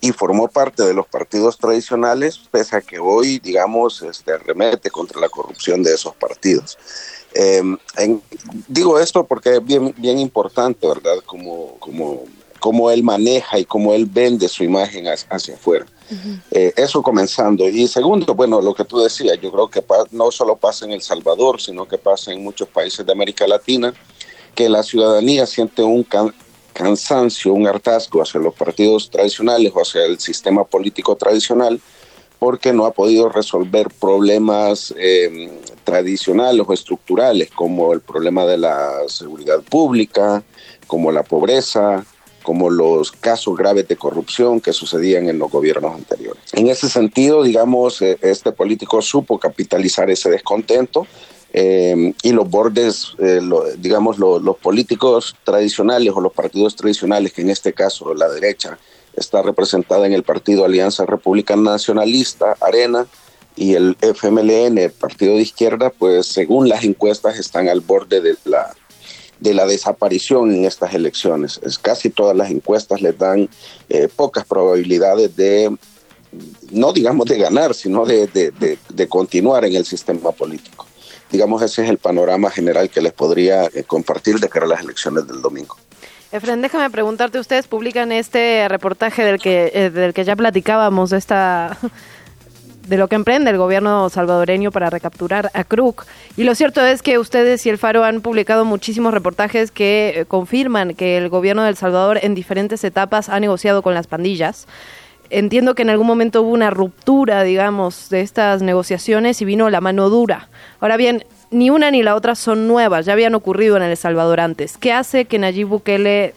[0.00, 5.20] y formó parte de los partidos tradicionales, pese a que hoy, digamos, este, remete contra
[5.20, 6.76] la corrupción de esos partidos.
[7.34, 7.78] Em,
[8.66, 11.18] digo esto porque es bien, bien importante, ¿verdad?
[11.24, 12.24] Como, como,
[12.58, 15.86] como él maneja y cómo él vende su imagen hacia afuera.
[16.50, 17.68] Eh, eso comenzando.
[17.68, 21.02] Y segundo, bueno, lo que tú decías, yo creo que no solo pasa en El
[21.02, 23.92] Salvador, sino que pasa en muchos países de América Latina,
[24.54, 26.06] que la ciudadanía siente un
[26.72, 31.80] cansancio, un hartazgo hacia los partidos tradicionales o hacia el sistema político tradicional,
[32.38, 35.48] porque no ha podido resolver problemas em,
[35.84, 40.42] tradicionales o estructurales, como el problema de la seguridad pública,
[40.86, 42.04] como la pobreza,
[42.42, 46.42] como los casos graves de corrupción que sucedían en los gobiernos anteriores.
[46.52, 51.06] En ese sentido, digamos, eh, este político supo capitalizar ese descontento
[51.52, 53.40] eh, y los bordes, eh,
[53.78, 58.78] digamos, los políticos tradicionales o los partidos tradicionales, que en este caso la derecha
[59.14, 63.06] está representada en el partido Alianza Republicana Nacionalista, Arena,
[63.54, 68.74] y el FMLN, partido de izquierda, pues según las encuestas están al borde de la
[69.42, 71.60] de la desaparición en estas elecciones.
[71.62, 73.48] Es, casi todas las encuestas les dan
[73.88, 75.76] eh, pocas probabilidades de,
[76.70, 80.86] no digamos de ganar, sino de, de, continuar en el sistema político.
[81.30, 84.80] Digamos, ese es el panorama general que les podría eh, compartir de cara a las
[84.82, 85.76] elecciones del domingo.
[86.30, 91.18] Efren, déjame preguntarte, ustedes publican este reportaje del que, eh, del que ya platicábamos, de
[91.18, 91.78] esta
[92.86, 96.04] de lo que emprende el gobierno salvadoreño para recapturar a Krug.
[96.36, 100.24] Y lo cierto es que ustedes y el Faro han publicado muchísimos reportajes que eh,
[100.26, 104.66] confirman que el gobierno de El Salvador en diferentes etapas ha negociado con las pandillas.
[105.30, 109.80] Entiendo que en algún momento hubo una ruptura, digamos, de estas negociaciones y vino la
[109.80, 110.48] mano dura.
[110.80, 114.40] Ahora bien, ni una ni la otra son nuevas, ya habían ocurrido en El Salvador
[114.40, 114.76] antes.
[114.76, 116.34] ¿Qué hace que Nayib Bukele,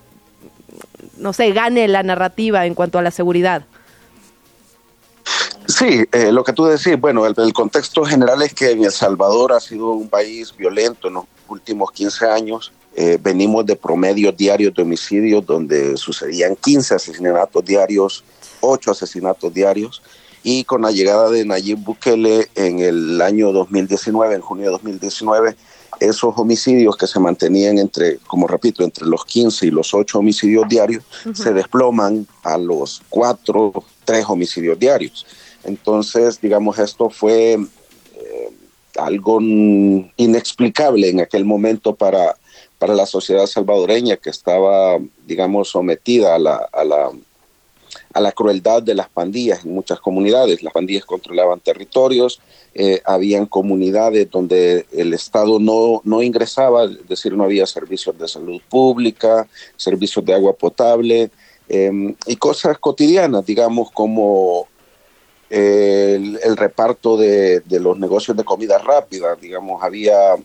[1.17, 3.63] no sé, gane la narrativa en cuanto a la seguridad?
[5.67, 9.53] Sí, eh, lo que tú decís, bueno, el, contexto general es que en El Salvador
[9.53, 12.71] ha sido un país violento en los últimos 15 años.
[12.95, 18.23] Eh, venimos de promedios diarios de homicidios donde sucedían 15 asesinatos diarios,
[18.61, 20.01] 8 asesinatos diarios.
[20.47, 25.55] y con la llegada de Nayib Bukele en el año 2019, en junio de 2019,
[25.99, 30.67] esos homicidios que se mantenían entre, como repito, entre los 15 y los 8 homicidios
[30.67, 33.73] diarios, se desploman a los 4,
[34.05, 35.25] 3 homicidios diarios.
[35.65, 38.49] Entonces, digamos, esto fue eh,
[38.97, 42.37] algo inexplicable en aquel momento para,
[42.79, 47.11] para la sociedad salvadoreña que estaba, digamos, sometida a la, a la
[48.15, 50.63] a la crueldad de las pandillas en muchas comunidades.
[50.63, 52.39] Las pandillas controlaban territorios,
[52.73, 58.29] eh, habían comunidades donde el Estado no, no ingresaba, es decir, no había servicios de
[58.29, 61.29] salud pública, servicios de agua potable
[61.67, 64.69] em, y cosas cotidianas, digamos, como
[65.55, 70.35] el, reparto de, de, los negocios de comida rápida, digamos, había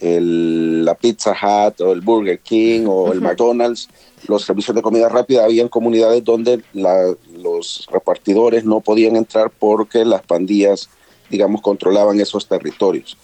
[0.00, 3.88] el, la Pizza Hut o el Burger King o el McDonald's,
[4.26, 10.22] los servicios de comida rápida, había comunidades donde los repartidores no podían entrar porque las
[10.22, 10.88] pandillas,
[11.28, 13.16] digamos, controlaban esos territorios.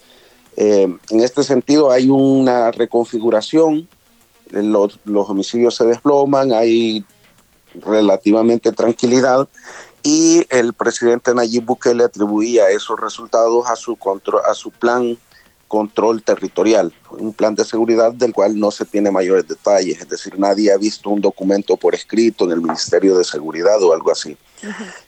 [0.57, 3.89] Eh, en este sentido hay una reconfiguración,
[4.51, 7.05] los, los homicidios se desploman, hay
[7.75, 9.49] relativamente tranquilidad
[10.03, 15.16] y el presidente Nayib Bukele atribuía esos resultados a su, control, a su plan
[15.69, 20.39] control territorial, un plan de seguridad del cual no se tiene mayores detalles, es decir,
[20.39, 24.37] nadie ha visto un documento por escrito en el Ministerio de Seguridad o algo así.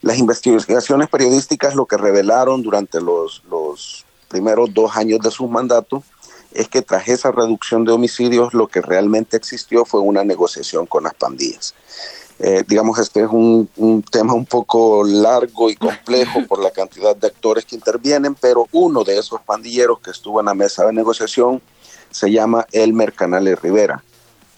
[0.01, 6.03] Las investigaciones periodísticas lo que revelaron durante los, los primeros dos años de su mandato
[6.55, 11.05] es que tras esa reducción de homicidios lo que realmente existió fue una negociación con
[11.05, 11.75] las pandillas.
[12.39, 13.69] Eh, digamos, este es un,
[14.11, 19.05] tema un poco largo y complejo por la cantidad de actores que intervienen, pero uno
[19.05, 21.63] de esos pandilleros que estuvo en la mesa de negociación
[22.11, 24.03] se llama Elmer Canales Rivera,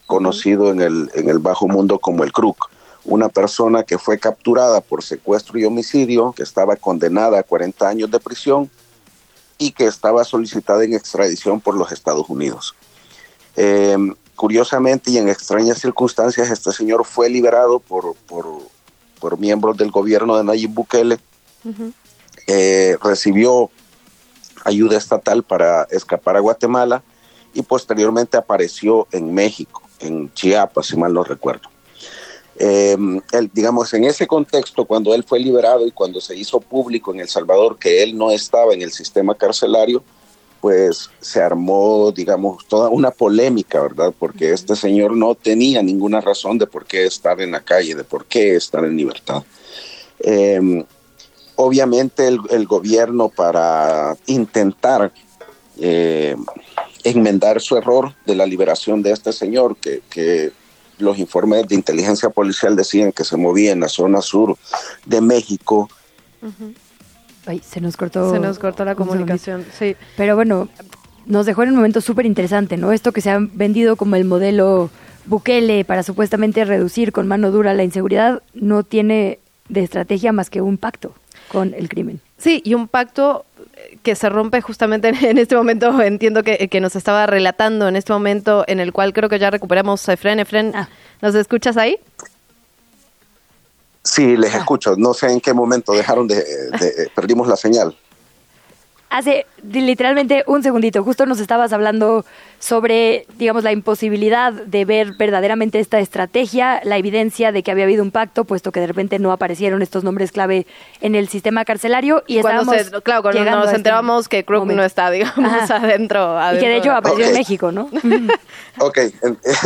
[0.07, 2.71] conocido en el, en el bajo mundo como el Crook,
[3.05, 8.11] una persona que fue capturada por secuestro y homicidio, que estaba condenada a 40 años
[8.11, 8.71] de prisión
[9.59, 12.75] y que estaba solicitada en extradición por los Estados Unidos.
[13.55, 13.97] Eh,
[14.37, 20.45] curiosamente y en extrañas circunstancias, este señor fue liberado por, por, miembros del gobierno de
[20.45, 21.19] Nayib Bukele.
[22.47, 23.71] Eh, recibió
[24.65, 27.03] ayuda estatal para escapar a Guatemala
[27.53, 31.69] y posteriormente apareció en México, en Chiapas, si mal no recuerdo.
[32.59, 32.97] Eh,
[33.53, 37.29] digamos, en ese contexto, cuando él fue liberado y cuando se hizo público en El
[37.29, 40.05] Salvador que él no estaba en el sistema carcelario,
[40.61, 44.13] pues se armó, digamos, toda una polémica, ¿verdad?
[44.19, 48.05] Porque este señor no tenía ninguna razón de por qué estar en la calle, de
[48.05, 49.43] por qué estar en libertad.
[50.19, 50.85] Em,
[51.57, 55.13] obviamente el, gobierno para intentar
[55.79, 56.37] eh,
[57.05, 60.53] enmendar su error de la liberación de este señor, que,
[60.99, 64.57] los informes de inteligencia policial decían que se movía en la zona sur
[65.05, 65.91] de México,
[67.47, 68.33] Ay, se nos cortó.
[68.33, 69.97] Se nos cortó la comunicación, sí.
[70.17, 70.69] Pero bueno,
[71.27, 72.93] nos dejó en un momento súper interesante, ¿no?
[72.93, 74.91] Esto que se ha vendido como el modelo
[75.27, 80.61] Bukele para supuestamente reducir con mano dura la inseguridad no tiene de estrategia más que
[80.61, 81.15] un pacto
[81.49, 82.21] con el crimen.
[82.39, 83.45] Sí, y un pacto
[84.03, 88.13] que se rompe justamente en este momento, entiendo que, que nos estaba relatando en este
[88.13, 90.41] momento en el cual creo que ya recuperamos a Efren.
[90.41, 90.89] Efren, ah.
[91.23, 91.99] ¿nos escuchas ahí?
[94.07, 94.95] Sí, les escucho.
[94.97, 96.45] No sé en qué momento dejaron de,
[97.15, 97.97] perdimos la señal.
[99.11, 102.25] Hace literalmente un segundito, justo nos estabas hablando
[102.59, 108.03] sobre, digamos, la imposibilidad de ver verdaderamente esta estrategia, la evidencia de que había habido
[108.03, 110.67] un pacto, puesto que de repente no aparecieron estos nombres clave
[111.01, 112.73] en el sistema carcelario y cuando
[113.03, 116.93] claro, cuando nos este enteramos que Crook no está, digamos, adentro, Y que de hecho
[116.93, 117.89] apareció en México, ¿no?
[118.79, 118.99] ok.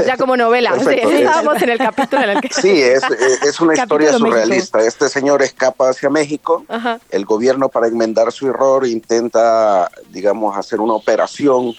[0.06, 2.48] ya como novela, sí, estábamos en el capítulo en el que...
[2.52, 3.02] Sí, es,
[3.44, 4.80] es una historia surrealista.
[4.80, 6.64] Este señor escapa hacia México,
[7.10, 11.74] el gobierno para enmendar su error intenta, digamos, hacer una operación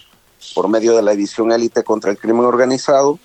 [0.53, 3.19] por medio de la edición élite contra el crimen organizado,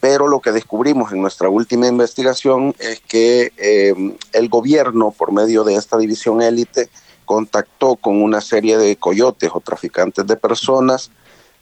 [0.00, 5.64] pero lo que descubrimos en nuestra última investigación es que eh, el gobierno, por medio
[5.64, 6.88] de esta división élite,
[7.24, 11.10] contactó con una serie de coyotes o traficantes de personas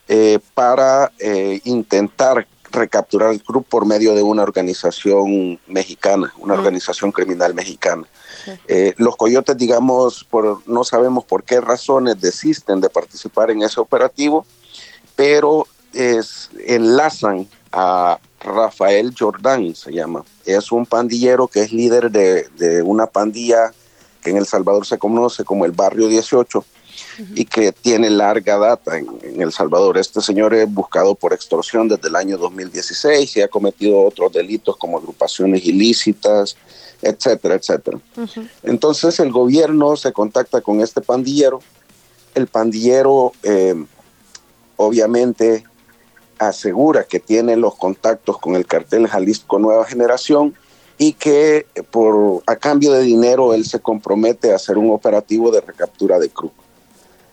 [0.09, 7.11] eh, para eh, intentar recapturar el grupo por medio de una organización mexicana, una organización
[7.11, 8.07] criminal mexicana.
[8.99, 14.45] los coyotes, digamos, por, no sabemos por qué razones desisten de participar en ese operativo
[15.17, 20.25] pero es, enlazan a Rafael Jordán, se llama.
[20.45, 23.73] Es un pandillero que es líder de, una pandilla
[24.23, 26.65] que en El Salvador se conoce como el Barrio 18.
[27.35, 29.99] y que tiene larga data en, en, El Salvador.
[29.99, 34.79] Este señor es buscado por extorsión desde el año 2016 y ha cometido otros delitos
[34.79, 36.57] como agrupaciones ilícitas,
[37.03, 37.99] etcétera, etcétera.
[38.63, 41.61] Entonces el gobierno se contacta con este pandillero.
[42.35, 43.75] El pandillero eh,
[44.77, 45.65] obviamente
[46.39, 50.55] asegura que tiene los contactos con el cartel Jalisco Nueva Generación
[50.99, 55.61] y que por a cambio de dinero él se compromete a hacer un operativo de
[55.61, 56.53] recaptura de Cruz.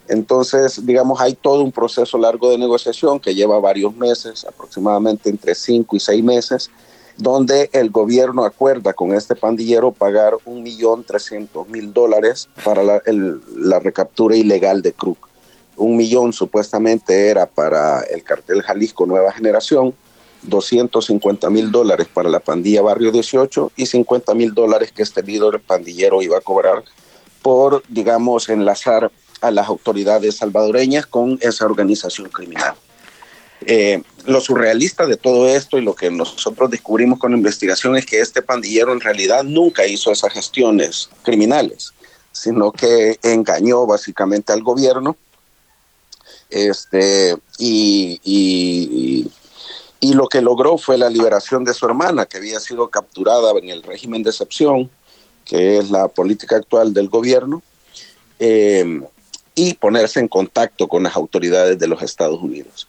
[0.07, 5.55] Entonces, digamos, hay todo un proceso largo de negociación que lleva varios meses, aproximadamente entre
[5.55, 6.69] cinco y seis meses,
[7.17, 13.79] donde el gobierno acuerda con este pandillero pagar un millón trescientos mil dólares para la,
[13.79, 15.32] recaptura ilegal de Kruk.
[15.75, 19.93] Un millón supuestamente era para el cartel Jalisco Nueva Generación,
[20.43, 25.59] 250 mil dólares para la pandilla Barrio 18 y 50 mil dólares que este líder
[25.59, 26.83] pandillero iba a cobrar
[27.41, 32.75] por, digamos, enlazar a las autoridades salvadoreñas con esa organización criminal.
[33.65, 38.05] Eh, lo surrealista de todo esto y lo que nosotros descubrimos con la investigación es
[38.05, 41.93] que este pandillero en realidad nunca hizo esas gestiones criminales,
[42.31, 45.17] sino que engañó básicamente al gobierno
[46.53, 49.27] este, y, y,
[49.99, 53.69] y, lo que logró fue la liberación de su hermana, que había sido capturada en
[53.69, 54.89] el régimen de excepción,
[55.45, 57.61] que es la política actual del gobierno.
[58.39, 59.01] Eh,
[59.55, 62.87] y ponerse en contacto con las autoridades de los Estados Unidos.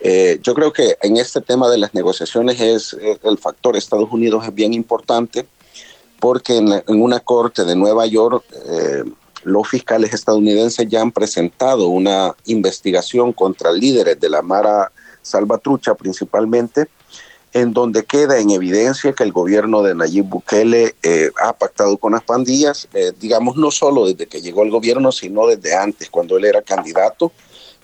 [0.00, 4.10] Eh, yo creo que en este tema de las negociaciones es eh, el factor Estados
[4.10, 5.46] Unidos es bien importante
[6.20, 9.04] porque en, en una corte de Nueva York eh,
[9.46, 14.90] los fiscales estadounidenses ya han presentado una investigación contra líderes de la Mara
[15.22, 16.88] Salvatrucha principalmente
[17.52, 22.12] en donde queda en evidencia que el gobierno de Nayib Bukele eh, ha pactado con
[22.12, 26.36] las pandillas, eh, digamos, no solo desde que llegó al gobierno, sino desde antes, cuando
[26.36, 27.32] él era candidato,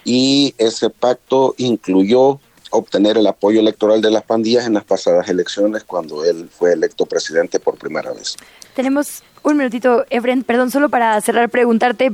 [0.05, 2.41] y ese pacto incluyó
[2.71, 7.07] obtener el apoyo electoral de las pandillas en las pasadas elecciones cuando él fue electo
[7.07, 8.37] presidente por primera vez.
[8.75, 12.13] Tenemos un minutito, Efren, perdón, solo para cerrar, preguntarte,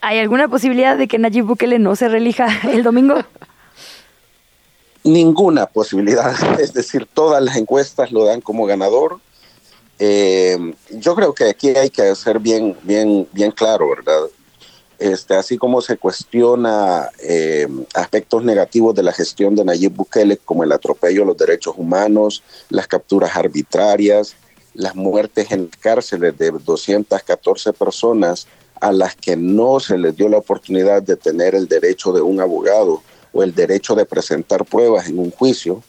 [0.00, 3.16] ¿hay alguna posibilidad de que Nayib Bukele no se relija el domingo?
[5.02, 9.20] ninguna posibilidad, es decir, todas las encuestas lo dan como ganador.
[9.98, 14.28] Eh, yo creo que aquí hay que ser bien, bien, bien claro, ¿verdad?
[14.98, 20.62] Este, así como se cuestiona eh, aspectos negativos de la gestión de Nayib Bukele, como
[20.62, 24.36] el atropello a los derechos humanos, las capturas arbitrarias,
[24.74, 28.46] las muertes en cárceles de 214 personas
[28.80, 32.40] a las que no se les dio la oportunidad de tener el derecho de un
[32.40, 33.02] abogado
[33.32, 35.82] o el derecho de presentar pruebas en un juicio.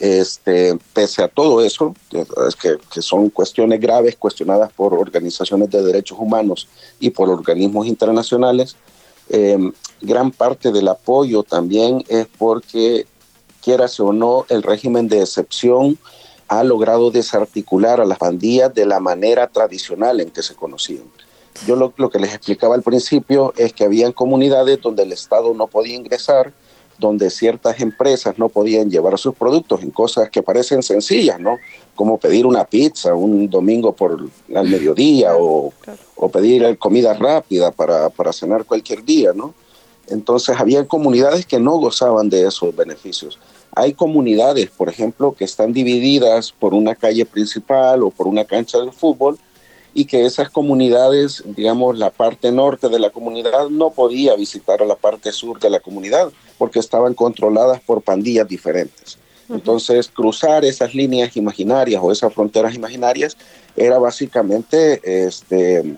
[0.00, 2.26] este, pese a todo eso, que,
[2.92, 6.66] que, son cuestiones graves cuestionadas por organizaciones de derechos humanos
[6.98, 8.74] y por organismos internacionales,
[9.28, 9.56] eh,
[10.00, 13.06] gran parte del apoyo también es porque,
[13.62, 15.98] quieras o no, el régimen de excepción
[16.48, 21.04] ha logrado desarticular a las pandillas de la manera tradicional en que se conocían.
[21.66, 25.54] Yo lo, lo que les explicaba al principio es que habían comunidades donde el Estado
[25.54, 26.52] no podía ingresar,
[26.98, 31.58] donde ciertas empresas no podían llevar sus productos en cosas que parecen sencillas, ¿no?
[31.94, 35.72] Como pedir una pizza un domingo por al mediodía o,
[36.16, 39.54] o pedir comida rápida para, para cenar cualquier día, ¿no?
[40.08, 43.38] Entonces había comunidades que no gozaban de esos beneficios.
[43.76, 48.78] Hay comunidades, por ejemplo, que están divididas por una calle principal o por una cancha
[48.78, 49.38] de fútbol
[49.94, 54.86] y que esas comunidades, digamos, la parte norte de la comunidad no podía visitar a
[54.86, 59.18] la parte sur de la comunidad porque estaban controladas por pandillas diferentes.
[59.48, 63.36] Entonces, cruzar esas líneas imaginarias o esas fronteras imaginarias
[63.76, 65.96] era básicamente este,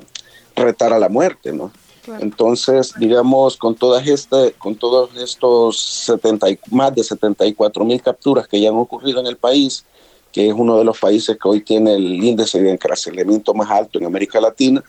[0.55, 1.71] retar a la muerte, ¿no?
[2.07, 2.23] Claro.
[2.23, 8.61] Entonces, digamos, con todas este, con todos estos 70, más de 74 mil capturas que
[8.61, 9.85] ya han ocurrido en el país,
[10.31, 13.99] que es uno de los países que hoy tiene el índice de encarcelamiento más alto
[13.99, 14.85] en América Latina,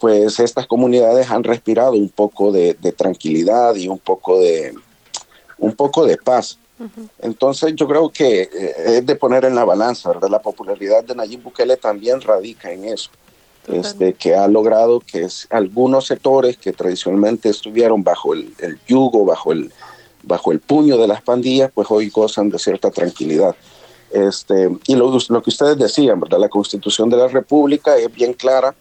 [0.00, 4.74] pues estas comunidades han respirado un poco de, de tranquilidad y un poco de,
[5.58, 6.58] un poco de paz.
[6.80, 7.08] Uh -huh.
[7.20, 10.28] Entonces yo creo que eh, es de poner en la balanza, ¿verdad?
[10.28, 13.10] La popularidad de Nayib Bukele también radica en eso,
[13.68, 19.52] este, que ha logrado que algunos sectores que tradicionalmente estuvieron bajo el, el, yugo, bajo
[19.52, 19.72] el,
[20.22, 23.54] bajo el puño de las pandillas, pues hoy gozan de cierta tranquilidad.
[24.10, 26.38] Este, y lo, lo que ustedes decían, ¿verdad?
[26.38, 28.74] La constitución de la República es bien clara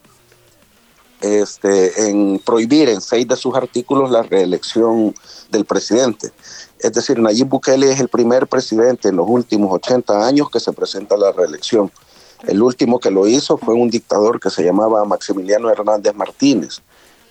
[1.22, 5.16] este, en prohibir en seis de sus artículos la reelección
[5.50, 6.32] del presidente.
[6.80, 10.72] Es decir, Nayib Bukele es el primer presidente en los últimos 80 años que se
[10.74, 11.92] presenta a la reelección.
[12.46, 16.82] El último que lo hizo fue un dictador que se llamaba Maximiliano Hernández Martínez,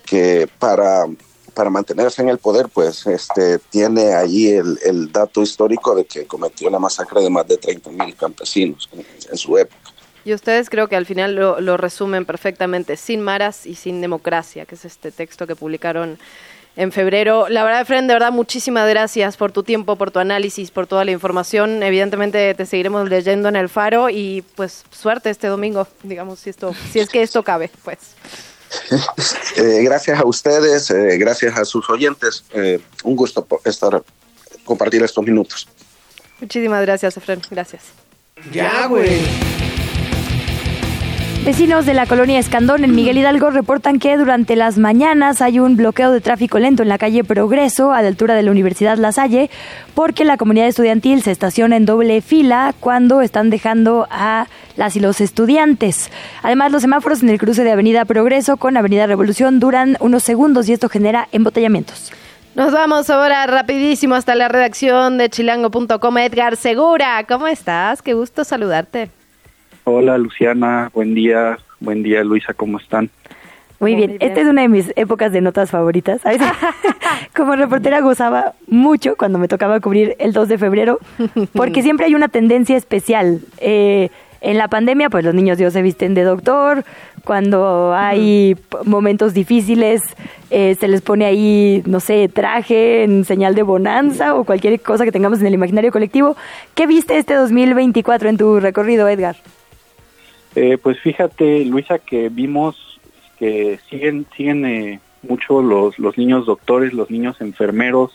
[0.05, 1.07] que para,
[1.55, 6.69] para mantenerse en el poder, pues este, tiene ahí el, dato histórico de que cometió
[6.69, 8.89] la masacre de más de 30 mil campesinos
[9.31, 9.91] en, su época.
[10.25, 14.75] Y ustedes creo que al final lo, resumen perfectamente, sin maras y sin democracia, que
[14.75, 16.19] es este texto que publicaron
[16.77, 17.49] en febrero.
[17.49, 21.05] La verdad, Fren, de verdad, muchísimas gracias por tu tiempo, por tu análisis, por toda
[21.05, 21.83] la información.
[21.83, 26.75] Evidentemente te seguiremos leyendo en el faro y pues suerte este domingo, digamos, si, esto,
[26.93, 27.99] si es que esto cabe, pues.
[29.57, 32.45] Eh, gracias a ustedes, eh, gracias a sus oyentes.
[32.53, 34.03] Eh, un gusto estar
[34.65, 35.67] compartir estos minutos.
[36.41, 37.41] Muchísimas gracias, Efren.
[37.51, 37.85] Gracias.
[38.53, 39.66] Ya, güey.
[41.47, 45.77] Vecinos de la colonia Escandón en Miguel Hidalgo reportan que durante las mañanas hay un
[45.77, 49.13] bloqueo de tráfico lento en la calle Progreso a la altura de la Universidad La
[49.13, 49.49] Salle
[49.95, 55.01] porque la comunidad estudiantil se estaciona en doble fila cuando están dejando a las y
[55.01, 56.11] los estudiantes.
[56.43, 60.69] Además, los semáforos en el cruce de Avenida Progreso con Avenida Revolución duran unos segundos
[60.69, 62.11] y esto genera embotellamientos.
[62.57, 66.19] Nos vamos ahora rapidísimo hasta la redacción de chilango.com.
[66.19, 68.03] Edgar Segura, ¿cómo estás?
[68.03, 69.16] Qué gusto saludarte.
[69.89, 73.09] Hola Luciana, buen día, buen día Luisa, ¿cómo están?
[73.79, 74.11] Muy bien.
[74.11, 74.31] Muy bien.
[74.33, 76.23] esta es una de mis épocas de notas favoritas.
[77.37, 80.99] Como reportera gozaba mucho cuando me tocaba cubrir el 2 de febrero,
[81.53, 83.43] porque siempre hay una tendencia especial.
[83.59, 84.09] Eh,
[84.41, 86.85] en la pandemia, pues los niños Dios se visten de doctor,
[87.25, 90.01] cuando hay momentos difíciles,
[90.51, 95.05] eh, se les pone ahí, no sé, traje en señal de bonanza o cualquier cosa
[95.05, 96.37] que tengamos en el imaginario colectivo.
[96.75, 99.37] ¿Qué viste este 2024 en tu recorrido, Edgar?
[100.57, 102.99] Eh, pues fíjate, Luisa, que vimos
[103.39, 108.13] que siguen, siguen eh, mucho los, los niños doctores, los niños enfermeros,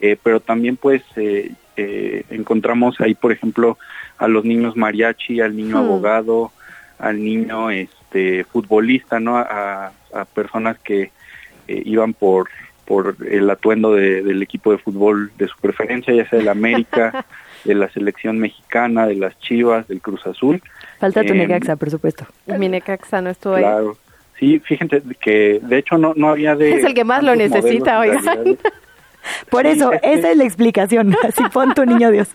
[0.00, 3.78] eh, pero también pues eh, eh, encontramos ahí, por ejemplo,
[4.18, 5.84] a los niños mariachi, al niño hmm.
[5.84, 6.52] abogado,
[6.98, 9.36] al niño este futbolista, ¿no?
[9.36, 11.10] A, a personas que
[11.68, 12.48] iban por
[12.86, 17.26] por el atuendo de, del equipo de fútbol de su preferencia, ya sea del América,
[17.66, 20.62] de la selección mexicana, de las Chivas, del Cruz Azul.
[20.98, 22.26] Falta tu eh, Necaxa, por supuesto.
[22.46, 23.68] Mi Necaxa no estuvo claro.
[23.68, 23.82] ahí.
[23.84, 23.98] Claro.
[24.38, 26.74] Sí, fíjense que de hecho no, no había de...
[26.74, 28.58] Es el que más lo necesita, oigan.
[29.50, 31.16] Por eso, sí, esa es la explicación.
[31.22, 32.28] Así pon tu niño Dios.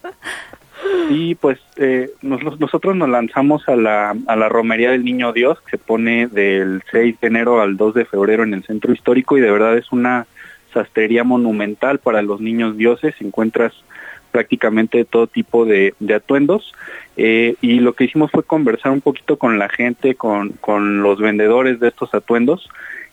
[1.07, 5.61] Sí, pues eh, nos, nosotros nos lanzamos a la, a la Romería del Niño Dios,
[5.61, 9.37] que se pone del 6 de enero al 2 de febrero en el centro histórico
[9.37, 10.25] y de verdad es una
[10.73, 13.13] sastrería monumental para los niños dioses.
[13.19, 13.73] Encuentras
[14.31, 16.73] prácticamente todo tipo de, de atuendos
[17.17, 21.19] eh, y lo que hicimos fue conversar un poquito con la gente, con, con los
[21.19, 22.69] vendedores de estos atuendos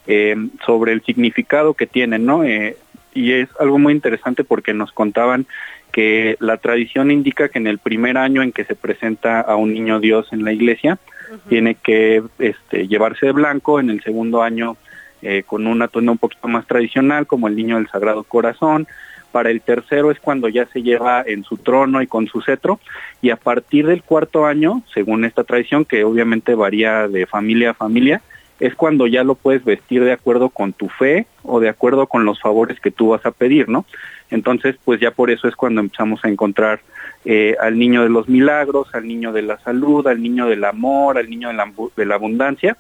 [0.07, 2.45] eh, sobre el significado que tienen, ¿no?
[2.45, 2.77] Eh,
[3.15, 5.47] y es algo muy interesante porque nos contaban
[5.93, 9.75] que la tradición indica que en el primer año en que se presenta a un
[9.75, 10.99] niño Dios en la iglesia,
[11.31, 11.49] uh -huh.
[11.49, 14.77] tiene que este, llevarse de blanco, en el segundo año
[15.21, 18.87] eh, con un atuendo un poquito más tradicional, como el niño del Sagrado Corazón,
[19.31, 22.81] para el tercero es cuando ya se lleva en su trono y con su cetro,
[23.23, 27.75] y a partir del cuarto año, según esta tradición, que obviamente varía de familia a
[27.75, 28.23] familia,
[28.61, 32.25] es cuando ya lo puedes vestir de acuerdo con tu fe o de acuerdo con
[32.25, 33.85] los favores que tú vas a pedir, ¿no?
[34.31, 36.81] Entonces, pues ya por eso es cuando empezamos a encontrar
[37.25, 41.19] eh, al niño de los milagros, al niño de la salud, al niño del amor,
[41.19, 42.77] al niño de la, de la abundancia,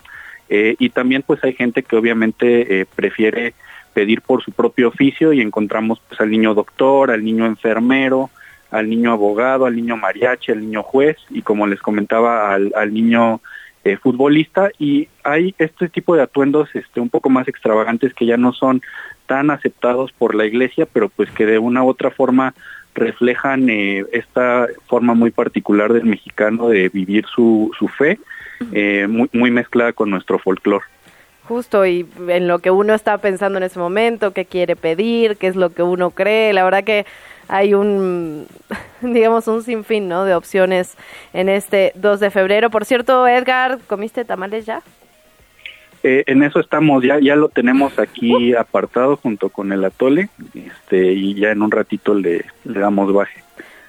[0.48, 3.54] eh, y también pues hay gente que obviamente eh, prefiere
[3.98, 8.30] pedir por su propio oficio y encontramos pues al niño doctor, al niño enfermero,
[8.70, 12.94] al niño abogado, al niño mariachi, al niño juez y como les comentaba al, al
[12.94, 13.40] niño
[13.82, 14.70] eh, futbolista.
[14.78, 18.82] Y hay este tipo de atuendos este un poco más extravagantes que ya no son
[19.26, 22.54] tan aceptados por la iglesia pero pues que de una u otra forma
[22.94, 28.20] reflejan eh, esta forma muy particular del mexicano de vivir su, su fe
[28.72, 30.84] eh, muy, muy mezclada con nuestro folclore
[31.48, 35.48] justo y en lo que uno está pensando en ese momento, qué quiere pedir, qué
[35.48, 36.52] es lo que uno cree.
[36.52, 37.06] La verdad que
[37.48, 38.46] hay un,
[39.00, 40.24] digamos, un sinfín, ¿no?
[40.24, 40.96] De opciones
[41.32, 42.70] en este 2 de febrero.
[42.70, 44.82] Por cierto, Edgar, ¿comiste tamales ya?
[46.04, 51.12] Eh, en eso estamos, ya ya lo tenemos aquí apartado junto con el atole, este
[51.12, 53.42] y ya en un ratito le, le damos baje.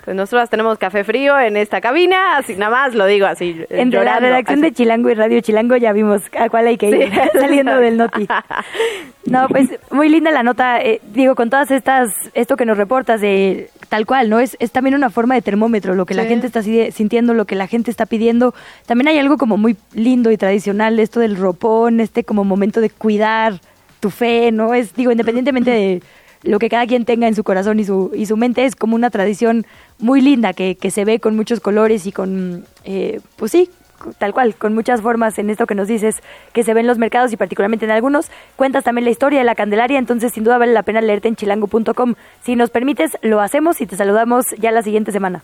[0.06, 3.64] Pues nosotros tenemos café frío en esta cabina, así nada más lo digo así.
[3.70, 4.70] En llorando, la redacción así.
[4.70, 7.20] de Chilango y Radio Chilango ya vimos a cuál hay que ir sí.
[7.40, 8.28] saliendo del noti.
[9.26, 13.22] No, pues muy linda la nota, eh, digo, con todas estas, esto que nos reportas
[13.22, 14.40] de tal cual, ¿no?
[14.40, 16.20] Es, es también una forma de termómetro, lo que sí.
[16.20, 18.54] la gente está sintiendo, lo que la gente está pidiendo.
[18.86, 22.90] También hay algo como muy lindo y tradicional, esto del ropón, este como momento de
[22.90, 23.60] cuidar
[24.00, 24.74] tu fe, ¿no?
[24.74, 26.02] Es, digo, independientemente de
[26.44, 28.96] lo que cada quien tenga en su corazón y su, y su mente, es como
[28.96, 29.66] una tradición
[30.00, 33.70] muy linda que, que se ve con muchos colores y con, eh, pues sí,
[34.18, 36.22] tal cual, con muchas formas en esto que nos dices
[36.54, 38.32] que se ven los mercados y particularmente en algunos.
[38.56, 41.36] Cuentas también la historia de la Candelaria, entonces sin duda vale la pena leerte en
[41.36, 42.16] chilango.com.
[42.42, 45.44] Si nos permites, lo hacemos y te saludamos ya la siguiente semana.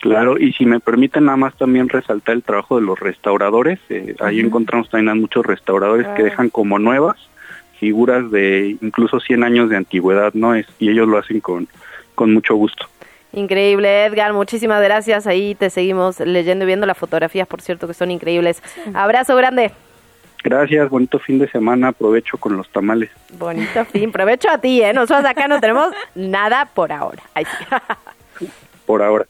[0.00, 3.78] Claro, y si me permiten nada más también resaltar el trabajo de los restauradores.
[3.88, 7.16] Eh, ahí encontramos también a muchos restauradores que dejan como nuevas
[7.78, 10.54] figuras de incluso 100 años de antigüedad, ¿no?
[10.54, 11.68] Es, y ellos lo hacen con,
[12.14, 12.86] con mucho gusto.
[13.32, 14.32] Increíble, Edgar.
[14.32, 15.26] Muchísimas gracias.
[15.26, 18.62] Ahí te seguimos leyendo y viendo las fotografías, por cierto, que son increíbles.
[18.94, 19.72] Abrazo grande.
[20.42, 21.88] Gracias, bonito fin de semana.
[21.88, 23.10] Aprovecho con los tamales.
[23.38, 24.12] Bonito fin.
[24.12, 24.92] Provecho a ti, ¿eh?
[24.92, 27.22] Nosotros acá no tenemos nada por ahora.
[28.38, 28.46] Sí.
[28.86, 29.26] por ahora.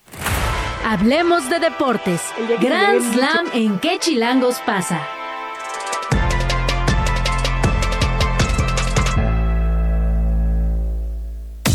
[0.84, 2.32] Hablemos de deportes.
[2.60, 5.00] Grand Slam en qué chilangos pasa.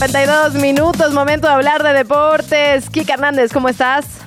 [0.02, 2.90] 52 minutos, momento de hablar de deportes.
[2.90, 4.20] Kika Hernández, ¿cómo estás?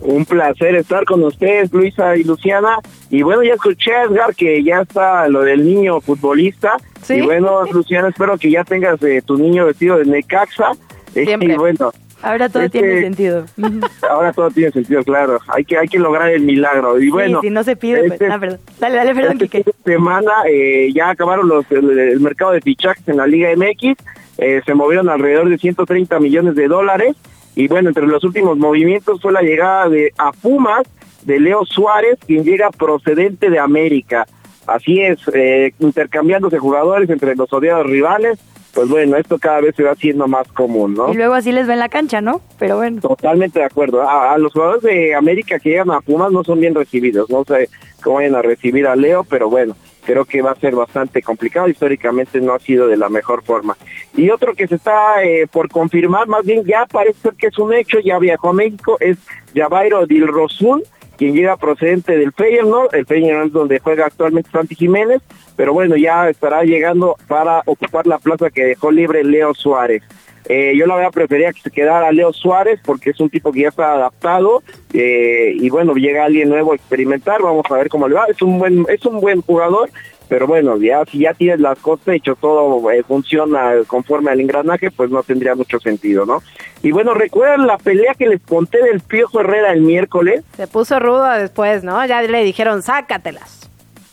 [0.00, 2.78] Un placer estar con ustedes, Luisa y Luciana.
[3.08, 6.72] Y bueno, ya escuché, Edgar, que ya está lo del niño futbolista.
[7.08, 10.72] Y bueno, Luciana, espero que ya tengas eh, tu niño vestido de Necaxa.
[11.12, 11.52] Siempre.
[11.52, 11.92] Y bueno,
[12.22, 13.44] Ahora todo Este- tiene sentido.
[14.10, 15.38] ahora todo tiene sentido, claro.
[15.46, 17.00] Hay que hay que lograr el milagro.
[17.00, 18.58] Y bueno, sí, si no se pide, pues, este- ah, perdón.
[18.80, 19.72] Dale, dale, perdón, Esta Quique.
[19.84, 23.94] semana eh, ya acabaron los, el, el mercado de fichajes en la Liga MX,
[24.38, 27.16] eh, se movieron alrededor de 130 millones de dólares
[27.54, 30.82] y bueno, entre los últimos movimientos fue la llegada de a Pumas
[31.22, 34.26] de Leo Suárez, quien llega procedente de América.
[34.66, 38.38] Así es, eh, intercambiándose jugadores entre los odiados rivales,
[38.74, 41.10] pues bueno, esto cada vez se va haciendo más común, ¿no?
[41.10, 42.42] Y luego así les ven la cancha, ¿no?
[42.58, 43.00] Pero bueno.
[43.00, 44.02] Totalmente de acuerdo.
[44.02, 47.30] A, a los jugadores de América que llegan a Pumas no son bien recibidos.
[47.30, 47.70] No sé
[48.02, 49.74] cómo vayan a recibir a Leo, pero bueno,
[50.06, 51.68] creo que va a ser bastante complicado.
[51.68, 53.76] Históricamente no ha sido de la mejor forma.
[54.16, 57.58] Y otro que se está eh, por confirmar, más bien ya parece ser que es
[57.58, 59.18] un hecho, ya viajó a México, es
[59.54, 60.82] Javairo Dilrosun,
[61.18, 65.22] quien llega procedente del Feyenoord, el Feyenoord donde juega actualmente Santi Jiménez,
[65.56, 70.02] pero bueno, ya estará llegando para ocupar la plaza que dejó libre Leo Suárez.
[70.48, 73.62] Eh, yo la verdad prefería que se quedara Leo Suárez porque es un tipo que
[73.62, 74.62] ya está adaptado
[74.92, 78.40] eh, y bueno, llega alguien nuevo a experimentar, vamos a ver cómo le va, es
[78.42, 79.90] un buen, es un buen jugador,
[80.28, 84.92] pero bueno, ya si ya tienes las cosas hecho, todo eh, funciona conforme al engranaje,
[84.92, 86.42] pues no tendría mucho sentido, ¿no?
[86.82, 91.00] Y bueno, recuerdan la pelea que les conté del Piojo Herrera el miércoles, Se puso
[91.00, 92.04] ruda después, ¿no?
[92.06, 93.68] Ya le dijeron, sácatelas.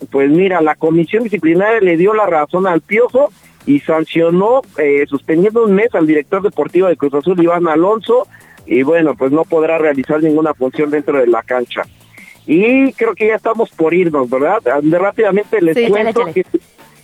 [0.09, 3.31] pues mira, la comisión disciplinaria le dio la razón al Piojo
[3.65, 8.27] y sancionó eh, suspendiendo un mes al director deportivo de Cruz Azul, Iván Alonso,
[8.65, 11.83] y bueno, pues no podrá realizar ninguna función dentro de la cancha.
[12.45, 14.61] Y creo que ya estamos por irnos, ¿verdad?
[14.81, 16.25] De rápidamente les Sí, cuento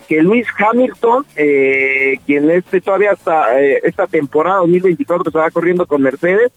[0.10, 6.02] que Luis Hamilton, eh, quien este todavía hasta eh, esta temporada 2024 estaba corriendo con
[6.02, 6.52] Mercedes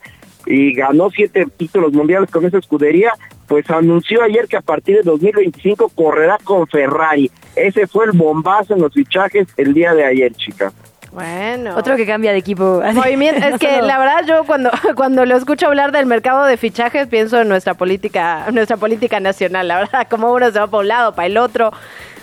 [0.47, 3.13] y ganó siete títulos mundiales con esa escudería,
[3.47, 7.31] pues anunció ayer que a partir de 2025 correrá con Ferrari.
[7.55, 10.73] Ese fue el bombazo en los fichajes el día de ayer, chicas.
[11.13, 11.77] Bueno.
[11.77, 12.83] Otro que cambia de equipo.
[12.95, 17.07] Movimiento, es que la verdad yo cuando cuando lo escucho hablar del mercado de fichajes
[17.07, 20.89] pienso en nuestra política nuestra política nacional, la verdad, como uno se va para un
[20.89, 21.71] lado, para el otro,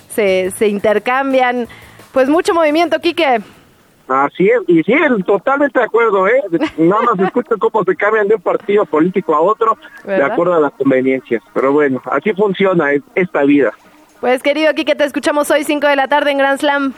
[0.10, 1.68] se, se intercambian,
[2.12, 3.41] pues mucho movimiento, Quique.
[4.10, 4.94] Así es, y sí,
[5.26, 6.41] totalmente de acuerdo, ¿eh?
[6.77, 10.60] Nada más escucho cómo se cambian de un partido político a otro de acuerdo a
[10.60, 11.44] las conveniencias.
[11.53, 13.72] Pero bueno, así funciona es- esta vida.
[14.19, 16.94] Pues querido Quique, te escuchamos hoy 5 de la tarde en Grand Slam.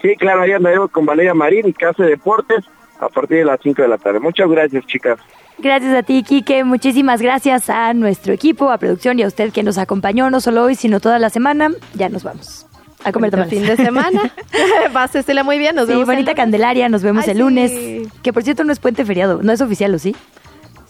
[0.00, 2.64] Sí, claro, ahí andaremos con Valeria Marín y Casa Deportes
[3.00, 4.20] a partir de las 5 de la tarde.
[4.20, 5.18] Muchas gracias, chicas.
[5.58, 6.62] Gracias a ti, Quique.
[6.62, 10.62] Muchísimas gracias a nuestro equipo, a producción y a usted que nos acompañó no solo
[10.62, 11.70] hoy, sino toda la semana.
[11.94, 12.67] Ya nos vamos.
[13.04, 14.32] A comer fin de semana.
[14.92, 16.36] Pásesela muy bien, nos Sí, vemos el bonita lunes.
[16.36, 17.70] Candelaria, nos vemos Ay, el lunes.
[17.70, 18.08] sí.
[18.22, 20.16] Que por cierto no es puente feriado, no es oficial, ¿o sí?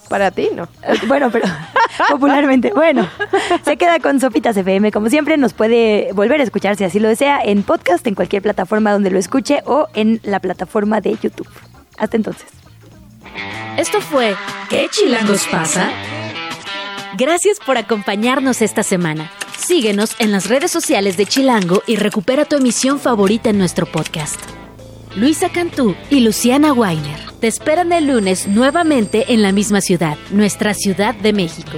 [0.09, 0.63] Para ti, ¿no?
[0.83, 1.45] Eh, Bueno, pero
[2.09, 2.71] popularmente.
[2.73, 3.07] Bueno,
[3.63, 4.91] se queda con Sopitas FM.
[4.91, 8.41] Como siempre, nos puede volver a escuchar si así lo desea en podcast, en cualquier
[8.41, 11.47] plataforma donde lo escuche o en la plataforma de YouTube.
[11.99, 12.47] Hasta entonces.
[13.77, 14.35] Esto fue
[14.69, 15.89] ¿Qué chilangos pasa?
[17.17, 19.29] Gracias por acompañarnos esta semana.
[19.59, 24.39] Síguenos en las redes sociales de Chilango y recupera tu emisión favorita en nuestro podcast.
[25.15, 30.73] Luisa Cantú y Luciana Weiner te esperan el lunes nuevamente en la misma ciudad, nuestra
[30.73, 31.77] Ciudad de México.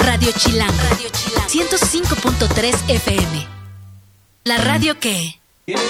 [0.00, 3.46] Radio Chilango, Radio Chilango 105.3 FM.
[4.44, 5.38] La radio que...
[5.66, 5.82] Viene,